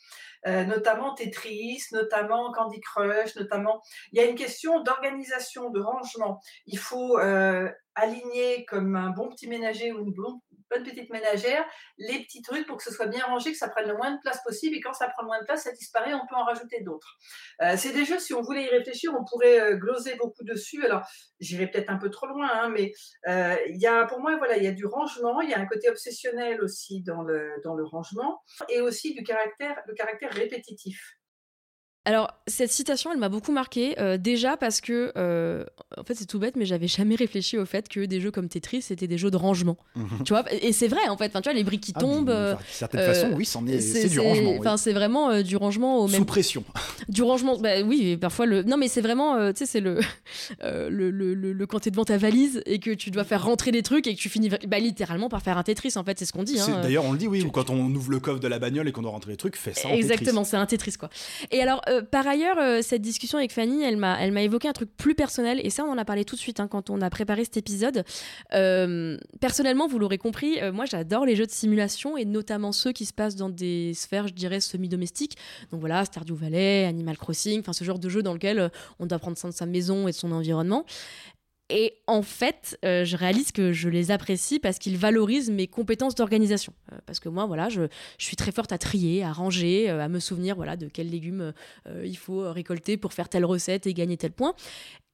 euh, 0.47 0.65
notamment 0.65 1.15
Tetris, 1.15 1.83
notamment 1.93 2.51
Candy 2.53 2.81
Crush, 2.81 3.37
notamment. 3.37 3.83
Il 4.13 4.19
y 4.19 4.25
a 4.25 4.27
une 4.27 4.37
question 4.37 4.83
d'organisation, 4.83 5.69
de 5.69 5.81
rangement. 5.81 6.41
Il 6.65 6.79
faut 6.79 7.19
euh, 7.19 7.71
aligner 7.97 8.65
comme 8.67 8.95
un 8.95 9.11
bon 9.11 9.29
petit 9.31 9.49
ménager 9.49 9.91
ou 9.93 9.99
une 10.05 10.13
bonne, 10.13 10.41
petite 10.85 11.11
ménagère 11.11 11.65
les 11.97 12.25
petits 12.25 12.43
trucs 12.43 12.67
pour 12.67 12.77
que 12.77 12.83
ce 12.83 12.93
soit 12.93 13.07
bien 13.07 13.25
rangé, 13.25 13.53
que 13.53 13.57
ça 13.57 13.69
prenne 13.69 13.89
le 13.89 13.97
moins 13.97 14.11
de 14.11 14.21
place 14.21 14.43
possible. 14.45 14.77
Et 14.77 14.81
quand 14.81 14.93
ça 14.93 15.09
prend 15.09 15.23
le 15.23 15.29
moins 15.29 15.41
de 15.41 15.47
place, 15.47 15.65
ça 15.65 15.73
disparaît, 15.73 16.13
on 16.13 16.27
peut 16.27 16.35
en 16.35 16.45
rajouter 16.45 16.83
d'autres. 16.83 17.17
Euh, 17.63 17.75
c'est 17.77 17.93
des 17.93 18.05
jeux, 18.05 18.19
si 18.19 18.35
on 18.35 18.43
voulait 18.43 18.65
y 18.65 18.69
réfléchir, 18.69 19.13
on 19.19 19.25
pourrait 19.25 19.61
euh, 19.61 19.77
gloser 19.77 20.17
beaucoup 20.17 20.45
dessus. 20.45 20.85
Alors, 20.85 21.03
j'irai 21.41 21.69
peut-être 21.69 21.91
un 21.91 21.97
peu 21.97 22.11
trop 22.11 22.27
loin, 22.27 22.49
hein, 22.53 22.69
mais 22.69 22.93
euh, 23.29 23.57
y 23.69 23.87
a, 23.87 24.05
pour 24.07 24.21
moi, 24.21 24.37
voilà, 24.37 24.57
il 24.57 24.65
y 24.65 24.69
a 24.69 24.73
du 24.73 24.87
rangement, 24.87 25.41
il 25.41 25.51
y 25.51 25.55
a 25.55 25.59
un 25.59 25.67
côté 25.67 25.89
obsessionnel 25.89 26.61
aussi 26.61 27.03
dans 27.03 27.23
le, 27.23 27.53
dans 27.65 27.75
le 27.75 27.85
rangement, 27.85 28.43
et 28.69 28.81
aussi 28.81 29.15
du 29.15 29.23
caractère, 29.23 29.81
le 29.87 29.95
caractère 29.95 30.33
répétitif. 30.33 31.17
Alors, 32.07 32.31
cette 32.47 32.71
citation, 32.71 33.13
elle 33.13 33.19
m'a 33.19 33.29
beaucoup 33.29 33.53
marqué. 33.53 33.99
euh, 34.01 34.17
déjà 34.17 34.57
parce 34.57 34.81
que, 34.81 35.13
euh, 35.17 35.65
en 35.99 36.05
fait, 36.05 36.15
c'est 36.15 36.25
tout 36.27 36.39
bête, 36.39 36.55
mais 36.57 36.65
j'avais 36.65 36.87
jamais 36.87 37.17
réfléchi 37.17 37.59
au 37.59 37.67
fait 37.67 37.89
que 37.89 38.05
des 38.07 38.21
jeux 38.21 38.31
comme 38.31 38.49
Tetris, 38.49 38.83
c'était 38.83 39.07
des 39.09 39.19
jeux 39.19 39.31
de 39.31 39.37
rangement. 39.37 39.77
Mhm. 39.97 40.23
tu 40.25 40.33
vois 40.33 40.45
Et 40.63 40.73
c'est 40.73 40.89
vrai, 40.89 41.09
en 41.09 41.17
fait. 41.17 41.27
Enfin, 41.27 41.41
tu 41.41 41.49
vois, 41.51 41.55
les 41.59 41.65
briques 41.65 41.83
qui 41.83 41.93
Ah, 41.97 42.01
tombent. 42.01 42.27
d'une 42.27 42.35
euh, 42.35 42.55
certaine 42.71 43.01
euh, 43.01 43.13
façon, 43.13 43.33
oui, 43.37 43.45
c'est 43.45 44.09
du 44.09 44.21
rangement. 44.21 44.53
oui. 44.53 44.57
Enfin, 44.61 44.77
c'est 44.77 44.93
vraiment 44.93 45.31
euh, 45.31 45.43
du 45.43 45.57
rangement 45.57 45.99
au 45.99 46.07
même 46.09 46.21
Sous 46.21 46.25
pression. 46.25 46.65
du 47.09 47.23
rangement 47.23 47.59
bah 47.59 47.83
oui 47.85 48.11
et 48.13 48.17
parfois 48.17 48.47
le 48.47 48.63
non 48.63 48.77
mais 48.77 48.89
c'est 48.89 49.01
vraiment 49.01 49.35
euh, 49.37 49.53
tu 49.53 49.59
sais 49.59 49.67
c'est 49.67 49.81
le, 49.81 50.01
le, 50.63 50.89
le, 51.11 51.35
le, 51.35 51.53
le- 51.53 51.67
quand 51.67 51.81
t'es 51.81 51.91
devant 51.91 52.05
ta 52.05 52.17
valise 52.19 52.63
et 52.67 52.79
que 52.79 52.91
tu 52.93 53.11
dois 53.11 53.25
faire 53.25 53.45
rentrer 53.45 53.73
des 53.73 53.83
trucs 53.83 54.07
et 54.07 54.15
que 54.15 54.21
tu 54.21 54.29
finis 54.29 54.49
bah, 54.67 54.79
littéralement 54.79 55.29
par 55.29 55.43
faire 55.43 55.59
un 55.59 55.63
Tetris 55.63 55.93
en 55.97 56.05
fait 56.05 56.19
c'est 56.19 56.25
ce 56.25 56.33
qu'on 56.33 56.43
dit 56.45 56.59
hein. 56.61 56.81
D'ailleurs, 56.83 57.05
on 57.05 57.13
le 57.13 57.19
dit, 57.19 57.27
oui, 57.27 57.41
tu- 57.41 57.47
ou 57.47 57.51
quand 57.51 57.71
on 57.71 57.95
ouvre 57.95 58.11
le 58.11 58.21
coffre 58.21 58.41
de 58.41 58.49
la 58.49 58.59
bagnole 58.59 58.89
et 58.89 58.93
qu'on 58.93 59.03
doit 59.03 59.11
rentrer 59.11 59.33
les 59.33 59.37
trucs, 59.37 59.57
fais 59.57 59.73
ça 59.75 59.89
en. 59.89 59.93
Exactement, 59.93 60.45
c'est 60.45 60.57
un 60.57 60.67
Tetris 60.67 60.95
quoi. 60.99 61.11
Et 61.51 61.61
alors, 61.61 61.81
euh, 61.97 62.03
par 62.03 62.27
ailleurs, 62.27 62.59
euh, 62.59 62.81
cette 62.83 63.03
discussion 63.03 63.39
avec 63.39 63.53
Fanny, 63.53 63.83
elle 63.83 63.97
m'a, 63.97 64.21
elle 64.21 64.33
m'a 64.33 64.43
évoqué 64.43 64.69
un 64.69 64.73
truc 64.73 64.91
plus 64.97 65.15
personnel, 65.15 65.61
et 65.63 65.71
ça, 65.71 65.85
on 65.85 65.91
en 65.91 65.99
a 65.99 66.05
parlé 66.05 66.25
tout 66.25 66.37
de 66.37 66.41
suite 66.41 66.61
hein, 66.61 66.69
quand 66.69 66.91
on 66.91 67.01
a 67.01 67.11
préparé 67.11 67.45
cet 67.45 67.57
épisode. 67.57 68.05
Euh, 68.55 69.17
personnellement, 69.41 69.87
vous 69.89 69.99
l'aurez 69.99 70.19
compris, 70.19 70.59
moi, 70.73 70.85
j'adore 70.85 71.27
les 71.27 71.37
jeux 71.37 71.47
de 71.47 71.51
simulation, 71.51 72.17
et 72.17 72.25
notamment 72.25 72.73
ceux 72.73 72.93
qui 72.93 73.05
se 73.05 73.13
passent 73.13 73.37
dans 73.37 73.49
des 73.49 73.95
sphères, 73.95 74.29
je 74.29 74.35
dirais, 74.35 74.61
semi-domestiques. 74.61 75.37
Donc 75.71 75.81
voilà, 75.81 76.05
Stardew 76.05 76.35
Valley, 76.35 76.85
Animal 76.85 77.17
Crossing, 77.17 77.61
enfin 77.61 77.73
ce 77.73 77.85
genre 77.85 77.99
de 77.99 78.09
jeu 78.09 78.23
dans 78.23 78.33
lequel 78.33 78.71
on 78.99 79.07
doit 79.07 79.19
prendre 79.19 79.39
soin 79.39 79.51
de 79.51 79.55
sa 79.55 79.67
maison 79.67 80.09
et 80.09 80.13
de 80.13 80.17
son 80.17 80.33
environnement. 80.33 80.85
Et 81.69 81.95
en 82.07 82.23
fait, 82.23 82.79
euh, 82.85 83.05
je 83.05 83.17
réalise 83.17 83.51
que 83.51 83.73
je 83.73 83.89
les 83.89 84.13
apprécie 84.13 84.61
parce 84.61 84.79
qu'ils 84.79 84.97
valorisent 84.97 85.51
mes 85.51 85.67
compétences 85.67 86.15
d'organisation. 86.15 86.73
Euh, 86.93 86.99
parce 87.07 87.19
que 87.19 87.29
moi, 87.29 87.47
voilà, 87.47 87.69
je, 87.69 87.83
suis 88.19 88.37
très 88.37 88.53
forte 88.53 88.71
à 88.71 88.79
trier, 88.79 89.25
à 89.25 89.33
ranger, 89.33 89.91
euh, 89.91 90.01
à 90.01 90.09
me 90.09 90.21
souvenir 90.21 90.55
voilà, 90.55 90.77
de 90.77 90.87
quels 90.87 91.11
légumes 91.11 91.53
il 92.05 92.17
faut 92.17 92.51
récolter 92.51 92.97
pour 92.97 93.13
faire 93.13 93.29
telle 93.29 93.45
recette 93.45 93.87
et 93.87 93.95
gagner 93.95 94.17
tel 94.17 94.33
point. 94.33 94.55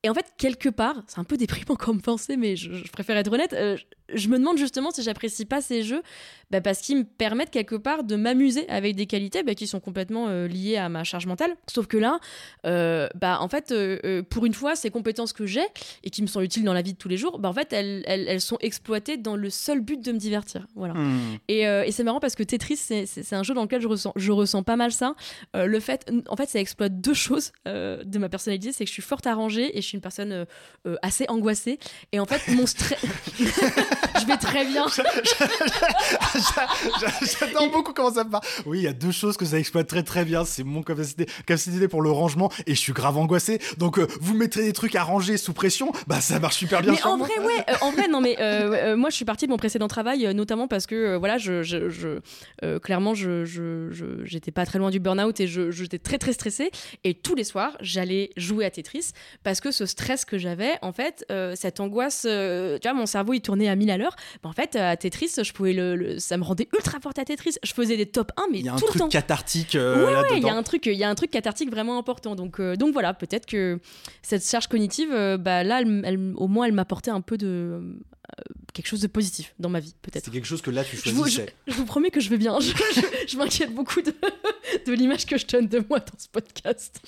Et 0.04 0.08
en 0.10 0.14
fait, 0.14 0.26
quelque 0.36 0.68
part, 0.68 1.02
c'est 1.06 1.20
un 1.20 1.24
peu 1.24 1.36
déprimant 1.36 1.76
comme 1.76 2.02
pensée, 2.02 2.36
mais 2.36 2.56
je, 2.56 2.72
je 2.72 2.90
préfère 2.90 3.16
être 3.16 3.32
honnête, 3.32 3.52
euh, 3.52 3.76
je 4.12 4.28
me 4.28 4.36
demande 4.36 4.58
justement 4.58 4.90
si 4.90 5.00
j'apprécie 5.02 5.44
pas 5.44 5.60
ces 5.62 5.84
jeux 5.84 6.02
bah, 6.50 6.60
parce 6.60 6.80
qu'ils 6.80 6.98
me 6.98 7.04
permettent 7.04 7.50
quelque 7.52 7.76
part 7.76 8.02
de 8.02 8.16
m'amuser 8.16 8.68
avec 8.68 8.96
des 8.96 9.06
qualités 9.06 9.42
bah, 9.44 9.54
qui 9.54 9.66
sont 9.68 9.78
complètement 9.78 10.26
euh, 10.28 10.48
liées 10.48 10.76
à 10.76 10.88
ma 10.88 11.04
charge 11.04 11.26
mentale. 11.26 11.54
Sauf 11.72 11.86
que 11.86 11.96
là, 11.96 12.18
euh, 12.66 13.08
bah, 13.14 13.38
en 13.40 13.48
fait, 13.48 13.72
pour 14.28 14.44
une 14.44 14.54
fois, 14.54 14.74
ces 14.74 14.90
compétences 14.90 15.32
que 15.32 15.46
j'ai 15.46 15.64
et 16.02 16.10
qui 16.10 16.20
me 16.22 16.26
sont 16.26 16.40
utiles 16.40 16.64
dans 16.64 16.74
la 16.74 16.82
vie 16.82 16.94
de 16.94 16.98
tous 16.98 17.08
les 17.08 17.16
jours, 17.16 17.38
bah, 17.38 17.48
en 17.48 17.52
fait, 17.54 17.72
elles, 17.72 18.02
elles, 18.06 18.26
elles 18.28 18.40
sont 18.40 18.58
exploitées 18.60 19.16
dans 19.16 19.36
le 19.36 19.50
seul 19.50 19.80
but 19.80 20.04
de 20.04 20.10
me 20.10 20.18
divertir. 20.18 20.66
Voilà. 20.74 20.94
Hmm. 20.94 21.36
Et, 21.46 21.60
et 21.60 21.92
c'est 21.92 22.02
marrant 22.02 22.20
parce 22.20 22.34
que 22.34 22.42
Tetris, 22.42 22.76
c'est- 22.76 23.32
un 23.32 23.42
jeu 23.44 23.54
dans 23.54 23.62
lequel 23.62 23.80
je 23.80 23.88
ressens, 23.88 24.12
je 24.16 24.32
ressens 24.32 24.62
pas 24.64 24.76
mal 24.76 24.90
ça. 24.92 25.14
Le 25.54 25.80
fait, 25.80 26.10
en 26.28 26.36
fait, 26.36 26.48
ça 26.48 26.58
exploite 26.58 27.00
deux 27.00 27.14
choses 27.14 27.52
de 27.64 28.18
ma 28.18 28.28
personnalité, 28.28 28.72
c'est 28.72 28.84
que 28.84 28.88
je 28.88 28.92
suis 28.92 29.00
forte 29.02 29.26
à 29.26 29.34
ranger 29.34 29.76
et 29.78 29.80
je 29.80 29.91
suis 29.92 29.96
une 29.98 30.02
personne 30.02 30.32
euh, 30.32 30.44
euh, 30.86 30.96
assez 31.02 31.24
angoissée. 31.28 31.78
Et 32.12 32.20
en 32.20 32.26
fait, 32.26 32.40
mon 32.52 32.66
stress, 32.66 32.98
je 33.38 34.26
vais 34.26 34.36
très 34.36 34.64
bien. 34.64 34.86
J'adore 37.40 37.70
beaucoup 37.70 37.92
comment 37.92 38.12
ça 38.12 38.24
part. 38.24 38.40
Oui, 38.66 38.78
il 38.80 38.84
y 38.84 38.88
a 38.88 38.92
deux 38.92 39.10
choses 39.12 39.36
que 39.36 39.44
ça 39.44 39.58
exploite 39.58 39.86
très 39.86 40.02
très 40.02 40.24
bien. 40.24 40.44
C'est 40.44 40.64
mon 40.64 40.82
capacité, 40.82 41.26
capacité 41.46 41.88
pour 41.88 42.02
le 42.02 42.10
rangement 42.10 42.50
et 42.66 42.74
je 42.74 42.80
suis 42.80 42.92
grave 42.92 43.16
angoissé. 43.18 43.60
Donc, 43.78 43.98
euh, 43.98 44.06
vous 44.20 44.34
mettrez 44.34 44.62
des 44.62 44.72
trucs 44.72 44.94
à 44.96 45.02
ranger 45.04 45.36
sous 45.36 45.52
pression, 45.52 45.92
bah 46.06 46.20
ça 46.20 46.38
marche 46.38 46.56
super 46.56 46.82
bien 46.82 46.92
mais 46.92 47.02
en 47.04 47.16
moi. 47.16 47.26
vrai, 47.26 47.44
ouais, 47.44 47.64
euh, 47.70 47.74
en 47.80 47.90
vrai, 47.92 48.08
non, 48.08 48.20
mais 48.20 48.36
moi, 48.96 49.10
je 49.10 49.16
suis 49.16 49.24
partie 49.24 49.46
de 49.46 49.50
mon 49.50 49.56
précédent 49.56 49.88
travail, 49.88 50.32
notamment 50.34 50.68
parce 50.68 50.86
que, 50.86 51.16
voilà, 51.16 51.38
je, 51.38 51.62
je, 51.62 51.88
je- 51.90 52.78
clairement, 52.78 53.14
je, 53.14 53.44
j'étais 54.24 54.50
pas 54.50 54.66
très 54.66 54.78
loin 54.78 54.90
du 54.90 55.00
burn-out 55.00 55.38
et 55.40 55.46
j'étais 55.46 55.98
très, 55.98 56.18
très 56.18 56.32
stressée. 56.32 56.70
Et 57.04 57.14
tous 57.14 57.34
les 57.34 57.44
soirs, 57.44 57.76
j'allais 57.80 58.30
jouer 58.36 58.64
à 58.64 58.70
Tetris 58.70 59.10
parce 59.42 59.60
que 59.60 59.70
ce 59.70 59.81
stress 59.86 60.24
que 60.24 60.38
j'avais, 60.38 60.72
en 60.82 60.92
fait, 60.92 61.24
euh, 61.30 61.54
cette 61.56 61.80
angoisse, 61.80 62.26
euh, 62.28 62.78
tu 62.78 62.88
vois, 62.88 62.96
mon 62.96 63.06
cerveau, 63.06 63.32
il 63.34 63.40
tournait 63.40 63.68
à 63.68 63.76
1000 63.76 63.90
à 63.90 63.96
l'heure. 63.98 64.16
En 64.42 64.52
fait, 64.52 64.76
à 64.76 64.96
Tetris, 64.96 65.32
je 65.42 65.52
pouvais 65.52 65.72
le, 65.72 65.96
le- 65.96 66.18
ça 66.18 66.36
me 66.36 66.42
rendait 66.44 66.68
ultra 66.74 66.98
forte 67.00 67.18
à 67.18 67.24
Tetris. 67.24 67.54
Je 67.62 67.72
faisais 67.72 67.96
des 67.96 68.06
top 68.06 68.32
1, 68.36 68.44
mais 68.52 68.58
Il 68.60 68.66
y 68.66 68.68
a 68.68 68.74
un 68.74 68.76
truc 68.76 68.96
temps. 68.98 69.08
cathartique 69.08 69.74
euh, 69.74 70.06
Ouais, 70.06 70.14
ouais, 70.30 70.38
il 70.38 70.42
y 70.44 70.48
a 70.48 70.54
un 70.54 70.62
truc, 70.62 70.86
il 70.86 70.94
y 70.94 71.04
a 71.04 71.08
un 71.08 71.14
truc 71.14 71.30
cathartique 71.30 71.70
vraiment 71.70 71.98
important. 71.98 72.34
Donc, 72.34 72.60
donc 72.60 72.92
voilà, 72.92 73.14
peut-être 73.14 73.46
que 73.46 73.78
cette 74.22 74.44
charge 74.48 74.66
cognitive, 74.68 75.10
bah 75.40 75.64
là, 75.64 75.80
elle- 75.80 76.02
elle- 76.04 76.32
au 76.36 76.48
moins, 76.48 76.66
elle 76.66 76.72
m'apportait 76.72 77.10
un 77.10 77.20
peu 77.20 77.36
de 77.38 77.80
quelque 78.72 78.86
chose 78.86 79.00
de 79.00 79.06
positif 79.06 79.54
dans 79.58 79.68
ma 79.68 79.80
vie, 79.80 79.94
peut-être. 80.02 80.24
C'est 80.24 80.30
quelque 80.30 80.46
chose 80.46 80.62
que 80.62 80.70
là 80.70 80.84
tu 80.84 80.96
Je 80.96 81.10
vous, 81.10 81.26
je, 81.26 81.32
choisissais. 81.32 81.54
je 81.66 81.74
vous 81.74 81.84
promets 81.84 82.10
que 82.10 82.20
je 82.20 82.30
vais 82.30 82.38
bien. 82.38 82.58
Je, 83.28 83.36
m'inquiète 83.36 83.74
beaucoup 83.74 84.02
de, 84.02 84.14
de 84.86 84.92
l'image 84.92 85.26
que 85.26 85.38
je 85.38 85.46
donne 85.46 85.68
de 85.68 85.84
moi 85.88 86.00
dans 86.00 86.18
ce 86.18 86.28
podcast. 86.28 87.00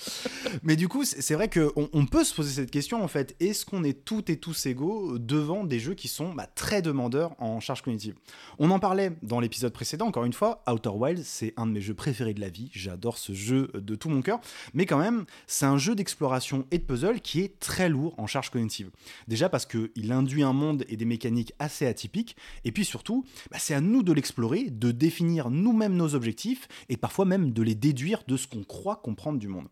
Mais 0.62 0.76
du 0.76 0.88
coup, 0.88 1.04
c'est 1.04 1.34
vrai 1.34 1.48
qu'on 1.50 1.88
on 1.92 2.06
peut 2.06 2.24
se 2.24 2.34
poser 2.34 2.52
cette 2.52 2.70
question 2.70 3.02
en 3.02 3.08
fait. 3.08 3.34
Est-ce 3.40 3.66
qu'on 3.66 3.84
est 3.84 4.04
toutes 4.04 4.30
et 4.30 4.38
tous 4.38 4.66
égaux 4.66 5.18
devant 5.18 5.64
des 5.64 5.80
jeux 5.80 5.94
qui 5.94 6.08
sont 6.08 6.32
bah, 6.32 6.46
très 6.46 6.82
demandeurs 6.82 7.34
en 7.40 7.60
charge 7.60 7.82
cognitive? 7.82 8.14
On 8.58 8.70
en 8.70 8.78
parlait 8.78 9.12
dans 9.22 9.40
l'épisode 9.40 9.72
précédent, 9.72 10.06
encore 10.06 10.24
une 10.24 10.32
fois. 10.32 10.62
Outer 10.68 10.90
Wilds, 10.90 11.24
c'est 11.24 11.52
un 11.56 11.66
de 11.66 11.72
mes 11.72 11.80
jeux 11.80 11.94
préférés 11.94 12.34
de 12.34 12.40
la 12.40 12.48
vie. 12.48 12.70
J'adore 12.72 13.18
ce 13.18 13.32
jeu 13.32 13.70
de 13.74 13.94
tout 13.94 14.08
mon 14.08 14.22
cœur. 14.22 14.40
Mais 14.72 14.86
quand 14.86 14.98
même, 14.98 15.24
c'est 15.46 15.66
un 15.66 15.78
jeu 15.78 15.94
d'exploration 15.94 16.66
et 16.70 16.78
de 16.78 16.84
puzzle 16.84 17.20
qui 17.20 17.40
est 17.40 17.58
très 17.58 17.88
lourd 17.88 18.14
en 18.18 18.26
charge 18.26 18.50
cognitive. 18.50 18.90
Déjà 19.28 19.48
parce 19.48 19.66
qu'il 19.66 20.12
induit 20.12 20.42
un 20.42 20.52
monde 20.52 20.84
et 20.88 20.96
des 20.96 21.04
mécaniques 21.14 21.52
assez 21.60 21.86
atypiques. 21.86 22.36
Et 22.64 22.72
puis 22.72 22.84
surtout, 22.84 23.24
bah, 23.52 23.58
c'est 23.60 23.74
à 23.74 23.80
nous 23.80 24.02
de 24.02 24.12
l'explorer, 24.12 24.64
de 24.68 24.90
définir 24.90 25.48
nous-mêmes 25.48 25.94
nos 25.94 26.16
objectifs 26.16 26.66
et 26.88 26.96
parfois 26.96 27.24
même 27.24 27.52
de 27.52 27.62
les 27.62 27.76
déduire 27.76 28.24
de 28.26 28.36
ce 28.36 28.48
qu'on 28.48 28.64
croit 28.64 28.96
comprendre 28.96 29.38
du 29.38 29.46
monde. 29.46 29.68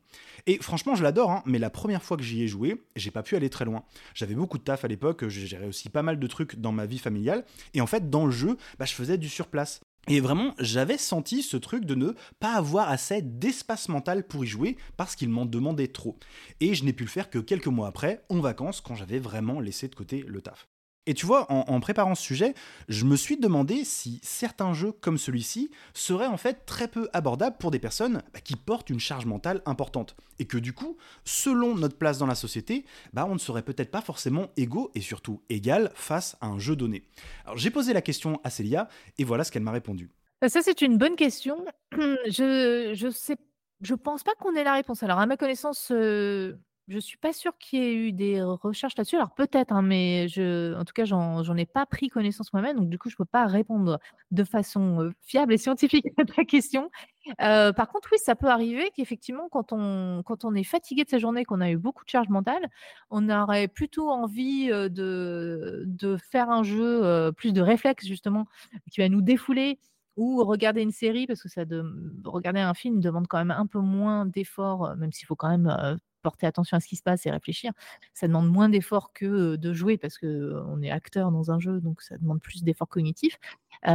Et 0.46 0.58
franchement, 0.58 0.94
je 0.94 1.02
l'adore, 1.02 1.32
hein, 1.32 1.42
mais 1.44 1.58
la 1.58 1.70
première 1.70 2.04
fois 2.04 2.16
que 2.16 2.22
j'y 2.22 2.42
ai 2.42 2.48
joué, 2.48 2.80
j'ai 2.94 3.10
pas 3.10 3.24
pu 3.24 3.34
aller 3.34 3.50
très 3.50 3.64
loin. 3.64 3.82
J'avais 4.14 4.36
beaucoup 4.36 4.58
de 4.58 4.62
taf 4.62 4.84
à 4.84 4.88
l'époque, 4.88 5.26
j'ai 5.28 5.46
géré 5.46 5.66
aussi 5.66 5.88
pas 5.88 6.02
mal 6.02 6.20
de 6.20 6.26
trucs 6.28 6.56
dans 6.56 6.72
ma 6.72 6.86
vie 6.86 6.98
familiale, 6.98 7.44
et 7.74 7.80
en 7.80 7.86
fait, 7.86 8.08
dans 8.08 8.26
le 8.26 8.32
jeu, 8.32 8.56
bah, 8.78 8.84
je 8.84 8.94
faisais 8.94 9.18
du 9.18 9.28
surplace. 9.28 9.80
Et 10.08 10.20
vraiment, 10.20 10.54
j'avais 10.58 10.98
senti 10.98 11.42
ce 11.42 11.56
truc 11.56 11.84
de 11.84 11.94
ne 11.94 12.12
pas 12.40 12.54
avoir 12.54 12.88
assez 12.88 13.22
d'espace 13.22 13.88
mental 13.88 14.26
pour 14.26 14.44
y 14.44 14.48
jouer 14.48 14.76
parce 14.96 15.14
qu'il 15.14 15.28
m'en 15.28 15.46
demandait 15.46 15.88
trop. 15.88 16.18
Et 16.58 16.74
je 16.74 16.84
n'ai 16.84 16.92
pu 16.92 17.04
le 17.04 17.08
faire 17.08 17.30
que 17.30 17.38
quelques 17.38 17.68
mois 17.68 17.86
après, 17.86 18.24
en 18.28 18.40
vacances, 18.40 18.80
quand 18.80 18.96
j'avais 18.96 19.20
vraiment 19.20 19.60
laissé 19.60 19.86
de 19.86 19.94
côté 19.94 20.24
le 20.26 20.40
taf. 20.40 20.66
Et 21.06 21.14
tu 21.14 21.26
vois, 21.26 21.50
en, 21.50 21.80
préparant 21.80 22.14
ce 22.14 22.22
sujet, 22.22 22.54
je 22.88 23.04
me 23.04 23.16
suis 23.16 23.36
demandé 23.36 23.84
si 23.84 24.20
certains 24.22 24.72
jeux 24.72 24.92
comme 24.92 25.18
celui-ci 25.18 25.70
seraient 25.94 26.28
en 26.28 26.36
fait 26.36 26.64
très 26.64 26.86
peu 26.86 27.08
abordables 27.12 27.56
pour 27.58 27.72
des 27.72 27.80
personnes 27.80 28.22
bah, 28.32 28.40
qui 28.40 28.54
portent 28.54 28.88
une 28.88 29.00
charge 29.00 29.26
mentale 29.26 29.62
importante. 29.66 30.14
Et 30.38 30.46
que 30.46 30.58
du 30.58 30.72
coup, 30.72 30.96
selon 31.24 31.74
notre 31.74 31.96
place 31.96 32.18
dans 32.18 32.26
la 32.26 32.36
société, 32.36 32.84
bah, 33.12 33.26
on 33.28 33.34
ne 33.34 33.40
serait 33.40 33.62
peut-être 33.62 33.90
pas 33.90 34.00
forcément 34.00 34.50
égaux 34.56 34.92
et 34.94 35.00
surtout 35.00 35.42
égal 35.48 35.90
face 35.96 36.36
à 36.40 36.46
un 36.46 36.60
jeu 36.60 36.76
donné. 36.76 37.02
Alors 37.44 37.58
j'ai 37.58 37.70
posé 37.70 37.92
la 37.92 38.02
question 38.02 38.40
à 38.44 38.50
Célia 38.50 38.88
et 39.18 39.24
voilà 39.24 39.42
ce 39.42 39.50
qu'elle 39.50 39.62
m'a 39.64 39.72
répondu. 39.72 40.08
Bah, 40.40 40.48
ça, 40.48 40.60
c'est 40.62 40.82
une 40.82 40.98
bonne 40.98 41.16
question. 41.16 41.64
Je, 41.96 42.92
je 42.94 43.10
sais, 43.10 43.36
je 43.80 43.94
pense 43.94 44.22
pas 44.22 44.32
qu'on 44.38 44.54
ait 44.54 44.64
la 44.64 44.74
réponse. 44.74 45.02
Alors, 45.02 45.18
à 45.18 45.26
ma 45.26 45.36
connaissance, 45.36 45.90
euh, 45.90 46.54
je 46.88 46.98
suis 46.98 47.16
pas 47.16 47.32
sûre 47.32 47.56
qu'il 47.58 47.80
y 47.80 47.82
ait 47.82 47.94
eu 47.94 48.12
des 48.12 48.42
recherches 48.42 48.96
là-dessus. 48.96 49.16
Alors 49.16 49.34
peut-être, 49.34 49.72
hein, 49.72 49.82
mais 49.82 50.26
je, 50.28 50.74
en 50.74 50.84
tout 50.84 50.92
cas, 50.92 51.04
j'en 51.04 51.56
ai 51.56 51.66
pas 51.66 51.86
pris 51.86 52.08
connaissance 52.08 52.52
moi-même, 52.52 52.76
donc 52.76 52.88
du 52.88 52.98
coup, 52.98 53.08
je 53.08 53.16
peux 53.16 53.24
pas 53.24 53.46
répondre 53.46 53.98
de 54.30 54.44
façon 54.44 55.12
fiable 55.22 55.52
et 55.52 55.58
scientifique 55.58 56.06
à 56.18 56.24
ta 56.24 56.44
question. 56.44 56.90
par 57.38 57.88
contre, 57.88 58.08
oui, 58.12 58.18
ça 58.18 58.34
peut 58.34 58.48
arriver 58.48 58.90
qu'effectivement, 58.94 59.48
quand 59.48 59.72
on, 59.72 60.54
est 60.54 60.64
fatigué 60.64 61.04
de 61.04 61.08
sa 61.08 61.18
journée, 61.18 61.44
qu'on 61.44 61.60
a 61.60 61.70
eu 61.70 61.76
beaucoup 61.76 62.04
de 62.04 62.10
charge 62.10 62.28
mentale, 62.28 62.68
on 63.10 63.30
aurait 63.30 63.68
plutôt 63.68 64.10
envie 64.10 64.68
de, 64.68 66.16
faire 66.30 66.50
un 66.50 66.62
jeu 66.64 67.32
plus 67.36 67.52
de 67.52 67.60
réflexe 67.60 68.06
justement, 68.06 68.46
qui 68.90 69.00
va 69.00 69.08
nous 69.08 69.22
défouler 69.22 69.78
ou 70.16 70.44
regarder 70.44 70.82
une 70.82 70.92
série 70.92 71.26
parce 71.26 71.42
que 71.42 72.28
regarder 72.28 72.60
un 72.60 72.74
film 72.74 73.00
demande 73.00 73.28
quand 73.28 73.38
même 73.38 73.50
un 73.50 73.66
peu 73.66 73.78
moins 73.78 74.26
d'efforts, 74.26 74.94
même 74.96 75.12
s'il 75.12 75.26
faut 75.26 75.36
quand 75.36 75.48
même 75.48 75.98
porter 76.22 76.46
attention 76.46 76.76
à 76.76 76.80
ce 76.80 76.88
qui 76.88 76.96
se 76.96 77.02
passe 77.02 77.26
et 77.26 77.30
réfléchir. 77.30 77.72
Ça 78.14 78.26
demande 78.26 78.48
moins 78.48 78.68
d'efforts 78.68 79.12
que 79.12 79.56
de 79.56 79.72
jouer 79.72 79.98
parce 79.98 80.18
qu'on 80.18 80.82
est 80.82 80.90
acteur 80.90 81.30
dans 81.30 81.50
un 81.50 81.58
jeu, 81.58 81.80
donc 81.80 82.02
ça 82.02 82.16
demande 82.18 82.40
plus 82.40 82.62
d'efforts 82.62 82.88
cognitifs. 82.88 83.38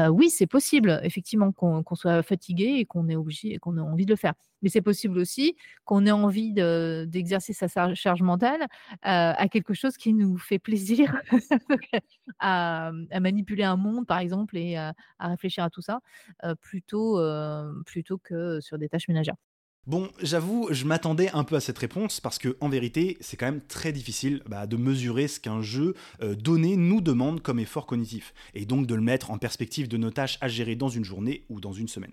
oui, 0.10 0.30
c'est 0.30 0.48
possible, 0.48 1.00
effectivement, 1.04 1.52
qu'on 1.52 1.84
soit 1.96 2.24
fatigué 2.24 2.76
et 2.78 2.86
qu'on 2.86 3.08
ait, 3.10 3.16
obligé, 3.16 3.58
qu'on 3.60 3.78
ait 3.78 3.82
envie 3.82 4.06
de 4.06 4.12
le 4.12 4.18
faire. 4.18 4.34
Mais 4.62 4.70
c'est 4.70 4.82
possible 4.82 5.20
aussi 5.20 5.56
qu'on 5.86 6.06
ait 6.06 6.12
envie 6.12 6.54
d'exercer 6.54 7.54
sa 7.54 7.94
charge 7.94 8.22
mentale 8.22 8.68
à 9.02 9.48
quelque 9.50 9.74
chose 9.74 9.98
qui 9.98 10.14
nous 10.14 10.38
fait 10.38 10.60
plaisir, 10.60 11.16
à, 12.40 12.92
manipuler 13.20 13.64
un 13.64 13.78
monde, 13.78 14.06
par 14.06 14.20
exemple, 14.20 14.58
et 14.58 14.78
à, 14.78 14.94
réfléchir 15.20 15.64
à 15.64 15.70
tout 15.70 15.82
ça, 15.82 16.00
plutôt, 16.62 17.20
plutôt 17.86 18.18
que 18.18 18.60
sur 18.62 18.78
des 18.78 18.90
tâches 18.90 19.08
ménagères. 19.08 19.36
Bon, 19.88 20.10
j'avoue, 20.22 20.68
je 20.70 20.84
m'attendais 20.84 21.30
un 21.32 21.46
peu 21.46 21.56
à 21.56 21.62
cette 21.62 21.78
réponse 21.78 22.20
parce 22.20 22.40
que 22.40 22.58
en 22.60 22.68
vérité, 22.68 23.16
c'est 23.22 23.38
quand 23.38 23.46
même 23.46 23.62
très 23.70 23.94
difficile 23.94 24.42
bah, 24.46 24.68
de 24.68 24.76
mesurer 24.76 25.30
ce 25.30 25.40
qu'un 25.40 25.62
jeu 25.62 25.96
euh, 26.22 26.36
donné 26.36 26.76
nous 26.76 27.00
demande 27.00 27.42
comme 27.42 27.58
effort 27.58 27.86
cognitif, 27.86 28.34
et 28.54 28.66
donc 28.66 28.86
de 28.86 28.96
le 28.96 29.02
mettre 29.02 29.32
en 29.32 29.38
perspective 29.38 29.88
de 29.88 29.96
nos 29.96 30.12
tâches 30.12 30.40
à 30.42 30.50
gérer 30.50 30.76
dans 30.76 30.90
une 30.90 31.06
journée 31.06 31.46
ou 31.50 31.62
dans 31.62 31.72
une 31.72 31.88
semaine. 31.88 32.12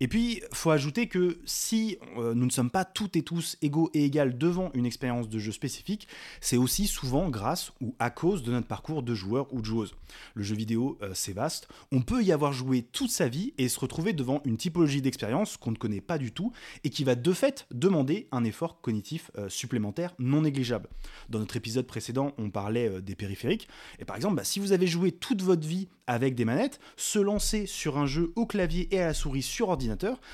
Et 0.00 0.08
puis, 0.08 0.42
faut 0.52 0.70
ajouter 0.70 1.08
que 1.08 1.38
si 1.44 1.98
euh, 2.16 2.34
nous 2.34 2.46
ne 2.46 2.50
sommes 2.50 2.70
pas 2.70 2.84
toutes 2.84 3.16
et 3.16 3.22
tous 3.22 3.56
égaux 3.62 3.90
et 3.94 4.04
égales 4.04 4.38
devant 4.38 4.70
une 4.74 4.86
expérience 4.86 5.28
de 5.28 5.38
jeu 5.38 5.52
spécifique, 5.52 6.06
c'est 6.40 6.56
aussi 6.56 6.86
souvent 6.86 7.28
grâce 7.30 7.72
ou 7.80 7.94
à 7.98 8.10
cause 8.10 8.42
de 8.42 8.52
notre 8.52 8.68
parcours 8.68 9.02
de 9.02 9.14
joueur 9.14 9.52
ou 9.52 9.60
de 9.60 9.66
joueuse. 9.66 9.94
Le 10.34 10.42
jeu 10.44 10.54
vidéo, 10.54 10.98
euh, 11.02 11.10
c'est 11.14 11.32
vaste. 11.32 11.68
On 11.90 12.02
peut 12.02 12.22
y 12.22 12.32
avoir 12.32 12.52
joué 12.52 12.82
toute 12.82 13.10
sa 13.10 13.28
vie 13.28 13.54
et 13.58 13.68
se 13.68 13.80
retrouver 13.80 14.12
devant 14.12 14.40
une 14.44 14.56
typologie 14.56 15.02
d'expérience 15.02 15.56
qu'on 15.56 15.72
ne 15.72 15.76
connaît 15.76 16.00
pas 16.00 16.18
du 16.18 16.32
tout 16.32 16.52
et 16.84 16.90
qui 16.90 17.02
va 17.02 17.16
de 17.16 17.32
fait 17.32 17.66
demander 17.72 18.28
un 18.30 18.44
effort 18.44 18.80
cognitif 18.80 19.30
euh, 19.36 19.48
supplémentaire 19.48 20.14
non 20.18 20.42
négligeable. 20.42 20.88
Dans 21.28 21.40
notre 21.40 21.56
épisode 21.56 21.86
précédent, 21.86 22.34
on 22.38 22.50
parlait 22.50 23.02
des 23.02 23.14
périphériques. 23.14 23.68
Et 23.98 24.04
par 24.04 24.16
exemple, 24.16 24.36
bah, 24.36 24.44
si 24.44 24.60
vous 24.60 24.72
avez 24.72 24.86
joué 24.86 25.12
toute 25.12 25.42
votre 25.42 25.66
vie 25.66 25.88
avec 26.06 26.34
des 26.34 26.44
manettes, 26.44 26.80
se 26.96 27.18
lancer 27.18 27.66
sur 27.66 27.98
un 27.98 28.06
jeu 28.06 28.32
au 28.36 28.46
clavier 28.46 28.88
et 28.94 29.00
à 29.00 29.06
la 29.06 29.14
souris 29.14 29.42
sur 29.42 29.68
ordinateur, 29.68 29.87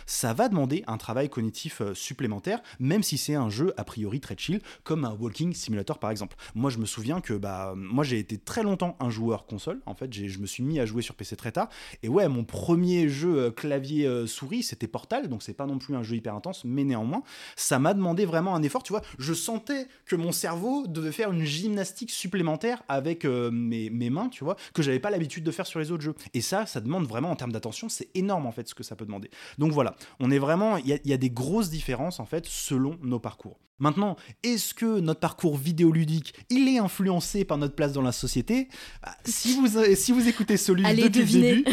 ça 0.07 0.33
va 0.33 0.49
demander 0.49 0.85
un 0.87 0.97
travail 0.97 1.29
cognitif 1.29 1.81
euh, 1.81 1.95
supplémentaire, 1.95 2.61
même 2.79 3.03
si 3.03 3.19
c'est 3.19 3.35
un 3.35 3.49
jeu 3.49 3.73
a 3.77 3.85
priori 3.85 4.21
très 4.21 4.37
chill, 4.37 4.61
comme 4.83 5.05
un 5.05 5.13
walking 5.13 5.55
simulator 5.55 5.99
par 5.99 6.11
exemple. 6.11 6.37
Moi 6.55 6.71
je 6.71 6.79
me 6.79 6.87
souviens 6.87 7.21
que 7.21 7.35
bah 7.35 7.75
moi 7.77 8.05
j'ai 8.05 8.19
été 8.19 8.39
très 8.39 8.63
longtemps 8.63 8.97
un 9.01 9.11
joueur 9.11 9.47
console, 9.47 9.81
en 9.87 9.95
fait 9.95 10.13
je 10.13 10.39
me 10.39 10.47
suis 10.47 10.63
mis 10.63 10.81
à 10.81 10.87
jouer 10.87 11.03
sur 11.03 11.15
PC 11.15 11.37
très 11.37 11.53
tard, 11.53 11.69
et 12.03 12.09
ouais 12.09 12.29
mon 12.29 12.45
premier 12.45 13.09
jeu 13.09 13.39
euh, 13.39 13.51
clavier 13.51 14.07
euh, 14.07 14.27
c'était 14.63 14.87
Portal, 14.87 15.29
donc 15.29 15.43
c'est 15.43 15.55
pas 15.55 15.67
non 15.67 15.79
plus 15.79 15.97
un 15.97 16.03
jeu 16.03 16.17
hyper 16.17 16.35
intense, 16.35 16.65
mais 16.65 16.85
néanmoins 16.85 17.23
ça 17.57 17.79
m'a 17.79 17.95
demandé 17.95 18.25
vraiment 18.25 18.55
un 18.55 18.63
effort, 18.63 18.83
tu 18.83 18.93
vois, 18.93 19.03
je 19.19 19.33
sentais 19.33 19.89
que 20.07 20.17
mon 20.17 20.33
cerveau 20.33 20.87
devait 20.87 21.13
faire 21.13 21.33
une 21.33 21.45
gymnastique 21.45 22.11
supplémentaire 22.11 22.83
avec 22.89 23.25
mes, 23.25 23.91
mes 23.91 24.11
mains, 24.11 24.29
tu 24.29 24.45
vois, 24.45 24.57
que 24.75 24.83
j'avais 24.83 25.01
pas 25.01 25.11
l'habitude 25.11 25.45
de 25.45 25.51
faire 25.51 25.67
sur 25.67 25.81
les 25.81 25.91
autres 25.93 26.03
jeux. 26.03 26.15
Et 26.35 26.41
ça, 26.41 26.67
ça 26.67 26.81
demande 26.81 27.07
vraiment 27.07 27.31
en 27.31 27.37
termes 27.37 27.53
d'attention, 27.53 27.89
c'est 27.89 28.09
énorme 28.15 28.47
en 28.47 28.53
fait 28.53 28.69
ce 28.69 28.75
que 28.75 28.83
ça 28.83 28.97
peut 28.97 29.07
demander. 29.07 29.31
Donc 29.59 29.73
voilà, 29.73 29.97
on 30.21 30.31
est 30.31 30.39
vraiment, 30.39 30.77
il 30.77 31.01
y, 31.05 31.13
a 31.13 31.17
des 31.17 31.31
grosses 31.31 31.71
différences 31.71 32.21
en 32.21 32.27
fait 32.27 32.47
selon 32.47 32.99
nos 33.03 33.19
parcours. 33.19 33.59
Maintenant, 33.81 34.17
est-ce 34.45 34.73
que 34.73 35.01
notre 35.01 35.19
parcours 35.19 35.57
vidéoludique, 35.57 36.33
il 36.49 36.69
est 36.69 36.79
influencé 36.79 37.45
par 37.45 37.59
notre 37.59 37.75
place 37.75 37.93
dans 37.93 38.03
la 38.03 38.13
société? 38.13 38.69
Bah, 39.03 39.17
si, 39.25 39.57
vous, 39.57 39.67
si 39.97 40.13
vous 40.13 40.29
écoutez 40.29 40.57
celui 40.57 40.85
depuis 40.85 41.25
le 41.25 41.65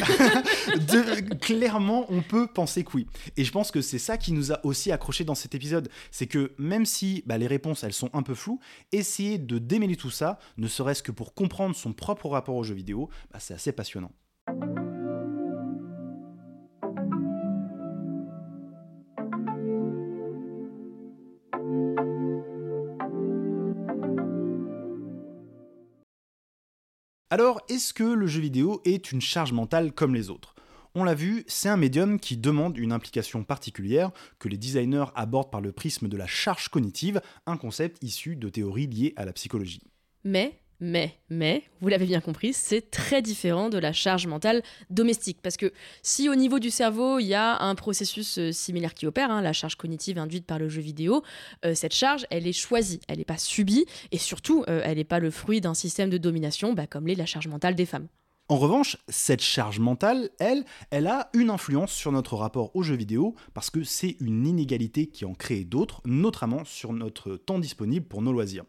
début, 1.12 1.38
clairement, 1.42 2.08
on 2.10 2.24
peut 2.24 2.48
penser 2.48 2.84
que 2.84 2.92
oui. 2.96 3.08
Et 3.38 3.44
je 3.44 3.52
pense 3.52 3.70
que 3.70 3.82
c'est 3.82 4.00
ça 4.00 4.18
qui 4.18 4.34
nous 4.34 4.52
a 4.52 4.66
aussi 4.66 4.92
accroché 4.92 5.24
dans 5.24 5.36
cet 5.36 5.54
épisode. 5.54 5.90
C'est 6.10 6.26
que 6.26 6.54
même 6.58 6.88
si 6.88 7.24
bah, 7.28 7.38
les 7.38 7.48
réponses, 7.48 7.84
elles 7.84 7.94
sont 7.94 8.10
un 8.14 8.24
peu 8.24 8.34
floues, 8.34 8.60
essayer 8.92 9.38
de 9.38 9.60
démêler 9.60 9.96
tout 9.96 10.10
ça, 10.10 10.40
ne 10.58 10.68
serait-ce 10.68 11.04
que 11.04 11.12
pour 11.12 11.36
comprendre 11.36 11.76
son 11.76 11.94
propre 11.94 12.30
rapport 12.30 12.56
aux 12.56 12.64
jeux 12.64 12.74
vidéo, 12.76 13.10
bah, 13.32 13.40
c'est 13.40 13.54
assez 13.54 13.72
passionnant. 13.72 14.12
Alors, 27.34 27.62
est-ce 27.70 27.94
que 27.94 28.04
le 28.04 28.28
jeu 28.28 28.42
vidéo 28.42 28.82
est 28.84 29.14
une 29.14 29.22
charge 29.22 29.54
mentale 29.54 29.94
comme 29.94 30.14
les 30.14 30.30
autres? 30.30 30.54
On 30.96 31.06
l'a 31.06 31.14
vu, 31.14 31.46
c'est 31.48 31.70
un 31.70 31.78
médium 31.78 32.20
qui 32.20 32.36
demande 32.36 32.78
une 32.78 32.92
implication 32.92 33.46
particulière 33.46 34.12
que 34.38 34.50
les 34.50 34.58
designers 34.58 35.06
abordent 35.16 35.50
par 35.50 35.62
le 35.62 35.72
prisme 35.72 36.10
de 36.10 36.18
la 36.18 36.28
charge 36.28 36.68
cognitive, 36.68 37.22
un 37.46 37.56
concept 37.56 38.04
issu 38.04 38.36
de 38.36 38.50
théories 38.50 38.88
liées 38.88 39.14
à 39.16 39.24
la 39.24 39.32
psychologie. 39.32 39.82
Mais 40.26 40.60
mais, 40.82 41.14
mais, 41.30 41.64
vous 41.80 41.90
l'avez 41.90 42.08
bien 42.08 42.22
compris, 42.22 42.54
c'est 42.54 42.90
très 42.90 43.22
différent 43.22 43.70
de 43.70 43.78
la 43.78 43.94
charge 43.94 44.26
mentale 44.26 44.64
domestique. 44.90 45.38
Parce 45.44 45.56
que 45.56 45.72
si 46.02 46.28
au 46.28 46.34
niveau 46.34 46.58
du 46.58 46.72
cerveau, 46.72 47.20
il 47.20 47.28
y 47.28 47.36
a 47.36 47.62
un 47.62 47.76
processus 47.76 48.40
euh, 48.40 48.52
similaire 48.52 48.96
qui 48.96 49.06
opère, 49.06 49.30
hein, 49.30 49.44
la 49.44 49.54
charge 49.54 49.76
cognitive 49.76 50.18
induite 50.18 50.48
par 50.48 50.58
le 50.58 50.70
jeu 50.70 50.82
vidéo, 50.82 51.22
euh, 51.66 51.76
cette 51.76 51.94
charge, 51.94 52.26
elle 52.32 52.48
est 52.48 52.52
choisie, 52.52 53.00
elle 53.08 53.20
n'est 53.20 53.26
pas 53.26 53.38
subie, 53.38 53.86
et 54.12 54.18
surtout, 54.18 54.66
euh, 54.70 54.82
elle 54.84 54.98
n'est 54.98 55.04
pas 55.04 55.20
le 55.20 55.30
fruit 55.30 55.62
d'un 55.62 55.76
système 55.76 56.10
de 56.10 56.18
domination, 56.18 56.74
bah, 56.74 56.88
comme 56.88 57.06
l'est 57.06 57.16
la 57.16 57.28
charge 57.28 57.48
mentale 57.48 57.76
des 57.76 57.86
femmes. 57.86 58.08
En 58.52 58.58
revanche, 58.58 58.98
cette 59.08 59.40
charge 59.40 59.80
mentale, 59.80 60.30
elle, 60.38 60.66
elle 60.90 61.08
a 61.08 61.30
une 61.34 61.50
influence 61.50 61.94
sur 61.94 62.12
notre 62.12 62.36
rapport 62.36 62.76
aux 62.76 62.84
jeux 62.84 62.98
vidéo 62.98 63.34
parce 63.54 63.70
que 63.70 63.86
c'est 63.86 64.18
une 64.20 64.46
inégalité 64.46 65.08
qui 65.08 65.24
en 65.24 65.34
crée 65.34 65.64
d'autres, 65.64 66.02
notamment 66.04 66.66
sur 66.66 66.92
notre 66.92 67.38
temps 67.38 67.60
disponible 67.60 68.06
pour 68.06 68.22
nos 68.22 68.34
loisirs. 68.34 68.66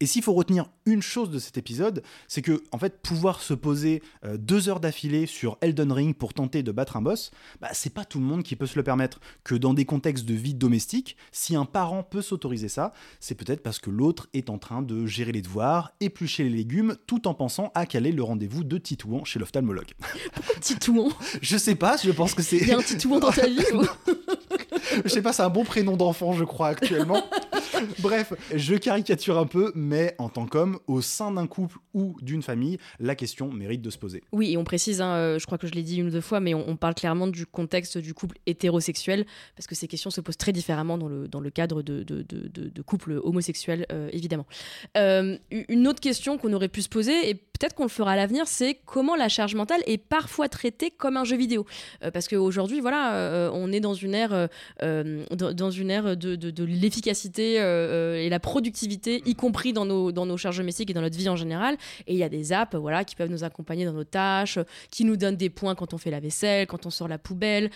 Et 0.00 0.06
s'il 0.06 0.22
faut 0.22 0.32
retenir 0.32 0.70
une 0.86 1.02
chose 1.02 1.28
de 1.28 1.38
cet 1.38 1.58
épisode, 1.58 2.02
c'est 2.28 2.40
que 2.40 2.64
en 2.72 2.78
fait 2.78 3.02
pouvoir 3.02 3.42
se 3.42 3.52
poser 3.52 4.02
euh, 4.24 4.38
deux 4.38 4.70
heures 4.70 4.80
d'affilée 4.80 5.26
sur 5.26 5.58
Elden 5.60 5.92
Ring 5.92 6.16
pour 6.16 6.32
tenter 6.32 6.62
de 6.62 6.72
battre 6.72 6.96
un 6.96 7.02
boss, 7.02 7.30
bah, 7.60 7.68
c'est 7.74 7.92
pas 7.92 8.06
tout 8.06 8.20
le 8.20 8.24
monde 8.24 8.42
qui 8.42 8.56
peut 8.56 8.64
se 8.64 8.76
le 8.76 8.84
permettre. 8.84 9.20
Que 9.44 9.54
dans 9.54 9.74
des 9.74 9.84
contextes 9.84 10.24
de 10.24 10.32
vie 10.32 10.54
domestique, 10.54 11.14
si 11.30 11.54
un 11.56 11.66
parent 11.66 12.02
peut 12.02 12.22
s'autoriser 12.22 12.70
ça, 12.70 12.94
c'est 13.20 13.34
peut-être 13.34 13.62
parce 13.62 13.80
que 13.80 13.90
l'autre 13.90 14.28
est 14.32 14.48
en 14.48 14.56
train 14.56 14.80
de 14.80 15.04
gérer 15.04 15.32
les 15.32 15.42
devoirs, 15.42 15.92
éplucher 16.00 16.44
les 16.44 16.56
légumes, 16.56 16.96
tout 17.06 17.28
en 17.28 17.34
pensant 17.34 17.70
à 17.74 17.84
caler 17.84 18.12
le 18.12 18.22
rendez-vous 18.22 18.64
de 18.64 18.78
Titouan 18.78 19.25
chez 19.26 19.38
l'ophtalmologue. 19.38 19.90
Titouan 20.60 21.08
Je 21.42 21.56
sais 21.56 21.74
pas, 21.74 21.96
je 22.02 22.10
pense 22.10 22.34
que 22.34 22.42
c'est. 22.42 22.56
Il 22.58 22.68
y 22.68 22.72
a 22.72 22.78
un 22.78 22.82
Titouan 22.82 23.18
dans 23.20 23.30
ta 23.30 23.46
vie. 23.46 23.60
Je 25.04 25.08
sais 25.08 25.22
pas, 25.22 25.32
c'est 25.32 25.42
un 25.42 25.50
bon 25.50 25.64
prénom 25.64 25.96
d'enfant, 25.96 26.32
je 26.32 26.44
crois, 26.44 26.68
actuellement. 26.68 27.22
Bref, 27.98 28.32
je 28.54 28.74
caricature 28.76 29.38
un 29.38 29.46
peu, 29.46 29.72
mais 29.74 30.14
en 30.18 30.28
tant 30.28 30.46
qu'homme, 30.46 30.78
au 30.86 31.00
sein 31.02 31.30
d'un 31.32 31.46
couple 31.46 31.78
ou 31.92 32.16
d'une 32.22 32.42
famille, 32.42 32.78
la 33.00 33.14
question 33.14 33.50
mérite 33.52 33.82
de 33.82 33.90
se 33.90 33.98
poser. 33.98 34.22
Oui, 34.32 34.52
et 34.52 34.56
on 34.56 34.64
précise, 34.64 35.00
hein, 35.00 35.14
euh, 35.14 35.38
je 35.38 35.46
crois 35.46 35.58
que 35.58 35.66
je 35.66 35.72
l'ai 35.72 35.82
dit 35.82 35.98
une 35.98 36.06
ou 36.06 36.10
deux 36.10 36.20
fois, 36.20 36.40
mais 36.40 36.54
on, 36.54 36.68
on 36.68 36.76
parle 36.76 36.94
clairement 36.94 37.26
du 37.26 37.46
contexte 37.46 37.98
du 37.98 38.14
couple 38.14 38.38
hétérosexuel, 38.46 39.26
parce 39.56 39.66
que 39.66 39.74
ces 39.74 39.88
questions 39.88 40.10
se 40.10 40.20
posent 40.20 40.36
très 40.38 40.52
différemment 40.52 40.96
dans 40.98 41.08
le, 41.08 41.28
dans 41.28 41.40
le 41.40 41.50
cadre 41.50 41.82
de, 41.82 42.02
de, 42.02 42.22
de, 42.22 42.48
de- 42.48 42.68
de 42.68 42.82
couples 42.82 43.20
homosexuels, 43.22 43.86
euh, 43.92 44.08
évidemment. 44.12 44.46
Euh, 44.96 45.36
une 45.50 45.86
autre 45.88 46.00
question 46.00 46.38
qu'on 46.38 46.52
aurait 46.52 46.68
pu 46.68 46.82
se 46.82 46.88
poser, 46.88 47.28
et 47.28 47.34
peut-être 47.58 47.74
qu'on 47.74 47.84
le 47.84 47.88
fera 47.88 48.12
à 48.12 48.16
l'avenir, 48.16 48.44
c'est 48.46 48.78
comment 48.84 49.16
la 49.16 49.28
charge 49.28 49.54
mentale 49.54 49.80
est 49.86 49.98
parfois 49.98 50.48
traitée 50.48 50.90
comme 50.90 51.16
un 51.16 51.24
jeu 51.24 51.36
vidéo. 51.36 51.66
Euh, 52.02 52.10
parce 52.10 52.28
qu'aujourd'hui, 52.28 52.80
voilà, 52.80 53.14
euh, 53.14 53.50
on 53.52 53.72
est 53.72 53.80
dans 53.80 53.94
une 53.94 54.14
ère, 54.14 54.48
euh, 54.82 55.24
dans, 55.32 55.70
une 55.70 55.90
ère 55.90 56.16
de, 56.16 56.36
de, 56.36 56.50
de 56.50 56.64
l'efficacité 56.64 57.54
et 57.54 58.28
la 58.28 58.40
productivité, 58.40 59.22
y 59.26 59.34
compris 59.34 59.72
dans 59.72 59.84
nos, 59.86 60.12
dans 60.12 60.26
nos 60.26 60.36
charges 60.36 60.58
domestiques 60.58 60.90
et 60.90 60.94
dans 60.94 61.00
notre 61.00 61.16
vie 61.16 61.28
en 61.28 61.36
général. 61.36 61.76
Et 62.06 62.12
il 62.12 62.18
y 62.18 62.22
a 62.22 62.28
des 62.28 62.52
apps 62.52 62.74
voilà, 62.74 63.04
qui 63.04 63.14
peuvent 63.14 63.30
nous 63.30 63.44
accompagner 63.44 63.84
dans 63.84 63.92
nos 63.92 64.04
tâches, 64.04 64.58
qui 64.90 65.04
nous 65.04 65.16
donnent 65.16 65.36
des 65.36 65.50
points 65.50 65.74
quand 65.74 65.94
on 65.94 65.98
fait 65.98 66.10
la 66.10 66.20
vaisselle, 66.20 66.66
quand 66.66 66.86
on 66.86 66.90
sort 66.90 67.08
la 67.08 67.18
poubelle. 67.18 67.70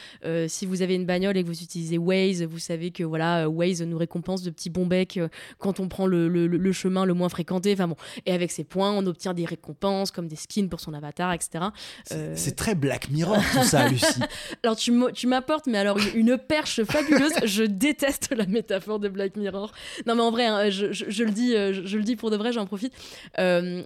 Si 0.48 0.66
vous 0.66 0.82
avez 0.82 0.94
une 0.94 1.06
bagnole 1.06 1.36
et 1.36 1.42
que 1.42 1.48
vous 1.48 1.62
utilisez 1.62 1.98
Waze, 1.98 2.42
vous 2.42 2.58
savez 2.58 2.90
que 2.90 3.02
voilà, 3.04 3.48
Waze 3.48 3.82
nous 3.82 3.98
récompense 3.98 4.42
de 4.42 4.50
petits 4.50 4.70
bons 4.70 4.86
becs 4.86 5.20
quand 5.58 5.80
on 5.80 5.88
prend 5.88 6.06
le, 6.06 6.28
le- 6.28 6.46
le 6.46 6.72
chemin 6.72 7.04
le 7.04 7.14
moins 7.14 7.28
fréquenté. 7.28 7.72
Enfin 7.72 7.88
bon, 7.88 7.96
et 8.26 8.32
avec 8.32 8.50
ces 8.50 8.64
points, 8.64 8.92
on 8.92 9.06
obtient 9.06 9.34
des 9.34 9.44
récompenses 9.44 9.69
comme 10.12 10.28
des 10.28 10.36
skins 10.36 10.68
pour 10.68 10.80
son 10.80 10.94
avatar, 10.94 11.32
etc. 11.32 11.64
C'est 12.04 12.14
Euh, 12.16 12.32
c'est 12.36 12.56
très 12.56 12.74
Black 12.74 13.10
Mirror 13.10 13.36
tout 13.52 13.62
ça, 13.64 13.88
Lucie. 13.88 14.06
alors 14.62 14.76
tu 14.76 15.26
m'apportes, 15.26 15.66
mais 15.66 15.78
alors 15.78 15.98
une, 16.14 16.36
perche 16.38 16.82
fabuleuse. 16.84 17.32
je 17.44 17.64
déteste 17.64 18.30
la 18.34 18.46
métaphore 18.46 18.98
de 18.98 19.08
Black 19.08 19.36
Mirror. 19.36 19.72
Non 20.06 20.14
mais 20.14 20.22
en 20.22 20.30
vrai, 20.30 20.46
hein, 20.46 20.70
je, 20.70 20.92
je- 20.92 21.04
je 21.08 21.24
le 21.24 21.30
dis, 21.30 21.54
euh, 21.54 21.72
je, 21.72 21.86
je 21.86 21.96
le 21.98 22.04
dis 22.04 22.16
pour 22.16 22.30
de 22.30 22.36
vrai, 22.36 22.52
j'en 22.52 22.66
profite. 22.66 22.92
Euh, 23.38 23.82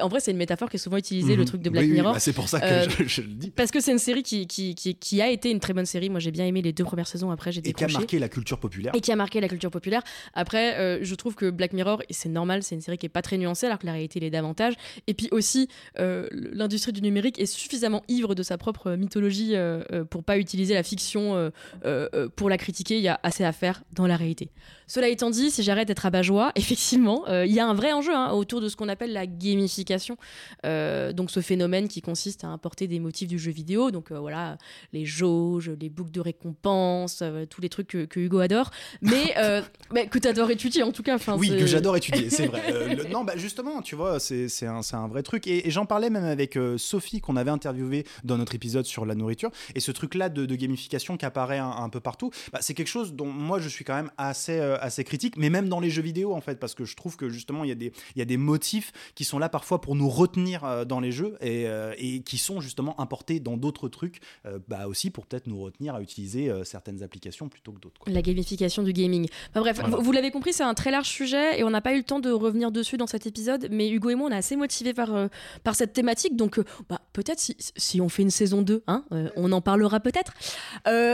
en 0.00 0.08
vrai, 0.08 0.20
c'est 0.20 0.30
une 0.30 0.36
métaphore 0.36 0.68
qui 0.70 0.76
est 0.76 0.78
souvent 0.80 0.96
utilisée, 0.96 1.34
le 1.36 1.42
Mhm. 1.42 1.48
truc 1.48 1.62
de 1.62 1.70
Black 1.70 1.82
Oui, 1.84 1.88
oui, 1.90 1.94
Mirror. 1.96 2.12
bah, 2.14 2.20
c'est 2.20 2.32
pour 2.32 2.48
ça 2.48 2.60
que 2.60 2.64
Euh, 2.66 2.86
je, 3.06 3.22
le 3.22 3.28
dis. 3.28 3.50
Parce 3.50 3.70
que 3.70 3.80
c'est 3.80 3.92
une 3.92 3.98
série 3.98 4.22
qui, 4.22 4.46
qui, 4.46 4.74
qui, 4.74 4.94
qui 4.94 5.20
a 5.22 5.28
été 5.30 5.50
une 5.50 5.60
très 5.60 5.72
bonne 5.72 5.86
série. 5.86 6.10
Moi, 6.10 6.20
j'ai 6.20 6.30
bien 6.30 6.46
aimé 6.46 6.62
les 6.62 6.72
deux 6.72 6.84
premières 6.84 7.06
saisons. 7.08 7.30
Après, 7.30 7.52
j'ai 7.52 7.60
Et 7.60 7.62
qui 7.62 7.70
a 7.70 7.86
décroché. 7.86 7.98
marqué 7.98 8.18
la 8.18 8.28
culture 8.28 8.58
populaire. 8.58 8.92
Et 8.94 9.00
qui 9.00 9.12
a 9.12 9.16
marqué 9.16 9.40
la 9.40 9.48
culture 9.48 9.70
populaire. 9.70 10.02
Après, 10.34 10.98
je 11.02 11.14
trouve 11.14 11.34
que 11.34 11.50
Black 11.50 11.72
Mirror, 11.72 12.02
c'est 12.10 12.28
normal, 12.28 12.62
c'est 12.62 12.74
une 12.74 12.80
série 12.80 12.98
qui 12.98 13.06
est 13.06 13.10
pas 13.10 13.22
très 13.22 13.38
nuancée, 13.38 13.66
alors 13.66 13.78
que 13.78 13.86
la 13.86 13.92
réalité 13.92 14.20
l'est 14.20 14.30
davantage. 14.30 14.74
Et 15.06 15.14
puis 15.14 15.28
aussi, 15.30 15.68
euh, 15.98 16.28
l'industrie 16.32 16.92
du 16.92 17.02
numérique 17.02 17.38
est 17.38 17.46
suffisamment 17.46 18.02
ivre 18.08 18.34
de 18.34 18.42
sa 18.42 18.58
propre 18.58 18.92
mythologie 18.92 19.54
euh, 19.56 19.82
euh, 19.92 20.04
pour 20.04 20.24
pas 20.24 20.38
utiliser 20.38 20.74
la 20.74 20.82
fiction 20.82 21.34
euh, 21.36 21.50
euh, 21.84 22.08
euh, 22.14 22.28
pour 22.34 22.48
la 22.50 22.58
critiquer. 22.58 22.96
Il 22.96 23.02
y 23.02 23.08
a 23.08 23.18
assez 23.22 23.44
à 23.44 23.52
faire 23.52 23.82
dans 23.92 24.06
la 24.06 24.16
réalité. 24.16 24.50
Cela 24.86 25.08
étant 25.08 25.30
dit, 25.30 25.50
si 25.50 25.62
j'arrête 25.62 25.88
d'être 25.88 26.04
abat-joie, 26.06 26.52
effectivement, 26.56 27.24
euh, 27.28 27.46
il 27.46 27.52
y 27.52 27.60
a 27.60 27.66
un 27.66 27.74
vrai 27.74 27.92
enjeu 27.92 28.14
hein, 28.14 28.32
autour 28.32 28.60
de 28.60 28.68
ce 28.68 28.76
qu'on 28.76 28.88
appelle 28.88 29.12
la 29.12 29.26
gamification. 29.26 30.16
Euh, 30.66 31.12
donc 31.12 31.30
ce 31.30 31.40
phénomène 31.40 31.88
qui 31.88 32.02
consiste 32.02 32.44
à 32.44 32.48
importer 32.48 32.86
des 32.86 33.00
motifs 33.00 33.28
du 33.28 33.38
jeu 33.38 33.50
vidéo, 33.52 33.90
donc 33.90 34.10
euh, 34.12 34.18
voilà, 34.18 34.58
les 34.92 35.04
jauges, 35.04 35.70
les 35.80 35.88
boucles 35.88 36.10
de 36.10 36.20
récompenses, 36.20 37.20
euh, 37.22 37.46
tous 37.46 37.60
les 37.60 37.68
trucs 37.68 37.88
que, 37.88 38.04
que 38.04 38.20
Hugo 38.20 38.38
adore, 38.40 38.70
mais, 39.00 39.34
euh, 39.38 39.62
que 40.10 40.18
tu 40.18 40.28
adores 40.28 40.50
étudier 40.50 40.82
en 40.82 40.92
tout 40.92 41.02
cas. 41.02 41.16
Oui, 41.36 41.48
que 41.48 41.66
j'adore 41.66 41.96
étudier, 41.96 42.30
c'est 42.30 42.46
vrai. 42.46 42.62
Euh, 42.72 42.94
le- 42.94 43.04
non, 43.10 43.24
bah 43.24 43.34
justement, 43.36 43.82
tu 43.82 43.94
vois, 43.96 44.18
c'est 44.20 44.48
un, 44.66 44.82
c'est 44.84 44.96
un 44.96 45.08
vrai 45.08 45.22
truc. 45.22 45.46
Et, 45.46 45.66
et 45.66 45.70
j'en 45.70 45.86
parlais 45.86 46.10
même 46.10 46.24
avec 46.24 46.56
euh, 46.56 46.78
Sophie, 46.78 47.20
qu'on 47.20 47.36
avait 47.36 47.50
interviewé 47.50 48.04
dans 48.22 48.38
notre 48.38 48.54
épisode 48.54 48.84
sur 48.84 49.04
la 49.06 49.14
nourriture. 49.14 49.50
Et 49.74 49.80
ce 49.80 49.90
truc-là 49.90 50.28
de, 50.28 50.46
de 50.46 50.54
gamification 50.54 51.16
qui 51.16 51.24
apparaît 51.26 51.58
un, 51.58 51.70
un 51.70 51.88
peu 51.88 52.00
partout, 52.00 52.30
bah, 52.52 52.58
c'est 52.62 52.74
quelque 52.74 52.88
chose 52.88 53.14
dont 53.14 53.26
moi 53.26 53.58
je 53.58 53.68
suis 53.68 53.84
quand 53.84 53.94
même 53.94 54.10
assez, 54.18 54.58
euh, 54.58 54.76
assez 54.80 55.02
critique, 55.04 55.36
mais 55.36 55.50
même 55.50 55.68
dans 55.68 55.80
les 55.80 55.90
jeux 55.90 56.02
vidéo 56.02 56.34
en 56.34 56.40
fait, 56.40 56.60
parce 56.60 56.74
que 56.74 56.84
je 56.84 56.94
trouve 56.94 57.16
que 57.16 57.28
justement 57.28 57.64
il 57.64 57.68
y, 57.68 57.72
a 57.72 57.76
des- 57.76 57.92
y 58.16 58.22
a 58.22 58.24
des 58.26 58.36
motifs 58.36 58.92
qui 59.14 59.24
sont 59.24 59.38
là 59.38 59.48
parfois 59.48 59.80
pour 59.80 59.94
nous 59.96 60.08
retenir 60.08 60.64
euh, 60.64 60.84
dans 60.84 61.00
les 61.00 61.10
jeux 61.12 61.36
et, 61.40 61.64
et 61.98 62.20
qui 62.22 62.38
sont 62.38 62.60
justement 62.60 63.00
importés 63.00 63.40
dans 63.40 63.56
d'autres 63.56 63.88
trucs, 63.88 64.20
bah 64.68 64.86
aussi 64.86 65.10
pour 65.10 65.26
peut-être 65.26 65.46
nous 65.46 65.60
retenir 65.60 65.94
à 65.94 66.00
utiliser 66.02 66.52
certaines 66.64 67.02
applications 67.02 67.48
plutôt 67.48 67.72
que 67.72 67.80
d'autres. 67.80 68.00
La 68.06 68.22
gamification 68.22 68.82
du 68.82 68.92
gaming. 68.92 69.28
Enfin 69.50 69.60
bref, 69.60 69.76
Voilà. 69.80 69.96
vous, 69.96 70.02
vous 70.02 70.12
l'avez 70.12 70.30
compris, 70.30 70.52
c'est 70.52 70.62
un 70.62 70.74
très 70.74 70.90
large 70.90 71.08
sujet 71.08 71.58
et 71.58 71.64
on 71.64 71.70
n'a 71.70 71.80
pas 71.80 71.94
eu 71.94 71.98
le 71.98 72.02
temps 72.02 72.20
de 72.20 72.30
revenir 72.30 72.70
dessus 72.70 72.96
dans 72.96 73.06
cet 73.06 73.26
épisode, 73.26 73.68
mais 73.70 73.88
Hugo 73.88 74.10
et 74.10 74.14
moi, 74.14 74.28
on 74.28 74.32
est 74.32 74.36
assez 74.36 74.56
euh, 74.82 75.28
par 75.62 75.74
cette 75.74 75.92
thématique, 75.92 76.36
donc 76.36 76.58
euh, 76.58 76.64
bah, 76.88 77.00
peut-être 77.12 77.38
si, 77.38 78.00
on 78.00 78.08
fait 78.08 78.22
une 78.22 78.30
saison 78.30 78.62
2, 78.62 78.82
hein, 78.86 79.04
euh, 79.12 79.28
on 79.36 79.52
en 79.52 79.60
parlera 79.60 80.00
peut-être. 80.00 80.32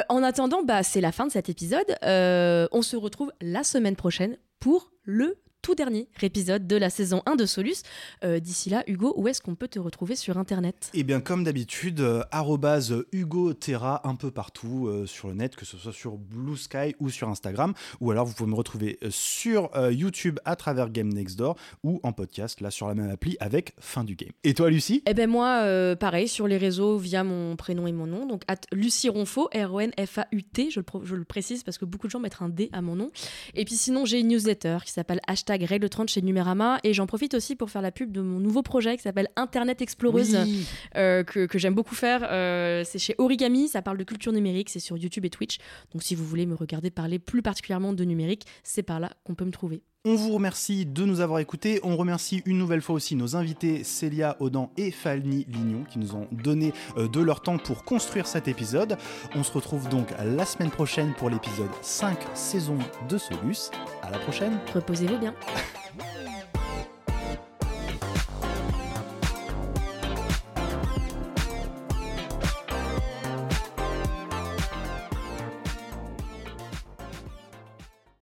En 0.08 0.22
attendant, 0.22 0.62
bah, 0.62 0.82
c'est 0.82 1.00
la 1.00 1.12
fin 1.12 1.26
de 1.26 1.32
cet 1.32 1.48
épisode. 1.48 1.96
On 2.02 2.82
se 2.82 2.96
retrouve 2.96 3.32
la 3.40 3.64
semaine 3.64 3.96
prochaine 3.96 4.36
pour 4.58 4.92
le 5.04 5.36
tout 5.62 5.74
dernier 5.74 6.08
épisode 6.22 6.66
de 6.66 6.76
la 6.76 6.90
saison 6.90 7.22
1 7.26 7.36
de 7.36 7.46
Solus. 7.46 7.82
Euh, 8.24 8.40
D'ici 8.40 8.70
là, 8.70 8.82
Hugo, 8.86 9.12
où 9.16 9.28
est-ce 9.28 9.40
qu'on 9.42 9.54
peut 9.54 9.68
te 9.68 9.78
retrouver 9.78 10.16
sur 10.16 10.38
Internet? 10.38 10.90
Et 10.94 11.02
bien 11.02 11.20
comme 11.20 11.44
d'habitude, 11.44 12.00
euh, 12.00 12.22
arrobase 12.30 12.94
Hugo 13.12 13.52
Terra 13.52 14.00
un 14.08 14.14
peu 14.14 14.30
partout 14.30 14.86
euh, 14.86 15.06
sur 15.06 15.28
le 15.28 15.34
net, 15.34 15.56
que 15.56 15.64
ce 15.64 15.76
soit 15.76 15.92
sur 15.92 16.16
Blue 16.16 16.56
Sky 16.56 16.94
ou 17.00 17.11
sur 17.11 17.28
Instagram, 17.28 17.74
ou 18.00 18.11
alors 18.11 18.24
vous 18.26 18.34
pouvez 18.34 18.50
me 18.50 18.56
retrouver 18.56 18.98
euh, 19.02 19.08
sur 19.11 19.70
euh, 19.76 19.92
YouTube 19.92 20.38
à 20.44 20.56
travers 20.56 20.90
Game 20.90 21.08
Next 21.12 21.38
Door 21.38 21.56
ou 21.84 22.00
en 22.02 22.12
podcast 22.12 22.61
là 22.61 22.70
sur 22.70 22.88
la 22.88 22.94
même 22.94 23.11
appli 23.11 23.36
avec 23.40 23.74
Fin 23.80 24.04
du 24.04 24.14
Game. 24.14 24.30
Et 24.44 24.54
toi 24.54 24.70
Lucie? 24.70 25.02
Eh 25.06 25.14
ben 25.14 25.28
moi, 25.28 25.61
euh, 25.64 25.96
pareil, 25.96 26.28
sur 26.28 26.46
les 26.46 26.56
réseaux 26.56 26.96
via 26.96 27.24
mon 27.24 27.56
prénom 27.56 27.86
et 27.86 27.92
mon 27.92 28.06
nom, 28.06 28.26
donc 28.26 28.42
at 28.48 28.61
Lucie 28.72 29.08
Ronfaux, 29.08 29.48
R-O-N-F-A-U-T, 29.54 30.70
je 30.70 30.80
je 31.04 31.14
le 31.14 31.24
précise 31.24 31.62
parce 31.64 31.78
que 31.78 31.84
beaucoup 31.84 32.06
de 32.06 32.11
gens 32.11 32.20
mettent 32.20 32.40
un 32.40 32.48
D 32.48 32.70
à 32.72 32.80
mon 32.80 32.96
nom. 32.96 33.11
Et 33.54 33.64
puis 33.64 33.74
sinon, 33.74 34.04
j'ai 34.06 34.20
une 34.20 34.28
newsletter 34.28 34.78
qui 34.84 34.92
s'appelle 34.92 35.20
hashtag 35.26 35.49
Règle 35.59 35.88
30 35.88 36.09
chez 36.09 36.22
Numérama, 36.22 36.78
et 36.84 36.94
j'en 36.94 37.07
profite 37.07 37.34
aussi 37.34 37.57
pour 37.57 37.70
faire 37.70 37.82
la 37.82 37.90
pub 37.92 38.12
de 38.12 38.20
mon 38.20 38.38
nouveau 38.40 38.62
projet 38.62 38.96
qui 38.96 39.03
s'appelle 39.03 39.28
Internet 39.36 39.82
Exploreuse, 39.82 40.36
Oui. 40.44 40.66
euh, 40.96 41.24
que, 41.24 41.46
que 41.46 41.59
j'aime 41.59 41.74
beaucoup 41.74 41.94
faire. 41.94 42.26
Euh, 42.30 42.82
c'est 42.86 42.98
chez 42.98 43.14
Origami, 43.18 43.68
ça 43.68 43.82
parle 43.82 43.98
de 43.98 44.05
culture 44.05 44.32
numérique, 44.32 44.70
c'est 44.70 44.80
sur 44.80 44.96
YouTube 44.96 45.24
et 45.24 45.30
Twitch. 45.30 45.59
Donc 45.92 46.03
si 46.03 46.14
vous 46.14 46.24
voulez 46.24 46.46
me 46.46 46.55
regarder 46.55 46.90
parler 46.90 47.18
plus 47.18 47.42
particulièrement 47.42 47.92
de 47.92 48.05
numérique, 48.05 48.44
c'est 48.62 48.82
par 48.82 49.01
là 49.01 49.11
qu'on 49.24 49.34
peut 49.34 49.44
me 49.44 49.51
trouver. 49.53 49.82
On 50.07 50.14
vous 50.14 50.32
remercie 50.32 50.86
de 50.86 51.05
nous 51.05 51.20
avoir 51.20 51.40
écoutés. 51.40 51.78
On 51.82 51.94
remercie 51.94 52.42
une 52.46 52.57
nouvelle 52.57 52.80
fois 52.80 52.94
aussi 52.94 53.16
nos 53.16 53.36
invités 53.36 53.84
Célia 53.84 54.34
Audan 54.40 54.72
et 54.78 54.90
Falny 54.90 55.44
Lignon 55.46 55.84
qui 55.84 55.98
nous 55.98 56.14
ont 56.14 56.26
donné 56.32 56.72
euh, 56.96 57.07
de 57.07 57.20
leur 57.20 57.42
temps 57.42 57.59
pour 57.59 57.84
construire 57.84 58.26
cet 58.26 58.48
épisode. 58.48 58.96
On 59.34 59.42
se 59.42 59.53
retrouve 59.53 59.90
donc 59.90 60.14
la 60.24 60.46
semaine 60.46 60.70
prochaine 60.70 61.12
pour 61.18 61.28
l'épisode 61.28 61.68
5 61.82 62.16
saison 62.32 62.78
de 63.11 63.18
Solus. 63.18 63.70
À 64.01 64.11
la 64.11 64.18
prochaine. 64.18 64.59
Reposez-vous 64.72 65.18
bien. 65.18 65.34